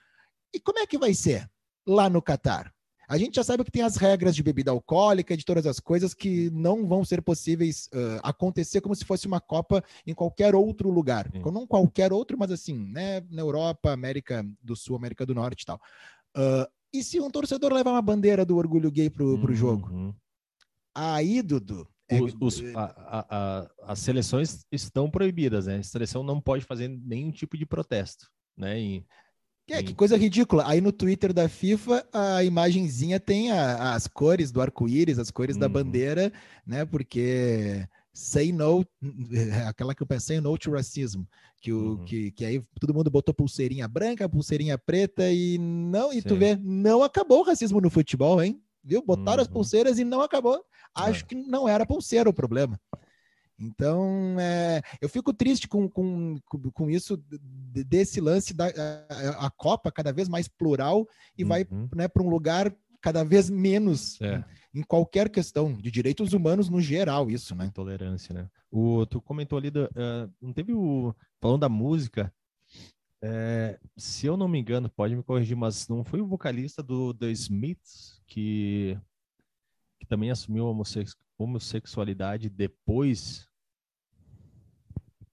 E 0.55 0.61
como 0.61 0.79
é 0.79 0.87
que 0.87 0.99
vai 0.99 1.13
ser 1.13 1.51
lá 1.87 2.09
no 2.09 2.23
Catar? 2.23 2.73
A 3.11 3.19
gente 3.19 3.35
já 3.35 3.43
sabe 3.43 3.65
que 3.65 3.73
tem 3.73 3.83
as 3.83 3.97
regras 3.97 4.37
de 4.37 4.43
bebida 4.43 4.71
alcoólica, 4.71 5.37
de 5.37 5.45
todas 5.45 5.67
as 5.67 5.81
coisas 5.81 6.15
que 6.15 6.49
não 6.51 6.87
vão 6.87 7.05
ser 7.05 7.21
possíveis 7.21 7.89
uh, 7.93 8.21
acontecer 8.23 8.81
como 8.81 8.95
se 8.95 9.05
fosse 9.05 9.27
uma 9.27 9.41
Copa 9.41 9.83
em 10.07 10.15
qualquer 10.15 10.55
outro 10.55 10.89
lugar. 10.89 11.29
Sim. 11.33 11.43
Não 11.51 11.67
qualquer 11.67 12.13
outro, 12.13 12.39
mas 12.39 12.53
assim, 12.53 12.79
né? 12.79 13.21
Na 13.29 13.43
Europa, 13.43 13.91
América 13.91 14.49
do 14.63 14.77
Sul, 14.77 14.95
América 14.95 15.27
do 15.27 15.35
Norte 15.35 15.63
e 15.63 15.67
tal. 15.67 15.81
Uh, 16.37 16.71
e 16.95 17.03
se 17.03 17.21
um 17.21 17.29
torcedor 17.29 17.73
levar 17.73 17.91
uma 17.91 18.01
bandeira 18.01 18.45
do 18.45 18.57
orgulho 18.57 18.93
gay 18.93 19.11
pro, 19.11 19.37
pro 19.41 19.51
uhum. 19.51 19.57
jogo? 19.57 20.17
Aí, 20.95 21.43
Dudu, 21.43 21.89
é 22.09 22.23
os, 22.23 22.33
os, 22.41 22.63
a, 22.77 23.27
a, 23.29 23.71
as 23.93 23.99
seleções 23.99 24.65
estão 24.71 25.11
proibidas, 25.11 25.67
né? 25.67 25.79
A 25.79 25.83
seleção 25.83 26.23
não 26.23 26.41
pode 26.41 26.65
fazer 26.65 26.87
nenhum 26.87 27.33
tipo 27.33 27.59
de 27.59 27.67
protesto, 27.67 28.31
né? 28.57 28.81
E 28.81 29.05
é, 29.73 29.83
que 29.83 29.95
coisa 29.95 30.17
ridícula. 30.17 30.65
Aí 30.67 30.81
no 30.81 30.93
Twitter 30.93 31.33
da 31.33 31.49
FIFA, 31.49 32.07
a 32.13 32.45
imagenzinha 32.45 33.21
tem 33.21 33.51
a, 33.51 33.95
as 33.95 34.07
cores 34.07 34.51
do 34.51 34.61
arco-íris, 34.61 35.19
as 35.19 35.31
cores 35.31 35.57
uhum. 35.57 35.61
da 35.61 35.69
bandeira, 35.69 36.33
né? 36.67 36.85
Porque 36.85 37.87
say 38.13 38.53
no, 38.53 38.85
aquela 39.69 39.95
que 39.95 40.03
eu 40.03 40.07
pensei, 40.07 40.41
no 40.41 40.57
to 40.59 40.73
racism, 40.73 41.23
que, 41.61 41.73
o, 41.73 41.93
uhum. 41.93 42.05
que, 42.05 42.31
que 42.33 42.45
aí 42.45 42.63
todo 42.81 42.95
mundo 42.95 43.11
botou 43.11 43.35
pulseirinha 43.35 43.87
branca, 43.87 44.29
pulseirinha 44.29 44.77
preta 44.77 45.31
e 45.31 45.59
não, 45.59 46.13
e 46.13 46.17
Sim. 46.21 46.29
tu 46.29 46.37
vê, 46.37 46.57
não 46.57 47.03
acabou 47.03 47.41
o 47.41 47.45
racismo 47.45 47.81
no 47.81 47.91
futebol, 47.91 48.43
hein? 48.43 48.61
Viu? 48.83 49.03
Botaram 49.05 49.39
uhum. 49.39 49.43
as 49.43 49.49
pulseiras 49.49 49.99
e 49.99 50.05
não 50.05 50.23
acabou. 50.23 50.65
Acho 50.95 51.25
é. 51.25 51.27
que 51.27 51.35
não 51.35 51.69
era 51.69 51.87
pulseira 51.87 52.29
o 52.29 52.35
problema. 52.35 52.81
Então, 53.61 54.37
é, 54.41 54.81
eu 55.03 55.09
fico 55.09 55.35
triste 55.35 55.69
com, 55.69 55.87
com, 55.87 56.39
com 56.73 56.91
isso, 56.91 57.23
desse 57.87 58.21
lance 58.21 58.55
da 58.55 58.67
a, 58.67 59.47
a 59.47 59.51
Copa 59.51 59.93
cada 59.93 60.13
vez 60.13 60.29
mais 60.29 60.49
plural 60.49 61.07
e 61.37 61.43
uhum. 61.43 61.49
vai 61.49 61.67
né, 61.95 62.09
para 62.09 62.23
um 62.23 62.31
lugar 62.31 62.75
cada 63.03 63.23
vez 63.23 63.51
menos 63.51 64.21
é. 64.23 64.43
em 64.75 64.83
qualquer 64.83 65.29
questão 65.29 65.75
de 65.75 65.91
direitos 65.91 66.33
humanos 66.33 66.71
no 66.71 66.81
geral, 66.81 67.31
isso, 67.31 67.55
né? 67.55 67.67
Intolerância, 67.67 68.35
né? 68.35 68.49
O, 68.71 69.05
tu 69.05 69.21
comentou 69.21 69.59
ali, 69.59 69.71
do, 69.71 69.85
uh, 69.85 70.33
não 70.41 70.53
teve 70.53 70.73
o. 70.73 71.15
Falando 71.41 71.61
da 71.61 71.69
música, 71.69 72.33
é, 73.23 73.79
se 73.97 74.27
eu 74.27 74.37
não 74.37 74.49
me 74.49 74.59
engano, 74.59 74.89
pode 74.89 75.15
me 75.15 75.23
corrigir, 75.23 75.57
mas 75.57 75.89
não 75.89 76.03
foi 76.05 76.21
o 76.21 76.27
vocalista 76.27 76.83
do 76.83 77.13
The 77.13 77.31
Smiths 77.33 78.21
que, 78.27 78.99
que 79.99 80.07
também 80.07 80.31
assumiu 80.31 80.67
a 80.67 81.05
homossexualidade 81.39 82.49
depois 82.49 83.50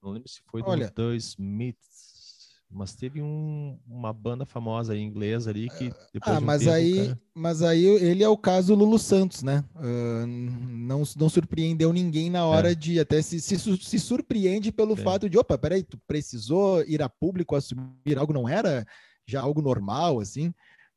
não 0.02 0.12
lembro 0.12 0.28
se 0.28 0.40
foi 0.46 0.62
Olha, 0.62 0.88
do 0.88 0.92
The 0.92 1.16
Smiths. 1.16 2.60
mas 2.70 2.94
teve 2.94 3.22
um, 3.22 3.78
uma 3.86 4.12
banda 4.12 4.44
famosa 4.44 4.92
aí, 4.92 5.00
inglesa 5.00 5.50
ali 5.50 5.68
que 5.70 5.90
depois 6.12 6.36
Ah, 6.36 6.38
de 6.38 6.44
um 6.44 6.46
mas 6.46 6.60
tempo, 6.60 6.72
aí, 6.74 7.06
cara, 7.06 7.20
mas 7.34 7.62
aí 7.62 7.84
ele 7.84 8.22
é 8.22 8.28
o 8.28 8.36
caso 8.36 8.74
Lulu 8.74 8.98
Santos, 8.98 9.42
né? 9.42 9.64
Ah, 9.76 10.26
não, 10.26 11.02
não 11.16 11.28
surpreendeu 11.28 11.92
ninguém 11.92 12.30
na 12.30 12.44
hora 12.44 12.70
É. 12.70 12.74
de 12.74 12.98
até 13.00 13.22
se, 13.22 13.40
se, 13.40 13.58
se 13.58 13.98
surpreende 13.98 14.70
pelo 14.72 14.96
Sim. 14.96 15.02
fato 15.02 15.28
de, 15.28 15.38
opa, 15.38 15.56
peraí, 15.58 15.82
tu 15.82 15.98
precisou 16.06 16.82
ir 16.84 17.02
a 17.02 17.08
público 17.08 17.54
assumir 17.56 18.18
algo, 18.18 18.32
não 18.32 18.48
era 18.48 18.86
já 19.26 19.40
algo 19.40 19.60
normal, 19.62 20.20
assim? 20.20 20.52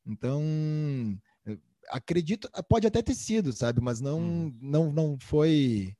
Então, 0.05 0.41
eu 1.45 1.57
acredito, 1.89 2.49
pode 2.67 2.87
até 2.87 3.01
ter 3.01 3.13
sido, 3.13 3.53
sabe? 3.53 3.79
Mas 3.81 4.01
não, 4.01 4.19
Uhum. 4.19 4.57
não, 4.61 4.91
não 4.91 5.17
foi, 5.19 5.93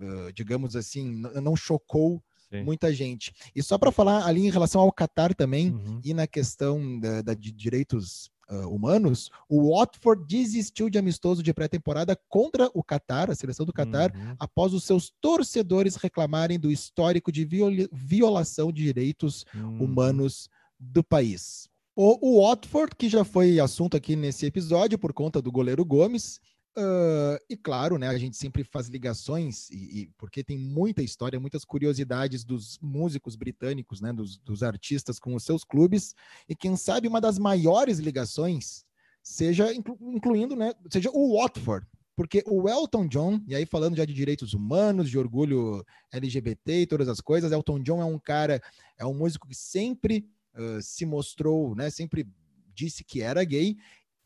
ah, 0.00 0.30
digamos 0.34 0.76
assim, 0.76 1.10
não 1.42 1.54
chocou 1.56 2.22
sim. 2.50 2.62
muita 2.62 2.92
gente. 2.92 3.32
E 3.54 3.62
só 3.62 3.76
para 3.78 3.92
falar 3.92 4.26
ali 4.26 4.46
em 4.46 4.50
relação 4.50 4.80
ao 4.80 4.92
Qatar 4.92 5.34
também, 5.34 5.70
Uhum. 5.72 6.00
e 6.04 6.12
na 6.14 6.26
questão 6.26 6.98
da, 7.00 7.22
da- 7.22 7.34
de 7.34 7.50
direitos 7.52 8.30
ah, 8.46 8.66
humanos, 8.66 9.30
o 9.48 9.74
Watford 9.74 10.22
desistiu 10.28 10.90
de 10.90 10.98
amistoso 10.98 11.42
de 11.42 11.54
pré-temporada 11.54 12.14
contra 12.28 12.70
o 12.74 12.84
Qatar, 12.84 13.30
a 13.30 13.34
seleção 13.34 13.64
do 13.64 13.72
Qatar, 13.72 14.12
Uhum. 14.14 14.36
após 14.38 14.74
os 14.74 14.84
seus 14.84 15.10
torcedores 15.20 15.96
reclamarem 15.96 16.58
do 16.60 16.70
histórico 16.70 17.32
de 17.32 17.42
violi- 17.44 17.88
violação 17.90 18.70
de 18.70 18.82
direitos 18.82 19.46
Uhum. 19.54 19.84
humanos 19.84 20.48
do 20.78 21.02
país. 21.02 21.68
O, 21.96 22.18
o 22.40 22.42
Watford, 22.46 22.94
que 22.98 23.08
já 23.08 23.24
foi 23.24 23.58
assunto 23.60 23.96
aqui 23.96 24.14
nesse 24.14 24.44
episódio 24.44 24.98
por 24.98 25.12
conta 25.14 25.40
do 25.40 25.50
goleiro 25.50 25.84
Gomes, 25.84 26.38
ah, 26.76 27.38
e 27.48 27.56
claro, 27.56 27.98
né, 27.98 28.08
a 28.08 28.18
gente 28.18 28.36
sempre 28.36 28.64
faz 28.64 28.88
ligações, 28.88 29.70
e, 29.70 30.02
e- 30.02 30.10
porque 30.18 30.42
tem 30.42 30.58
muita 30.58 31.02
história, 31.02 31.38
muitas 31.38 31.64
curiosidades 31.64 32.44
dos 32.44 32.78
músicos 32.80 33.36
britânicos, 33.36 34.00
né, 34.00 34.12
dos, 34.12 34.38
dos 34.38 34.62
artistas 34.62 35.18
com 35.18 35.34
os 35.34 35.44
seus 35.44 35.64
clubes, 35.64 36.14
e 36.48 36.54
quem 36.54 36.76
sabe 36.76 37.06
uma 37.08 37.20
das 37.20 37.38
maiores 37.38 37.98
ligações 37.98 38.84
seja 39.22 39.72
inclu- 39.72 39.98
incluindo, 40.00 40.56
né, 40.56 40.72
seja 40.90 41.10
o 41.12 41.38
Watford, 41.38 41.86
porque 42.16 42.42
o 42.46 42.68
Elton 42.68 43.08
John, 43.08 43.40
e 43.46 43.54
aí 43.54 43.66
falando 43.66 43.96
já 43.96 44.04
de 44.04 44.14
direitos 44.14 44.54
humanos, 44.54 45.10
de 45.10 45.18
orgulho 45.18 45.84
LGBT 46.12 46.82
e 46.82 46.86
todas 46.86 47.08
as 47.08 47.20
coisas, 47.20 47.50
Elton 47.50 47.80
John 47.80 48.00
é 48.00 48.04
um 48.04 48.18
cara, 48.18 48.60
é 48.96 49.04
um 49.04 49.14
músico 49.14 49.48
que 49.48 49.54
sempre 49.54 50.28
ah, 50.54 50.78
se 50.80 51.04
mostrou, 51.06 51.74
né, 51.74 51.90
sempre 51.90 52.26
disse 52.74 53.04
que 53.04 53.22
era 53.22 53.42
gay 53.44 53.76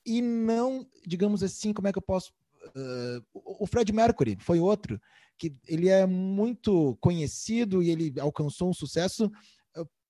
e 0.09 0.23
não, 0.23 0.87
digamos 1.07 1.43
assim, 1.43 1.73
como 1.73 1.89
é 1.89 1.93
que 1.93 1.99
eu 1.99 2.03
posso 2.03 2.33
ah, 2.75 3.23
o 3.35 3.67
Fred 3.67 3.93
Mercury 3.93 4.37
foi 4.41 4.59
outro 4.59 5.01
que 5.37 5.55
ele 5.67 5.89
é 5.89 6.05
muito 6.05 6.97
conhecido 7.01 7.83
e 7.83 7.91
ele 7.91 8.15
alcançou 8.19 8.69
um 8.69 8.75
sucesso 8.75 9.31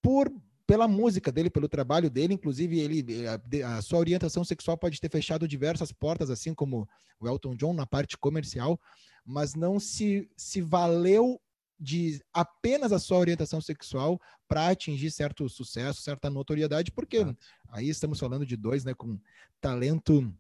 por 0.03 0.33
pela 0.67 0.87
música 0.87 1.33
dele, 1.33 1.49
pelo 1.49 1.67
trabalho 1.67 2.11
dele, 2.11 2.35
inclusive 2.35 2.79
ele 2.79 3.27
a, 3.27 3.79
a 3.79 3.83
sua 3.83 3.99
orientação 3.99 4.45
sexual 4.45 4.77
pode 4.77 5.01
ter 5.01 5.11
fechado 5.11 5.49
diversas 5.49 5.91
portas, 5.91 6.29
assim 6.29 6.53
como 6.53 6.87
o 7.19 7.27
Elton 7.27 7.57
John 7.57 7.73
na 7.73 7.87
parte 7.87 8.19
comercial, 8.19 8.79
mas 9.25 9.55
não 9.55 9.81
se 9.81 10.31
se 10.37 10.61
valeu 10.61 11.41
de 11.79 12.21
apenas 12.33 12.93
a 12.93 12.99
sua 12.99 13.19
orientação 13.19 13.61
sexual 13.61 14.21
para 14.47 14.69
atingir 14.69 15.11
certo 15.11 15.49
sucesso, 15.49 16.03
certa 16.03 16.29
notoriedade, 16.29 16.91
porque 16.91 17.19
Exato. 17.19 17.37
aí 17.71 17.89
estamos 17.89 18.19
falando 18.19 18.45
de 18.45 18.57
dois, 18.57 18.85
né, 18.85 18.95
com 18.95 19.19
talento 19.61 20.35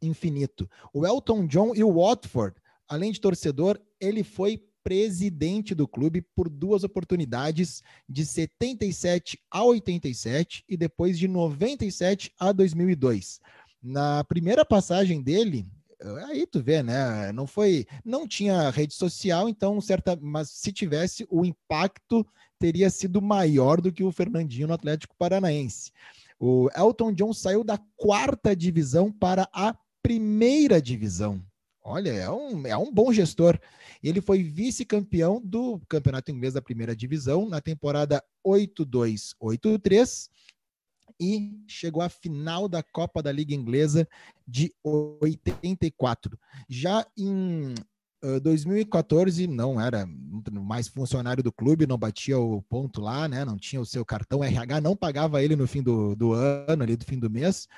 infinito. 0.00 0.68
O 0.92 1.06
Elton 1.06 1.46
John 1.46 1.74
e 1.74 1.82
o 1.82 1.92
Watford, 1.92 2.56
além 2.86 3.10
de 3.10 3.20
torcedor, 3.20 3.80
ele 4.00 4.22
foi 4.22 4.62
presidente 4.82 5.74
do 5.74 5.86
clube 5.86 6.22
por 6.34 6.48
duas 6.48 6.82
oportunidades, 6.84 7.82
de 8.08 8.24
77 8.24 9.38
a 9.50 9.62
87 9.62 10.64
e 10.68 10.76
depois 10.76 11.18
de 11.18 11.28
97 11.28 12.32
a 12.38 12.52
2002. 12.52 13.40
Na 13.82 14.24
primeira 14.24 14.64
passagem 14.64 15.22
dele, 15.22 15.66
aí 16.28 16.46
tu 16.46 16.62
vê, 16.62 16.82
né? 16.82 17.32
Não 17.32 17.46
foi, 17.46 17.86
não 18.04 18.26
tinha 18.26 18.70
rede 18.70 18.94
social, 18.94 19.48
então 19.48 19.80
certa, 19.80 20.16
mas 20.20 20.50
se 20.50 20.72
tivesse, 20.72 21.26
o 21.30 21.44
impacto 21.44 22.26
teria 22.58 22.90
sido 22.90 23.22
maior 23.22 23.80
do 23.80 23.92
que 23.92 24.02
o 24.04 24.12
Fernandinho 24.12 24.68
no 24.68 24.74
Atlético 24.74 25.14
Paranaense. 25.16 25.92
O 26.38 26.68
Elton 26.76 27.12
John 27.12 27.32
saiu 27.32 27.64
da 27.64 27.78
quarta 27.96 28.54
divisão 28.54 29.10
para 29.10 29.48
a 29.52 29.76
primeira 30.02 30.80
divisão. 30.80 31.42
Olha, 31.82 32.10
é 32.10 32.30
um, 32.30 32.66
é 32.66 32.76
um 32.76 32.92
bom 32.92 33.12
gestor. 33.12 33.58
Ele 34.02 34.20
foi 34.20 34.42
vice-campeão 34.42 35.40
do 35.42 35.80
Campeonato 35.88 36.30
Inglês 36.30 36.52
da 36.54 36.60
Primeira 36.62 36.94
Divisão 36.94 37.48
na 37.48 37.60
temporada 37.62 38.22
82-83 38.46 40.28
e 41.20 41.62
chegou 41.66 42.02
à 42.02 42.08
final 42.08 42.68
da 42.68 42.82
Copa 42.82 43.22
da 43.22 43.32
Liga 43.32 43.54
Inglesa 43.54 44.08
de 44.46 44.72
84. 44.84 46.38
Já 46.68 47.06
em 47.16 47.74
uh, 48.24 48.40
2014, 48.40 49.46
não 49.46 49.80
era 49.80 50.06
mais 50.50 50.88
funcionário 50.88 51.42
do 51.42 51.52
clube, 51.52 51.86
não 51.86 51.98
batia 51.98 52.38
o 52.38 52.62
ponto 52.62 53.00
lá, 53.00 53.28
né? 53.28 53.44
Não 53.44 53.56
tinha 53.56 53.80
o 53.80 53.86
seu 53.86 54.04
cartão 54.04 54.42
RH, 54.42 54.80
não 54.80 54.96
pagava 54.96 55.42
ele 55.42 55.56
no 55.56 55.66
fim 55.66 55.82
do, 55.82 56.14
do 56.14 56.32
ano, 56.32 56.82
ali 56.82 56.96
do 56.96 57.04
fim 57.04 57.18
do 57.18 57.30
mês. 57.30 57.68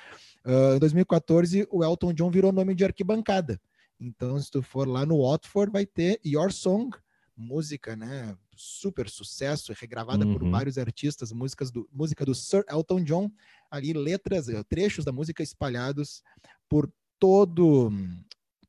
Uh, 0.45 0.75
em 0.75 0.79
2014, 0.79 1.67
o 1.71 1.83
Elton 1.83 2.13
John 2.13 2.31
virou 2.31 2.51
nome 2.51 2.75
de 2.75 2.85
arquibancada. 2.85 3.59
Então, 3.99 4.39
se 4.39 4.49
tu 4.49 4.63
for 4.63 4.87
lá 4.87 5.05
no 5.05 5.21
Watford, 5.21 5.71
vai 5.71 5.85
ter 5.85 6.19
Your 6.25 6.51
Song, 6.51 6.89
música, 7.37 7.95
né? 7.95 8.35
Super 8.63 9.09
sucesso, 9.09 9.73
regravada 9.73 10.23
por 10.25 10.43
Uhum. 10.43 10.51
vários 10.51 10.77
artistas, 10.77 11.31
músicas 11.31 11.71
do, 11.71 11.89
música 11.91 12.23
do 12.23 12.35
Sir 12.35 12.63
Elton 12.69 13.03
John, 13.03 13.31
ali 13.71 13.91
letras, 13.91 14.47
eh, 14.49 14.63
trechos 14.63 15.03
da 15.03 15.11
música 15.11 15.41
espalhados 15.41 16.21
por 16.69 16.91
todo 17.19 17.91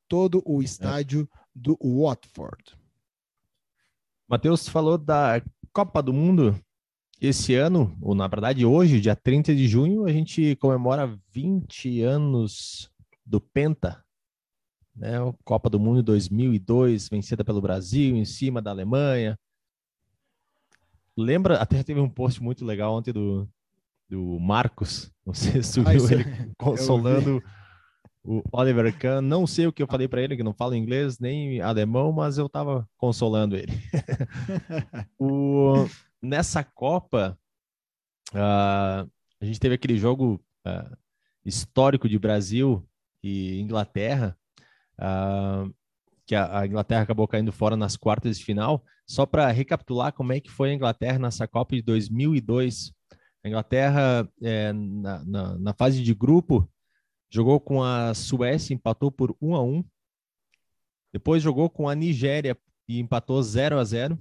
todo 0.08 0.42
o 0.46 0.62
estádio 0.62 1.28
do 1.54 1.76
Watford. 1.82 2.76
Matheus 4.28 4.68
falou 4.68 4.96
da 4.96 5.42
Copa 5.72 6.02
do 6.02 6.12
Mundo. 6.12 6.58
Esse 7.20 7.54
ano, 7.54 7.96
ou 8.00 8.14
na 8.14 8.26
verdade 8.26 8.64
hoje, 8.66 9.00
dia 9.00 9.14
30 9.14 9.54
de 9.54 9.68
junho, 9.68 10.04
a 10.06 10.12
gente 10.12 10.56
comemora 10.56 11.18
20 11.30 12.02
anos 12.02 12.90
do 13.24 13.40
Penta, 13.40 14.04
né? 14.94 15.18
Copa 15.44 15.70
do 15.70 15.78
Mundo 15.78 16.02
2002, 16.02 17.08
vencida 17.08 17.44
pelo 17.44 17.60
Brasil, 17.60 18.16
em 18.16 18.24
cima 18.24 18.60
da 18.60 18.70
Alemanha. 18.70 19.38
Lembra, 21.16 21.58
até 21.58 21.82
teve 21.82 22.00
um 22.00 22.08
post 22.08 22.42
muito 22.42 22.64
legal 22.64 22.94
ontem 22.94 23.12
do, 23.12 23.48
do 24.08 24.38
Marcos, 24.40 25.12
não 25.26 25.34
sei 25.34 25.62
se 25.62 25.82
tu 25.82 25.88
Ah, 25.88 25.94
isso- 25.94 26.12
ele 26.12 26.24
consolando 26.58 27.42
o 28.24 28.42
Oliver 28.52 28.96
Kahn. 28.98 29.20
Não 29.20 29.46
sei 29.46 29.66
o 29.66 29.72
que 29.72 29.82
eu 29.82 29.86
falei 29.86 30.06
para 30.08 30.22
ele, 30.22 30.36
que 30.36 30.42
não 30.42 30.54
fala 30.54 30.76
inglês 30.76 31.18
nem 31.18 31.60
alemão, 31.60 32.12
mas 32.12 32.38
eu 32.38 32.46
estava 32.46 32.88
consolando 32.96 33.56
ele. 33.56 33.72
O- 35.18 35.86
nessa 36.20 36.62
Copa, 36.64 37.38
ah, 38.34 39.06
a 39.40 39.44
gente 39.44 39.58
teve 39.60 39.74
aquele 39.74 39.96
jogo 39.98 40.40
ah, 40.64 40.96
histórico 41.44 42.08
de 42.08 42.18
Brasil 42.18 42.86
e 43.22 43.60
Inglaterra, 43.60 44.36
ah, 44.98 45.66
que 46.32 46.36
a, 46.36 46.66
Inglaterra 46.66 47.02
acabou 47.02 47.28
caindo 47.28 47.52
fora 47.52 47.76
nas 47.76 47.94
quartas 47.94 48.38
de 48.38 48.44
final. 48.46 48.82
Só 49.06 49.26
para 49.26 49.50
recapitular 49.50 50.14
como 50.14 50.32
é 50.32 50.40
que 50.40 50.50
foi 50.50 50.70
a 50.70 50.74
Inglaterra 50.74 51.18
nessa 51.18 51.46
Copa 51.46 51.76
de 51.76 51.82
2002. 51.82 52.90
A 53.44 53.48
Inglaterra, 53.48 54.26
eh, 54.42 54.72
na, 54.72 55.22
na- 55.26 55.58
na 55.58 55.74
fase 55.74 56.02
de 56.02 56.14
grupo, 56.14 56.66
jogou 57.30 57.60
com 57.60 57.82
a 57.82 58.14
Suécia, 58.14 58.72
empatou 58.72 59.12
por 59.12 59.36
1 59.42 59.54
a 59.54 59.62
1. 59.62 59.84
Depois 61.12 61.42
jogou 61.42 61.68
com 61.68 61.86
a 61.86 61.94
Nigéria 61.94 62.56
e 62.88 62.98
empatou 62.98 63.42
0 63.42 63.78
a 63.78 63.84
0. 63.84 64.18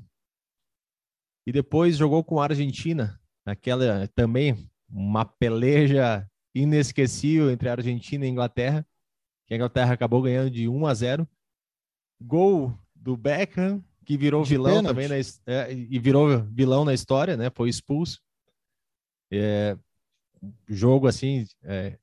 E 1.48 1.52
depois 1.54 1.96
jogou 1.96 2.26
com 2.26 2.42
a 2.42 2.44
Argentina, 2.44 3.18
aquela 3.46 4.06
também 4.10 4.70
uma 4.90 5.24
peleja 5.24 6.28
inesquecível 6.54 7.50
entre 7.50 7.70
a 7.70 7.72
Argentina 7.72 8.26
e 8.26 8.28
a 8.28 8.32
Inglaterra, 8.32 8.86
que 9.48 9.54
a 9.54 9.58
Inglaterra 9.58 9.94
acabou 9.94 10.22
ganhando 10.22 10.52
de 10.52 10.68
1 10.68 10.86
a 10.86 10.94
0. 10.94 11.26
Gol 12.22 12.78
do 12.96 13.18
Beckham, 13.18 13.84
que 14.06 14.18
virou 14.18 14.44
De 14.44 14.50
vilão 14.50 14.84
pênalti. 14.84 14.88
também 14.88 15.08
na, 15.08 15.16
é, 15.48 15.74
e 15.74 16.00
virou 16.00 16.44
vilão 16.44 16.86
na 16.86 16.94
história, 16.94 17.36
né? 17.36 17.50
Foi 17.54 17.70
expulso. 17.70 18.22
É, 19.32 19.78
jogo 20.68 21.08
assim 21.08 21.46
é, 21.64 21.98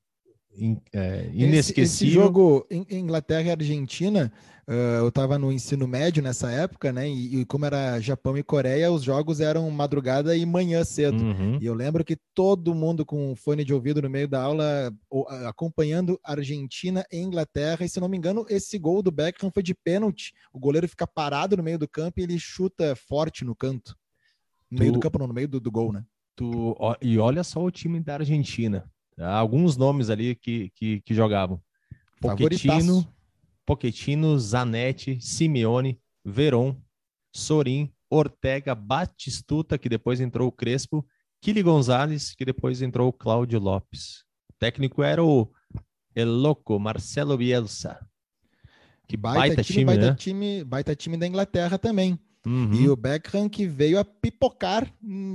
in- 0.59 0.81
é, 0.93 1.25
Esse, 1.27 1.37
inesquecível. 1.37 1.83
esse 1.83 2.09
jogo 2.09 2.67
em- 2.69 2.85
Inglaterra 2.89 3.43
e 3.43 3.51
Argentina, 3.51 4.31
ah, 4.67 4.71
eu 4.99 5.07
estava 5.09 5.37
no 5.39 5.51
ensino 5.51 5.87
médio 5.87 6.21
nessa 6.21 6.51
época, 6.51 6.91
né? 6.93 7.09
E, 7.09 7.41
e 7.41 7.45
como 7.45 7.65
era 7.65 7.99
Japão 7.99 8.37
e 8.37 8.43
Coreia, 8.43 8.91
os 8.91 9.01
jogos 9.03 9.39
eram 9.39 9.69
madrugada 9.71 10.35
e 10.37 10.45
manhã 10.45 10.83
cedo. 10.83 11.23
Uhum. 11.23 11.57
E 11.59 11.65
eu 11.65 11.73
lembro 11.73 12.03
que 12.05 12.17
todo 12.35 12.75
mundo 12.75 13.05
com 13.05 13.35
fone 13.35 13.63
de 13.65 13.73
ouvido 13.73 14.01
no 14.01 14.09
meio 14.09 14.27
da 14.27 14.41
aula, 14.43 14.93
acompanhando 15.47 16.19
Argentina 16.23 17.05
e 17.11 17.17
Inglaterra. 17.17 17.85
E 17.85 17.89
se 17.89 17.99
não 17.99 18.07
me 18.07 18.17
engano, 18.17 18.45
esse 18.49 18.77
gol 18.77 19.01
do 19.01 19.11
Beckham 19.11 19.51
foi 19.51 19.63
de 19.63 19.73
pênalti. 19.73 20.33
O 20.53 20.59
goleiro 20.59 20.87
fica 20.87 21.07
parado 21.07 21.57
no 21.57 21.63
meio 21.63 21.79
do 21.79 21.87
campo 21.87 22.19
e 22.19 22.23
ele 22.23 22.37
chuta 22.39 22.95
forte 22.95 23.43
no 23.43 23.55
canto. 23.55 23.95
No 24.69 24.79
meio 24.79 24.91
Tu- 24.91 24.95
do 24.95 24.99
campo, 24.99 25.17
não, 25.19 25.27
no 25.27 25.33
meio 25.33 25.47
do, 25.47 25.59
do 25.59 25.71
gol, 25.71 25.91
né? 25.91 26.03
Tu, 26.35 26.75
e 27.01 27.17
olha 27.17 27.43
só 27.43 27.61
o 27.63 27.71
time 27.71 27.99
da 27.99 28.13
Argentina. 28.15 28.89
Alguns 29.25 29.75
nomes 29.77 30.09
ali 30.09 30.35
que, 30.35 30.69
que, 30.75 31.01
que 31.01 31.13
jogavam. 31.13 31.61
Pochettino, 32.21 33.07
Pochettino, 33.65 34.37
Zanetti, 34.39 35.19
Simeone, 35.21 35.99
Veron, 36.25 36.75
Sorin, 37.33 37.91
Ortega, 38.09 38.73
Batistuta, 38.73 39.77
que 39.77 39.87
depois 39.87 40.19
entrou 40.19 40.47
o 40.47 40.51
Crespo, 40.51 41.05
Kili 41.41 41.61
Gonzalez, 41.61 42.33
que 42.35 42.43
depois 42.43 42.81
entrou 42.81 43.07
o 43.07 43.13
Cláudio 43.13 43.59
Lopes. 43.59 44.23
O 44.49 44.53
técnico 44.59 45.03
era 45.03 45.23
o 45.23 45.49
El 46.15 46.29
Loco, 46.29 46.77
Marcelo 46.79 47.37
Bielsa. 47.37 47.99
Que 49.07 49.15
baita, 49.15 49.39
baita 49.39 49.63
time, 49.63 49.75
time, 49.75 49.85
baita 49.85 50.09
né? 50.09 50.15
time, 50.15 50.63
baita 50.63 50.95
time 50.95 51.17
da 51.17 51.27
Inglaterra 51.27 51.77
também. 51.77 52.19
Uhum. 52.45 52.73
E 52.73 52.89
o 52.89 52.95
Beckham 52.95 53.49
que 53.49 53.65
veio 53.65 53.99
a 53.99 54.05
pipocar, 54.05 54.91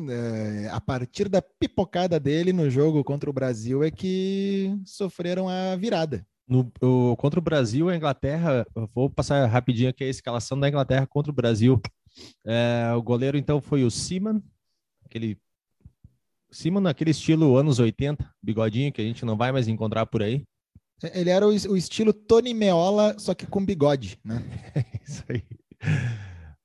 é, 0.08 0.68
a 0.70 0.80
partir 0.80 1.28
da 1.28 1.42
pipocada 1.42 2.18
dele 2.18 2.52
no 2.52 2.70
jogo 2.70 3.04
contra 3.04 3.28
o 3.28 3.32
Brasil 3.32 3.84
é 3.84 3.90
que 3.90 4.74
sofreram 4.86 5.48
a 5.48 5.76
virada. 5.76 6.26
No, 6.46 6.70
o, 6.80 7.16
contra 7.16 7.38
o 7.38 7.42
Brasil, 7.42 7.88
a 7.88 7.96
Inglaterra, 7.96 8.66
vou 8.94 9.08
passar 9.08 9.46
rapidinho 9.46 9.90
aqui 9.90 10.04
a 10.04 10.08
escalação 10.08 10.58
da 10.58 10.68
Inglaterra 10.68 11.06
contra 11.06 11.30
o 11.30 11.34
Brasil. 11.34 11.80
É, 12.46 12.92
o 12.96 13.02
goleiro 13.02 13.36
então 13.36 13.60
foi 13.60 13.84
o 13.84 13.90
Seaman, 13.90 14.42
aquele 15.04 15.38
Seaman 16.50 16.80
naquele 16.80 17.10
estilo 17.10 17.56
anos 17.56 17.78
80, 17.78 18.32
bigodinho 18.42 18.92
que 18.92 19.00
a 19.00 19.04
gente 19.04 19.24
não 19.24 19.36
vai 19.36 19.50
mais 19.52 19.68
encontrar 19.68 20.06
por 20.06 20.22
aí. 20.22 20.44
É, 21.02 21.20
ele 21.20 21.30
era 21.30 21.46
o, 21.46 21.50
o 21.50 21.76
estilo 21.76 22.12
Tony 22.12 22.54
Meola, 22.54 23.18
só 23.18 23.34
que 23.34 23.46
com 23.46 23.64
bigode, 23.64 24.18
né? 24.24 24.42
Isso 25.04 25.24
aí. 25.28 25.42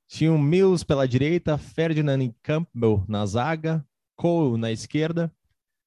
Tinha 0.10 0.34
o 0.34 0.40
Mills 0.40 0.84
pela 0.84 1.08
direita, 1.08 1.56
Ferdinand 1.56 2.34
Campbell 2.42 3.06
na 3.08 3.24
zaga, 3.28 3.86
Cole 4.16 4.60
na 4.60 4.72
esquerda, 4.72 5.32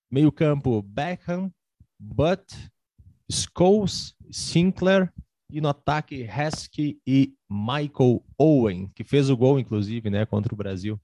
meio-campo 0.08 0.80
Beckham, 0.80 1.52
Butt, 1.98 2.54
Scholes, 3.28 4.14
Sinclair 4.30 5.12
e 5.50 5.60
no 5.60 5.68
ataque 5.68 6.22
Heskey 6.22 7.00
e 7.04 7.34
Michael 7.50 8.24
Owen, 8.38 8.92
que 8.94 9.02
fez 9.02 9.28
o 9.28 9.36
gol, 9.36 9.58
inclusive, 9.58 10.08
né, 10.08 10.24
contra 10.24 10.54
o 10.54 10.56
Brasil. 10.56 11.00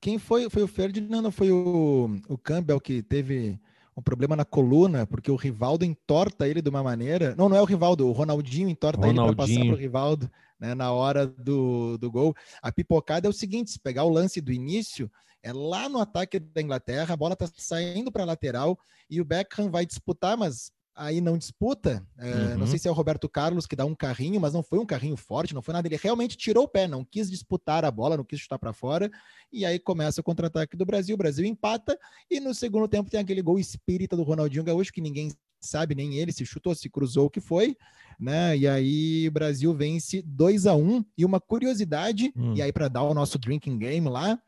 Quem 0.00 0.18
foi? 0.18 0.50
Foi 0.50 0.64
o 0.64 0.68
Ferdinand 0.68 1.22
ou 1.22 1.30
foi 1.30 1.52
o, 1.52 2.10
o 2.28 2.36
Campbell 2.36 2.80
que 2.80 3.00
teve 3.00 3.60
um 3.96 4.02
problema 4.02 4.34
na 4.34 4.44
coluna, 4.44 5.06
porque 5.06 5.30
o 5.30 5.36
Rivaldo 5.36 5.84
entorta 5.84 6.48
ele 6.48 6.60
de 6.60 6.68
uma 6.68 6.82
maneira. 6.82 7.36
Não, 7.36 7.48
não 7.48 7.56
é 7.56 7.62
o 7.62 7.64
Rivaldo, 7.64 8.08
o 8.08 8.12
Ronaldinho 8.12 8.68
entorta 8.68 9.06
Ronaldinho. 9.06 9.28
ele 9.28 9.36
para 9.36 9.46
passar 9.46 9.60
para 9.60 9.74
o 9.74 9.78
Rivaldo 9.78 10.30
né, 10.58 10.74
na 10.74 10.92
hora 10.92 11.26
do, 11.26 11.98
do 11.98 12.10
gol. 12.10 12.34
A 12.62 12.72
pipocada 12.72 13.26
é 13.26 13.30
o 13.30 13.32
seguinte: 13.32 13.70
se 13.70 13.78
pegar 13.78 14.04
o 14.04 14.10
lance 14.10 14.40
do 14.40 14.52
início, 14.52 15.10
é 15.42 15.52
lá 15.52 15.88
no 15.88 16.00
ataque 16.00 16.38
da 16.38 16.60
Inglaterra, 16.60 17.14
a 17.14 17.16
bola 17.16 17.34
está 17.34 17.48
saindo 17.56 18.10
para 18.10 18.22
a 18.22 18.26
lateral 18.26 18.78
e 19.08 19.20
o 19.20 19.24
Beckham 19.24 19.70
vai 19.70 19.86
disputar, 19.86 20.36
mas 20.36 20.72
aí 20.96 21.20
não 21.20 21.36
disputa. 21.36 22.04
É, 22.18 22.30
uhum. 22.32 22.58
Não 22.58 22.66
sei 22.66 22.78
se 22.78 22.88
é 22.88 22.90
o 22.90 22.94
Roberto 22.94 23.28
Carlos 23.28 23.66
que 23.66 23.76
dá 23.76 23.84
um 23.84 23.94
carrinho, 23.94 24.40
mas 24.40 24.54
não 24.54 24.62
foi 24.62 24.78
um 24.78 24.86
carrinho 24.86 25.16
forte, 25.16 25.54
não 25.54 25.60
foi 25.60 25.74
nada. 25.74 25.86
Ele 25.86 25.98
realmente 26.02 26.36
tirou 26.36 26.64
o 26.64 26.68
pé, 26.68 26.88
não 26.88 27.04
quis 27.04 27.30
disputar 27.30 27.84
a 27.84 27.90
bola, 27.90 28.16
não 28.16 28.24
quis 28.24 28.40
chutar 28.40 28.58
para 28.58 28.72
fora. 28.72 29.10
E 29.52 29.64
aí 29.64 29.78
começa 29.78 30.20
o 30.20 30.24
contra-ataque 30.24 30.76
do 30.76 30.86
Brasil. 30.86 31.14
O 31.14 31.18
Brasil 31.18 31.44
empata 31.44 31.98
e 32.30 32.40
no 32.40 32.54
segundo 32.54 32.88
tempo 32.88 33.10
tem 33.10 33.20
aquele 33.20 33.42
gol 33.42 33.58
espírita 33.58 34.16
do 34.16 34.22
Ronaldinho 34.22 34.64
Gaúcho 34.64 34.92
que 34.92 35.02
ninguém 35.02 35.30
sabe, 35.66 35.94
nem 35.94 36.14
ele 36.14 36.32
se 36.32 36.46
chutou, 36.46 36.74
se 36.74 36.88
cruzou 36.88 37.26
o 37.26 37.30
que 37.30 37.40
foi, 37.40 37.76
né? 38.18 38.56
E 38.56 38.66
aí 38.66 39.28
o 39.28 39.32
Brasil 39.32 39.74
vence 39.74 40.22
2 40.22 40.66
a 40.66 40.74
1 40.74 41.04
E 41.18 41.24
uma 41.24 41.40
curiosidade, 41.40 42.32
hum. 42.36 42.54
e 42.54 42.62
aí 42.62 42.72
para 42.72 42.88
dar 42.88 43.02
o 43.02 43.14
nosso 43.14 43.38
drinking 43.38 43.78
game 43.78 44.08
lá, 44.08 44.40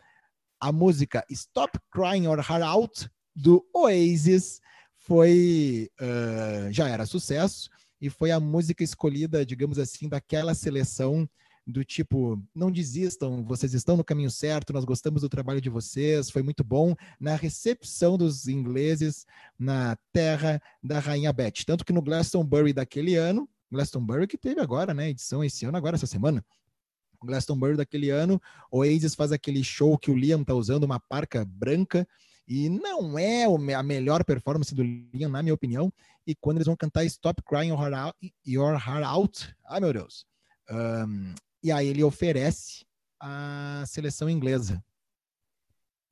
a 0.61 0.73
música 0.73 1.25
Stop 1.31 1.79
Crying 1.91 2.25
Your 2.25 2.39
Heart 2.39 2.62
Out 2.62 3.11
do 3.35 3.64
Oasis 3.75 4.61
foi 4.97 5.89
uh, 6.01 6.73
já 6.73 6.89
era 6.89 7.07
sucesso 7.07 7.71
e 8.01 8.11
foi 8.11 8.31
a 8.31 8.41
música 8.41 8.83
escolhida, 8.83 9.45
digamos 9.45 9.79
assim, 9.79 10.09
daquela 10.09 10.55
seleção 10.55 11.29
do 11.69 11.85
tipo, 11.85 12.43
não 12.55 12.71
desistam, 12.71 13.45
vocês 13.45 13.75
estão 13.75 13.95
no 13.95 14.03
caminho 14.03 14.31
certo, 14.31 14.73
nós 14.73 14.87
gostamos 14.87 15.21
do 15.21 15.29
trabalho 15.29 15.61
de 15.61 15.69
vocês, 15.69 16.31
foi 16.31 16.43
muito 16.43 16.64
bom 16.64 16.97
na 17.21 17.37
recepção 17.37 18.16
dos 18.16 18.49
ingleses 18.49 19.27
na 19.59 19.95
terra 20.11 20.62
da 20.83 20.99
Rainha 20.99 21.31
Beth. 21.31 21.64
Tanto 21.66 21.85
que 21.85 21.93
no 21.93 22.01
Glastonbury 22.01 22.73
daquele 22.73 23.16
ano, 23.16 23.47
Glastonbury 23.71 24.27
que 24.27 24.39
teve 24.39 24.62
agora, 24.62 24.95
né, 24.95 25.11
edição 25.11 25.45
esse 25.45 25.66
ano, 25.66 25.77
agora 25.77 25.97
essa 25.97 26.07
semana, 26.07 26.43
Glastonbury 27.23 27.77
daquele 27.77 28.09
ano, 28.09 28.41
o 28.73 28.79
Oasis 28.79 29.14
faz 29.14 29.31
aquele 29.31 29.62
show 29.62 29.99
que 29.99 30.11
o 30.11 30.16
Liam 30.16 30.43
tá 30.43 30.55
usando 30.55 30.85
uma 30.85 30.99
parca 30.99 31.45
branca 31.45 32.09
e 32.47 32.71
não 32.71 33.19
é 33.19 33.45
a 33.75 33.83
melhor 33.83 34.25
performance 34.25 34.75
do 34.75 34.83
Liam, 34.83 35.29
na 35.29 35.43
minha 35.43 35.53
opinião. 35.53 35.93
E 36.27 36.35
quando 36.35 36.57
eles 36.57 36.66
vão 36.66 36.77
cantar 36.77 37.05
Stop 37.05 37.43
Crying 37.43 37.69
Your 37.69 37.79
Heart 37.79 37.95
Out, 37.95 38.35
your 38.47 38.73
heart 38.73 39.05
out 39.05 39.55
ai 39.66 39.81
meu 39.81 39.93
Deus, 39.93 40.25
um, 40.71 41.35
e 41.63 41.73
aí 41.73 41.89
ele 41.89 42.03
oferece 42.03 42.87
a 43.21 43.85
seleção 43.87 44.29
inglesa. 44.29 44.83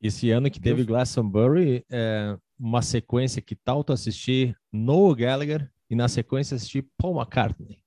Esse 0.00 0.30
ano 0.30 0.50
que 0.50 0.60
teve 0.60 0.84
Glastonbury, 0.84 1.84
é 1.90 2.36
uma 2.58 2.82
sequência 2.82 3.40
que 3.40 3.54
tal 3.54 3.82
tu 3.82 3.92
assistir 3.92 4.56
Noel 4.72 5.14
Gallagher 5.14 5.70
e 5.88 5.94
na 5.94 6.08
sequência 6.08 6.54
assistir 6.54 6.86
Paul 6.98 7.16
McCartney. 7.16 7.82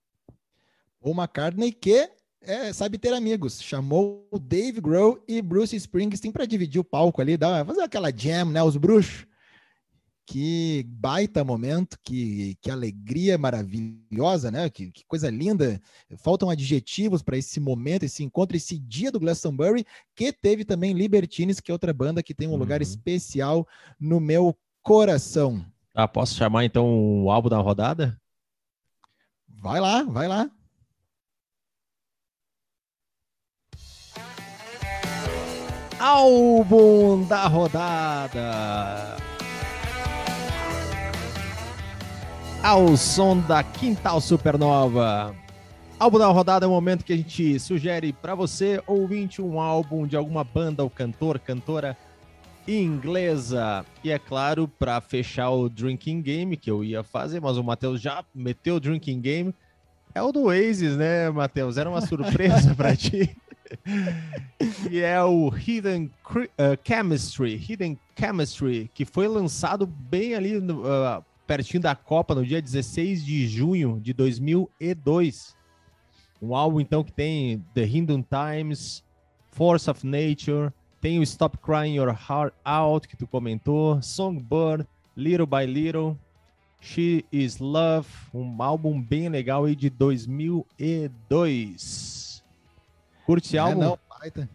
Paul 1.00 1.16
McCartney 1.16 1.72
que 1.72 2.10
é, 2.42 2.72
sabe 2.74 2.98
ter 2.98 3.14
amigos. 3.14 3.62
Chamou 3.62 4.28
o 4.32 4.40
Dave 4.40 4.80
Grohl 4.80 5.24
e 5.28 5.42
Bruce 5.42 5.76
Springsteen 5.76 6.32
para 6.32 6.46
dividir 6.46 6.80
o 6.80 6.84
palco 6.84 7.22
ali, 7.22 7.38
dar, 7.38 7.66
fazer 7.66 7.82
aquela 7.82 8.12
jam, 8.16 8.46
né? 8.46 8.64
Os 8.64 8.78
bruxos. 8.78 9.28
Que 10.32 10.86
baita 10.88 11.44
momento, 11.44 11.98
que, 12.04 12.56
que 12.62 12.70
alegria 12.70 13.36
maravilhosa, 13.36 14.52
né? 14.52 14.70
Que, 14.70 14.92
que 14.92 15.04
coisa 15.08 15.28
linda. 15.28 15.82
Faltam 16.18 16.52
adjetivos 16.52 17.24
para 17.24 17.36
esse 17.36 17.60
momento, 17.60 18.04
esse 18.04 18.24
encontro, 18.24 18.56
esse 18.56 18.78
dia 18.78 19.12
do 19.12 19.20
Glastonbury, 19.20 19.84
que 20.16 20.32
teve 20.32 20.64
também 20.64 20.94
Libertines, 20.94 21.60
que 21.60 21.72
é 21.72 21.74
outra 21.74 21.92
banda 21.92 22.22
que 22.22 22.36
tem 22.36 22.48
um 22.48 22.52
uhum. 22.52 22.58
lugar 22.58 22.80
especial 22.80 23.68
no 24.00 24.20
meu 24.20 24.56
coração. 24.84 25.66
Ah, 25.96 26.08
posso 26.08 26.36
chamar 26.36 26.64
então 26.64 27.24
o 27.24 27.32
álbum 27.32 27.50
da 27.50 27.58
rodada? 27.58 28.16
Vai 29.48 29.80
lá, 29.80 30.04
vai 30.04 30.28
lá. 30.28 30.48
Álbum 36.00 37.28
da 37.28 37.48
rodada. 37.48 39.29
Ao 42.62 42.98
som 42.98 43.40
da 43.40 43.64
Quintal 43.64 44.20
Supernova. 44.20 45.34
Álbum 45.98 46.20
da 46.20 46.28
rodada 46.28 46.66
é 46.66 46.68
o 46.68 46.72
momento 46.72 47.06
que 47.06 47.14
a 47.14 47.16
gente 47.16 47.58
sugere 47.58 48.12
para 48.12 48.36
você, 48.36 48.84
ouvinte, 48.86 49.42
um 49.42 49.62
álbum 49.62 50.06
de 50.06 50.18
alguma 50.18 50.44
banda 50.44 50.84
ou 50.84 50.90
cantor, 50.90 51.40
cantora 51.40 51.98
inglesa. 52.68 53.86
E 54.04 54.12
é 54.12 54.20
claro, 54.20 54.68
para 54.68 55.00
fechar 55.00 55.50
o 55.52 55.70
Drinking 55.70 56.22
Game, 56.22 56.58
que 56.58 56.70
eu 56.70 56.84
ia 56.84 57.02
fazer, 57.02 57.40
mas 57.40 57.58
o 57.58 57.64
Matheus 57.64 58.02
já 58.02 58.24
meteu 58.36 58.76
o 58.76 58.80
Drinking 58.80 59.22
Game. 59.22 59.56
É 60.14 60.22
o 60.22 60.32
do 60.32 60.44
Oasis, 60.44 60.98
né, 60.98 61.30
Matheus? 61.30 61.78
Era 61.78 61.90
uma 61.90 62.02
surpresa 62.02 62.76
para 62.76 62.96
ti. 62.96 63.36
que 64.88 65.00
é 65.02 65.24
o 65.24 65.50
Hidden 65.50 66.12
uh, 66.36 66.78
Chemistry, 66.84 67.56
Hidden 67.56 67.98
Chemistry, 68.18 68.92
que 68.94 69.06
foi 69.06 69.28
lançado 69.28 69.86
bem 69.86 70.36
ali 70.36 70.58
uh, 70.58 71.24
pertinho 71.50 71.82
da 71.82 71.96
Copa, 71.96 72.36
no 72.36 72.46
dia 72.46 72.62
16 72.62 73.26
de 73.26 73.48
junho 73.48 74.00
de 74.00 74.14
2002. 74.14 75.58
Um 76.40 76.56
álbum, 76.56 76.80
então, 76.80 77.04
que 77.04 77.12
tem 77.12 77.66
The 77.74 77.86
Hidden 77.86 78.24
Times, 78.30 79.04
Force 79.50 79.90
of 79.90 80.06
Nature, 80.06 80.72
tem 81.02 81.18
o 81.18 81.24
Stop 81.24 81.58
Crying 81.58 81.96
Your 81.96 82.10
Heart 82.10 82.54
Out, 82.64 83.08
que 83.08 83.18
tu 83.18 83.26
comentou, 83.26 84.00
Songbird, 84.00 84.86
Little 85.18 85.48
by 85.48 85.66
Little, 85.66 86.16
She 86.80 87.26
Is 87.32 87.58
Love, 87.58 88.08
um 88.32 88.62
álbum 88.62 89.02
bem 89.02 89.28
legal 89.28 89.66
aí 89.66 89.76
de 89.76 89.90
2002. 89.90 92.44
Curte 93.26 93.58
é, 93.58 93.60
álbum? 93.60 93.80
Não, 93.80 93.98
baita. 94.08 94.48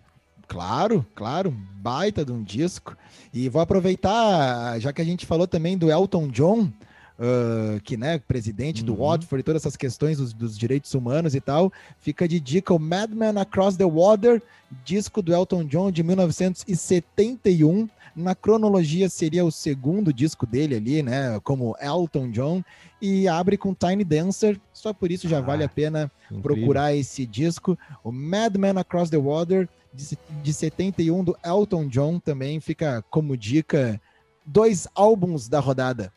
Claro, 0.46 1.06
claro, 1.14 1.50
baita 1.76 2.24
de 2.24 2.32
um 2.32 2.42
disco. 2.42 2.96
E 3.32 3.48
vou 3.48 3.62
aproveitar, 3.62 4.78
já 4.78 4.92
que 4.92 5.02
a 5.02 5.04
gente 5.04 5.26
falou 5.26 5.46
também 5.46 5.76
do 5.76 5.90
Elton 5.90 6.28
John, 6.28 6.70
uh, 7.18 7.80
que, 7.82 7.96
né, 7.96 8.18
presidente 8.18 8.80
uhum. 8.80 8.86
do 8.86 8.96
Watford 8.96 9.40
e 9.40 9.42
todas 9.42 9.62
essas 9.62 9.76
questões 9.76 10.18
dos, 10.18 10.32
dos, 10.32 10.58
direitos 10.58 10.94
humanos 10.94 11.34
e 11.34 11.40
tal. 11.40 11.72
Fica 11.98 12.26
de 12.28 12.40
dica 12.40 12.72
o 12.72 12.78
Madman 12.78 13.40
Across 13.40 13.76
the 13.76 13.84
Water, 13.84 14.42
disco 14.84 15.22
do 15.22 15.34
Elton 15.34 15.64
John 15.64 15.90
de 15.90 16.02
1971. 16.02 17.88
Na 18.14 18.34
cronologia 18.34 19.08
seria 19.08 19.44
o 19.44 19.50
segundo 19.50 20.12
disco 20.12 20.46
dele 20.46 20.76
ali, 20.76 21.02
né, 21.02 21.40
como 21.42 21.76
Elton 21.80 22.30
John, 22.30 22.62
e 23.02 23.26
abre 23.26 23.56
com 23.56 23.74
Tiny 23.74 24.04
Dancer, 24.04 24.60
só 24.72 24.92
por 24.92 25.10
isso 25.10 25.28
já 25.28 25.38
ah, 25.38 25.40
vale 25.40 25.64
a 25.64 25.68
pena 25.68 26.10
incrível. 26.30 26.42
procurar 26.42 26.94
esse 26.94 27.26
disco. 27.26 27.76
O 28.04 28.12
Madman 28.12 28.78
Across 28.78 29.10
the 29.10 29.16
Water, 29.16 29.68
de, 29.94 30.18
de 30.42 30.52
71, 30.52 31.24
do 31.24 31.36
Elton 31.44 31.86
John, 31.88 32.18
também 32.18 32.60
fica 32.60 33.02
como 33.10 33.36
dica 33.36 34.00
dois 34.44 34.88
álbuns 34.94 35.48
da 35.48 35.60
rodada. 35.60 36.12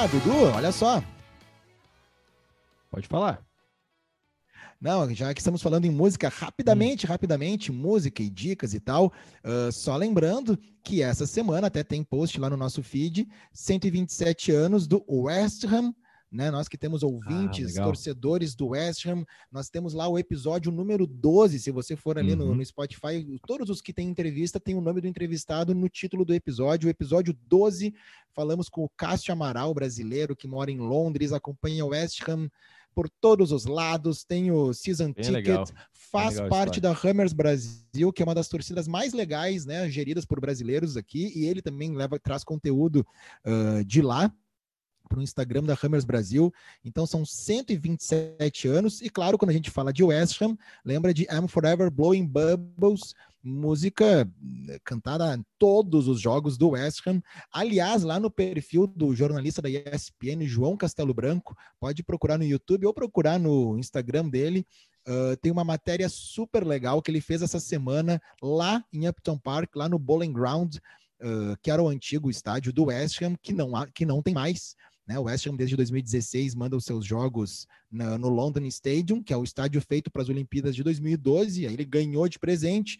Ah, 0.00 0.06
Dudu, 0.06 0.44
olha 0.54 0.70
só. 0.70 1.02
Pode 2.88 3.08
falar. 3.08 3.42
Não, 4.80 5.12
já 5.12 5.34
que 5.34 5.40
estamos 5.40 5.60
falando 5.60 5.86
em 5.86 5.90
música, 5.90 6.28
rapidamente, 6.28 7.04
hum. 7.04 7.08
rapidamente, 7.08 7.72
música 7.72 8.22
e 8.22 8.30
dicas 8.30 8.74
e 8.74 8.80
tal. 8.80 9.12
Uh, 9.44 9.72
só 9.72 9.96
lembrando 9.96 10.56
que 10.84 11.02
essa 11.02 11.26
semana 11.26 11.66
até 11.66 11.82
tem 11.82 12.04
post 12.04 12.38
lá 12.38 12.48
no 12.48 12.56
nosso 12.56 12.80
feed, 12.80 13.28
127 13.52 14.52
anos 14.52 14.86
do 14.86 15.04
West 15.08 15.64
Ham 15.64 15.92
né? 16.30 16.50
Nós 16.50 16.68
que 16.68 16.76
temos 16.76 17.02
ouvintes, 17.02 17.78
ah, 17.78 17.84
torcedores 17.84 18.54
do 18.54 18.68
West 18.68 19.06
Ham, 19.06 19.24
nós 19.50 19.68
temos 19.68 19.94
lá 19.94 20.06
o 20.08 20.18
episódio 20.18 20.70
número 20.70 21.06
12. 21.06 21.58
Se 21.58 21.70
você 21.70 21.96
for 21.96 22.18
ali 22.18 22.32
uhum. 22.32 22.36
no, 22.36 22.54
no, 22.54 22.64
Spotify, 22.64 23.24
todos 23.46 23.70
os 23.70 23.80
que 23.80 23.92
têm 23.92 24.08
entrevista 24.08 24.60
têm 24.60 24.74
o 24.74 24.80
nome 24.80 25.00
do 25.00 25.06
entrevistado 25.06 25.74
no 25.74 25.88
título 25.88 26.24
do 26.24 26.34
episódio. 26.34 26.86
O 26.86 26.90
episódio 26.90 27.34
12, 27.46 27.94
falamos 28.34 28.68
com 28.68 28.84
o 28.84 28.90
Cássio 28.90 29.32
Amaral, 29.32 29.72
brasileiro 29.72 30.36
que 30.36 30.46
mora 30.46 30.70
em 30.70 30.78
Londres, 30.78 31.32
acompanha 31.32 31.84
o 31.84 31.88
West 31.88 32.20
Ham 32.28 32.50
por 32.94 33.08
todos 33.08 33.52
os 33.52 33.64
lados, 33.64 34.24
tem 34.24 34.50
o 34.50 34.74
Season 34.74 35.12
Bem 35.12 35.24
Ticket, 35.24 35.46
legal. 35.46 35.64
faz 35.92 36.34
legal 36.34 36.48
parte 36.48 36.80
da 36.80 36.90
Hammers 36.90 37.32
Brasil, 37.32 38.12
que 38.12 38.22
é 38.22 38.24
uma 38.24 38.34
das 38.34 38.48
torcidas 38.48 38.88
mais 38.88 39.12
legais, 39.12 39.64
né, 39.64 39.88
geridas 39.88 40.24
por 40.24 40.40
brasileiros 40.40 40.96
aqui, 40.96 41.32
e 41.32 41.46
ele 41.46 41.62
também 41.62 41.94
leva 41.94 42.18
traz 42.18 42.42
conteúdo 42.42 43.06
uh, 43.46 43.84
de 43.84 44.02
lá 44.02 44.32
para 45.08 45.18
o 45.18 45.22
Instagram 45.22 45.64
da 45.64 45.76
Hammers 45.80 46.04
Brasil. 46.04 46.52
Então 46.84 47.06
são 47.06 47.24
127 47.24 48.68
anos. 48.68 49.00
E 49.00 49.08
claro, 49.08 49.38
quando 49.38 49.50
a 49.50 49.54
gente 49.54 49.70
fala 49.70 49.92
de 49.92 50.04
West 50.04 50.40
Ham, 50.40 50.56
lembra 50.84 51.12
de 51.14 51.22
I'm 51.24 51.48
Forever 51.48 51.90
Blowing 51.90 52.26
Bubbles, 52.26 53.14
música 53.42 54.28
eh, 54.68 54.78
cantada 54.84 55.34
em 55.34 55.44
todos 55.58 56.08
os 56.08 56.20
jogos 56.20 56.56
do 56.56 56.70
West 56.70 57.06
Ham. 57.06 57.22
Aliás, 57.52 58.02
lá 58.02 58.20
no 58.20 58.30
perfil 58.30 58.86
do 58.86 59.14
jornalista 59.14 59.62
da 59.62 59.70
ESPN, 59.70 60.46
João 60.46 60.76
Castelo 60.76 61.14
Branco, 61.14 61.56
pode 61.80 62.02
procurar 62.02 62.38
no 62.38 62.44
YouTube 62.44 62.86
ou 62.86 62.94
procurar 62.94 63.38
no 63.38 63.78
Instagram 63.78 64.28
dele. 64.28 64.66
Uh, 65.06 65.36
tem 65.40 65.50
uma 65.50 65.64
matéria 65.64 66.08
super 66.08 66.66
legal 66.66 67.00
que 67.00 67.10
ele 67.10 67.20
fez 67.20 67.40
essa 67.40 67.58
semana 67.58 68.20
lá 68.42 68.84
em 68.92 69.08
Upton 69.08 69.38
Park, 69.38 69.74
lá 69.74 69.88
no 69.88 69.98
Bowling 69.98 70.32
Ground, 70.34 70.76
uh, 70.76 71.56
que 71.62 71.70
era 71.70 71.82
o 71.82 71.88
antigo 71.88 72.28
estádio 72.28 72.72
do 72.74 72.84
West 72.86 73.22
Ham, 73.22 73.34
que 73.42 73.54
não, 73.54 73.74
há, 73.74 73.86
que 73.86 74.04
não 74.04 74.22
tem 74.22 74.34
mais. 74.34 74.76
Né? 75.08 75.18
O 75.18 75.22
West 75.22 75.46
Ham, 75.46 75.56
desde 75.56 75.74
2016, 75.74 76.54
manda 76.54 76.76
os 76.76 76.84
seus 76.84 77.04
jogos 77.04 77.66
na, 77.90 78.18
no 78.18 78.28
London 78.28 78.66
Stadium, 78.66 79.22
que 79.22 79.32
é 79.32 79.36
o 79.36 79.42
estádio 79.42 79.80
feito 79.80 80.10
para 80.10 80.20
as 80.20 80.28
Olimpíadas 80.28 80.76
de 80.76 80.82
2012. 80.82 81.66
Aí 81.66 81.72
ele 81.72 81.84
ganhou 81.86 82.28
de 82.28 82.38
presente 82.38 82.98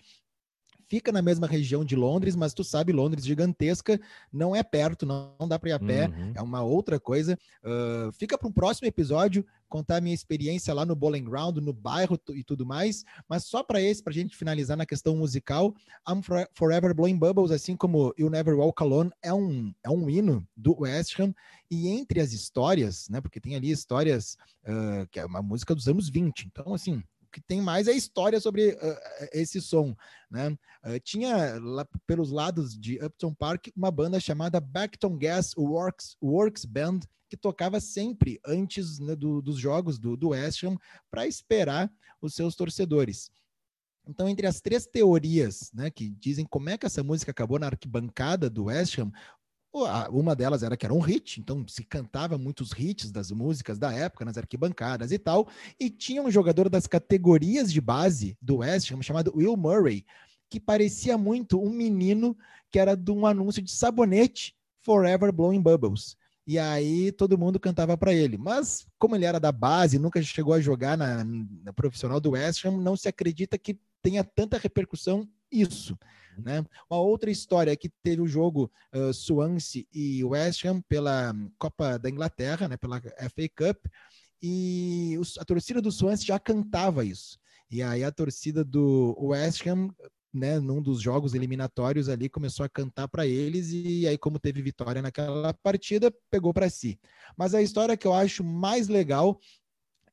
fica 0.89 1.12
na 1.12 1.22
mesma 1.22 1.47
região 1.47 1.84
de 1.84 1.95
Londres, 1.95 2.34
mas 2.34 2.55
tu 2.55 2.64
sabe, 2.64 2.93
Londres 2.93 3.24
gigantesca, 3.24 4.01
não 4.32 4.57
é 4.57 4.62
perto, 4.62 5.05
não, 5.05 5.34
não 5.39 5.47
dá 5.47 5.59
para 5.59 5.70
ir 5.70 5.72
a 5.72 5.78
pé, 5.78 6.09
uhum. 6.09 6.32
é 6.34 6.43
uma 6.43 6.62
outra 6.62 6.99
coisa. 6.99 7.39
Uh, 7.62 8.11
fica 8.12 8.39
para 8.39 8.49
um 8.49 8.53
próximo 8.53 8.89
episódio 8.89 9.45
contar 9.68 9.97
a 9.97 10.01
minha 10.01 10.14
experiência 10.14 10.72
lá 10.72 10.86
no 10.86 10.97
Bowling 10.97 11.24
Ground, 11.24 11.59
no 11.59 11.72
bairro 11.74 12.18
e 12.30 12.43
tudo 12.43 12.64
mais, 12.64 13.05
mas 13.28 13.45
só 13.45 13.62
para 13.62 13.82
esse, 13.82 14.03
para 14.03 14.12
a 14.12 14.14
gente 14.14 14.36
finalizar 14.36 14.76
na 14.76 14.86
questão 14.86 15.14
musical, 15.14 15.74
I'm 16.09 16.22
Forever 16.55 16.95
Blowing 16.95 17.18
Bubbles, 17.18 17.51
assim 17.51 17.76
como 17.76 18.14
You 18.18 18.30
Never 18.30 18.55
Walk 18.57 18.82
Alone, 18.82 19.11
é 19.22 19.32
um, 19.32 19.72
é 19.84 19.91
um 19.91 20.09
hino 20.09 20.47
do 20.57 20.80
West 20.80 21.20
Ham, 21.20 21.34
e 21.70 21.89
entre 21.89 22.20
as 22.20 22.32
histórias, 22.32 23.09
né, 23.11 23.20
porque 23.20 23.41
tem 23.41 23.55
ali 23.57 23.70
histórias, 23.70 24.39
uh, 24.64 25.07
que 25.11 25.20
é 25.20 25.26
uma 25.26 25.43
música 25.43 25.74
dos 25.74 25.86
anos 25.86 26.09
20, 26.09 26.47
então 26.47 26.72
assim, 26.72 27.03
que 27.33 27.41
tem 27.41 27.61
mais 27.61 27.89
é 27.89 27.93
história 27.93 28.41
sobre 28.41 28.70
uh, 28.70 29.29
esse 29.33 29.61
som, 29.61 29.95
né? 30.31 30.51
Uh, 30.85 31.01
tinha 31.03 31.59
lá 31.61 31.87
pelos 32.07 32.31
lados 32.31 32.79
de 32.79 33.03
Upton 33.05 33.35
Park 33.35 33.68
uma 33.76 33.91
banda 33.91 34.20
chamada 34.20 34.61
Backton 34.61 35.16
Gas 35.18 35.55
Works, 35.57 36.16
Works 36.22 36.64
Band 36.64 37.01
que 37.29 37.37
tocava 37.37 37.79
sempre 37.79 38.41
antes 38.45 38.99
né, 38.99 39.14
do, 39.14 39.43
dos 39.43 39.59
jogos 39.59 39.99
do, 39.99 40.16
do 40.16 40.31
West 40.31 40.64
Ham 40.64 40.76
para 41.11 41.26
esperar 41.26 41.93
os 42.20 42.35
seus 42.35 42.57
torcedores. 42.57 43.31
Então, 44.07 44.26
entre 44.26 44.47
as 44.47 44.61
três 44.61 44.87
teorias 44.87 45.70
né, 45.74 45.91
que 45.91 46.09
dizem 46.09 46.47
como 46.47 46.70
é 46.70 46.79
que 46.79 46.87
essa 46.87 47.05
música 47.05 47.31
acabou 47.31 47.59
na 47.59 47.66
arquibancada 47.66 48.49
do 48.49 48.64
West 48.64 48.99
Ham, 48.99 49.12
uma 50.11 50.35
delas 50.35 50.62
era 50.62 50.77
que 50.77 50.87
era 50.87 50.95
um 50.95 51.01
hit, 51.01 51.41
então 51.41 51.66
se 51.69 51.85
cantava 51.85 52.39
muitos 52.39 52.71
hits 52.77 53.11
das 53.11 53.31
músicas 53.31 53.79
da 53.79 53.93
época 53.93 54.25
nas 54.25 54.39
arquibancadas 54.39 55.12
e 55.12 55.19
tal. 55.19 55.49
E 55.79 55.91
tinha 55.91 56.23
um 56.23 56.31
jogador 56.31 56.69
das 56.69 56.87
categorias 56.87 57.73
de 57.73 57.81
base 57.81 58.37
do 58.41 58.59
West 58.59 58.91
Ham 58.91 59.03
chamado 59.03 59.33
Will 59.37 59.57
Murray, 59.57 60.05
que 60.49 60.59
parecia 60.59 61.19
muito 61.19 61.61
um 61.61 61.71
menino 61.71 62.37
que 62.71 62.79
era 62.79 62.97
de 62.97 63.11
um 63.11 63.27
anúncio 63.27 63.62
de 63.62 63.71
sabonete 63.71 64.55
Forever 64.83 65.33
Blowing 65.33 65.61
Bubbles. 65.61 66.16
E 66.47 66.59
aí 66.59 67.12
todo 67.12 67.37
mundo 67.37 67.61
cantava 67.61 67.97
para 67.97 68.14
ele. 68.14 68.39
Mas 68.39 68.87
como 68.99 69.14
ele 69.14 69.27
era 69.27 69.39
da 69.39 69.53
base, 69.53 69.99
nunca 69.99 70.23
chegou 70.23 70.55
a 70.55 70.61
jogar 70.61 70.97
na, 70.97 71.23
na 71.23 71.73
profissional 71.75 72.19
do 72.19 72.31
West 72.31 72.64
Ham, 72.64 72.79
não 72.79 72.97
se 72.97 73.07
acredita 73.07 73.59
que 73.59 73.79
tenha 74.03 74.25
tanta 74.25 74.57
repercussão 74.57 75.29
isso. 75.51 75.96
Né? 76.38 76.64
Uma 76.88 77.01
outra 77.01 77.30
história 77.30 77.72
é 77.72 77.76
que 77.76 77.90
teve 78.03 78.22
o 78.22 78.26
jogo 78.26 78.70
uh, 78.94 79.12
Swansea 79.12 79.84
e 79.92 80.22
West 80.24 80.64
Ham 80.64 80.80
pela 80.82 81.34
Copa 81.59 81.99
da 81.99 82.09
Inglaterra, 82.09 82.68
né, 82.68 82.76
pela 82.76 83.01
FA 83.01 83.49
Cup, 83.57 83.86
e 84.40 85.16
os, 85.18 85.36
a 85.38 85.44
torcida 85.44 85.82
do 85.82 85.90
Swansea 85.90 86.26
já 86.26 86.38
cantava 86.38 87.05
isso. 87.05 87.38
E 87.70 87.82
aí 87.82 88.05
a 88.05 88.12
torcida 88.12 88.64
do 88.64 89.16
West 89.20 89.66
Ham, 89.66 89.88
né, 90.32 90.61
num 90.61 90.80
dos 90.80 91.01
jogos 91.01 91.34
eliminatórios 91.34 92.09
ali, 92.09 92.28
começou 92.28 92.64
a 92.64 92.68
cantar 92.68 93.09
para 93.09 93.26
eles 93.26 93.70
e 93.72 94.07
aí 94.07 94.16
como 94.16 94.38
teve 94.38 94.62
vitória 94.62 95.03
naquela 95.03 95.53
partida, 95.53 96.14
pegou 96.30 96.55
para 96.55 96.70
si. 96.70 97.01
Mas 97.36 97.55
a 97.55 97.61
história 97.61 97.96
que 97.96 98.07
eu 98.07 98.14
acho 98.14 98.44
mais 98.44 98.88
legal 98.88 99.40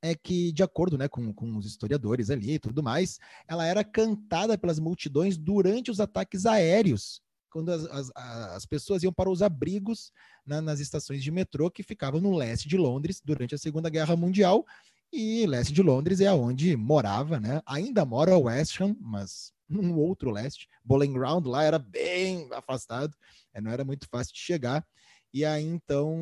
é 0.06 0.14
que, 0.14 0.52
de 0.52 0.62
acordo 0.62 0.98
né, 0.98 1.08
com, 1.08 1.34
com 1.34 1.58
os 1.58 1.66
historiadores 1.66 2.30
ali 2.30 2.54
e 2.54 2.60
tudo 2.60 2.84
mais, 2.84 3.20
ela 3.48 3.66
era 3.66 3.84
cantada 3.84 4.58
pelas 4.58 4.80
multidões 4.80 5.36
durante 5.36 5.90
os 5.90 6.00
ataques 6.00 6.46
aéreos, 6.46 7.22
quando 7.50 7.70
as, 7.70 7.86
as, 7.86 8.12
as 8.16 8.66
pessoas 8.66 9.02
iam 9.02 9.12
para 9.12 9.30
os 9.30 9.42
abrigos 9.42 10.12
na, 10.46 10.62
nas 10.62 10.80
estações 10.80 11.24
de 11.24 11.32
metrô 11.32 11.72
que 11.72 11.82
ficavam 11.82 12.22
no 12.22 12.36
leste 12.36 12.70
de 12.70 12.78
Londres 12.78 13.20
durante 13.24 13.56
a 13.56 13.58
Segunda 13.58 13.90
Guerra 13.90 14.16
Mundial. 14.16 14.64
E 15.12 15.46
leste 15.48 15.74
de 15.74 15.82
Londres 15.82 16.20
é 16.20 16.32
onde 16.32 16.76
morava, 16.76 17.40
né? 17.40 17.62
Ainda 17.66 18.06
mora 18.06 18.38
West 18.38 18.80
Ham, 18.82 18.96
mas 19.00 19.54
num 19.68 19.98
outro 19.98 20.30
leste. 20.30 20.68
Bowling 20.84 21.14
Ground 21.14 21.48
lá 21.48 21.64
era 21.64 21.80
bem 21.80 22.48
afastado, 22.52 23.16
é, 23.54 23.60
não 23.60 23.72
era 23.72 23.84
muito 23.84 24.08
fácil 24.08 24.34
de 24.34 24.40
chegar. 24.40 24.86
E 25.34 25.44
aí 25.44 25.64
então 25.64 26.16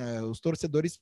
é, 0.00 0.22
os 0.22 0.40
torcedores 0.40 0.98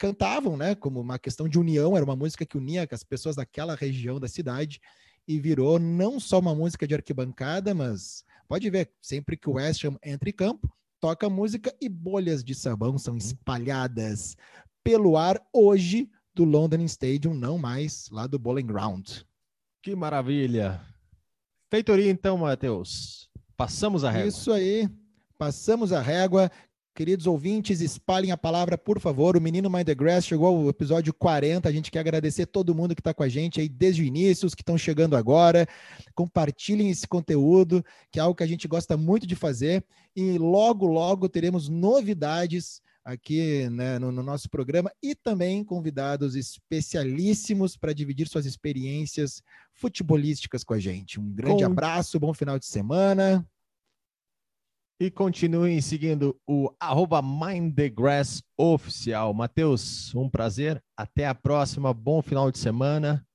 cantavam, 0.00 0.56
né, 0.56 0.74
como 0.74 0.98
uma 0.98 1.18
questão 1.18 1.46
de 1.46 1.58
união, 1.58 1.94
era 1.94 2.02
uma 2.02 2.16
música 2.16 2.46
que 2.46 2.56
unia 2.56 2.88
as 2.90 3.04
pessoas 3.04 3.36
daquela 3.36 3.74
região 3.74 4.18
da 4.18 4.26
cidade 4.26 4.80
e 5.28 5.38
virou 5.38 5.78
não 5.78 6.18
só 6.18 6.38
uma 6.38 6.54
música 6.54 6.88
de 6.88 6.94
arquibancada, 6.94 7.74
mas 7.74 8.24
pode 8.48 8.68
ver, 8.70 8.90
sempre 9.02 9.36
que 9.36 9.50
o 9.50 9.52
West 9.52 9.84
Ham 9.84 9.98
entra 10.02 10.30
em 10.30 10.32
campo, 10.32 10.72
toca 10.98 11.28
música 11.28 11.76
e 11.78 11.86
bolhas 11.86 12.42
de 12.42 12.54
sabão 12.54 12.96
são 12.96 13.12
uhum. 13.12 13.18
espalhadas 13.18 14.38
pelo 14.82 15.18
ar 15.18 15.38
hoje 15.52 16.10
do 16.34 16.44
London 16.44 16.82
Stadium, 16.84 17.34
não 17.34 17.58
mais 17.58 18.08
lá 18.10 18.26
do 18.26 18.38
Bowling 18.38 18.66
Ground. 18.66 19.18
Que 19.82 19.94
maravilha! 19.94 20.80
Feitoria 21.70 22.10
então, 22.10 22.38
Matheus. 22.38 23.28
Passamos 23.54 24.02
a 24.02 24.10
régua. 24.10 24.28
Isso 24.28 24.50
aí. 24.50 24.88
Passamos 25.36 25.92
a 25.92 26.00
régua. 26.00 26.50
Queridos 26.94 27.26
ouvintes, 27.26 27.80
espalhem 27.80 28.32
a 28.32 28.36
palavra, 28.36 28.76
por 28.76 28.98
favor. 28.98 29.36
O 29.36 29.40
Menino 29.40 29.70
Mind 29.70 29.86
the 29.86 29.94
Grass 29.94 30.26
chegou 30.26 30.46
ao 30.46 30.68
episódio 30.68 31.14
40. 31.14 31.68
A 31.68 31.72
gente 31.72 31.90
quer 31.90 32.00
agradecer 32.00 32.46
todo 32.46 32.74
mundo 32.74 32.94
que 32.94 33.00
está 33.00 33.14
com 33.14 33.22
a 33.22 33.28
gente 33.28 33.60
aí 33.60 33.68
desde 33.68 34.02
o 34.02 34.04
início, 34.04 34.46
os 34.46 34.54
que 34.54 34.62
estão 34.62 34.76
chegando 34.76 35.16
agora. 35.16 35.66
Compartilhem 36.14 36.90
esse 36.90 37.06
conteúdo, 37.06 37.84
que 38.10 38.18
é 38.18 38.22
algo 38.22 38.34
que 38.34 38.42
a 38.42 38.46
gente 38.46 38.66
gosta 38.66 38.96
muito 38.96 39.26
de 39.26 39.36
fazer. 39.36 39.84
E 40.16 40.36
logo, 40.36 40.84
logo 40.86 41.28
teremos 41.28 41.68
novidades 41.68 42.82
aqui 43.04 43.68
né, 43.70 43.98
no, 43.98 44.12
no, 44.12 44.22
nosso 44.22 44.50
programa 44.50 44.92
e 45.02 45.14
também 45.14 45.64
convidados 45.64 46.34
especialíssimos 46.34 47.76
para 47.76 47.94
dividir 47.94 48.28
suas 48.28 48.46
experiências 48.46 49.42
futebolísticas 49.72 50.64
com 50.64 50.74
a 50.74 50.78
gente. 50.78 51.18
Um 51.18 51.32
grande 51.32 51.64
abraço, 51.64 52.20
bom 52.20 52.34
final 52.34 52.58
de 52.58 52.66
semana. 52.66 53.46
E 55.00 55.10
continuem 55.10 55.80
seguindo 55.80 56.38
o 56.46 56.70
arroba 56.78 57.22
oficial. 58.54 59.32
Matheus, 59.32 60.14
um 60.14 60.28
prazer. 60.28 60.84
Até 60.94 61.26
a 61.26 61.34
próxima. 61.34 61.94
Bom 61.94 62.20
final 62.20 62.50
de 62.52 62.58
semana. 62.58 63.26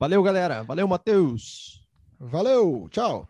Valeu, 0.00 0.20
galera. 0.20 0.64
Valeu, 0.64 0.88
Matheus. 0.88 1.86
Valeu. 2.18 2.88
Tchau. 2.90 3.28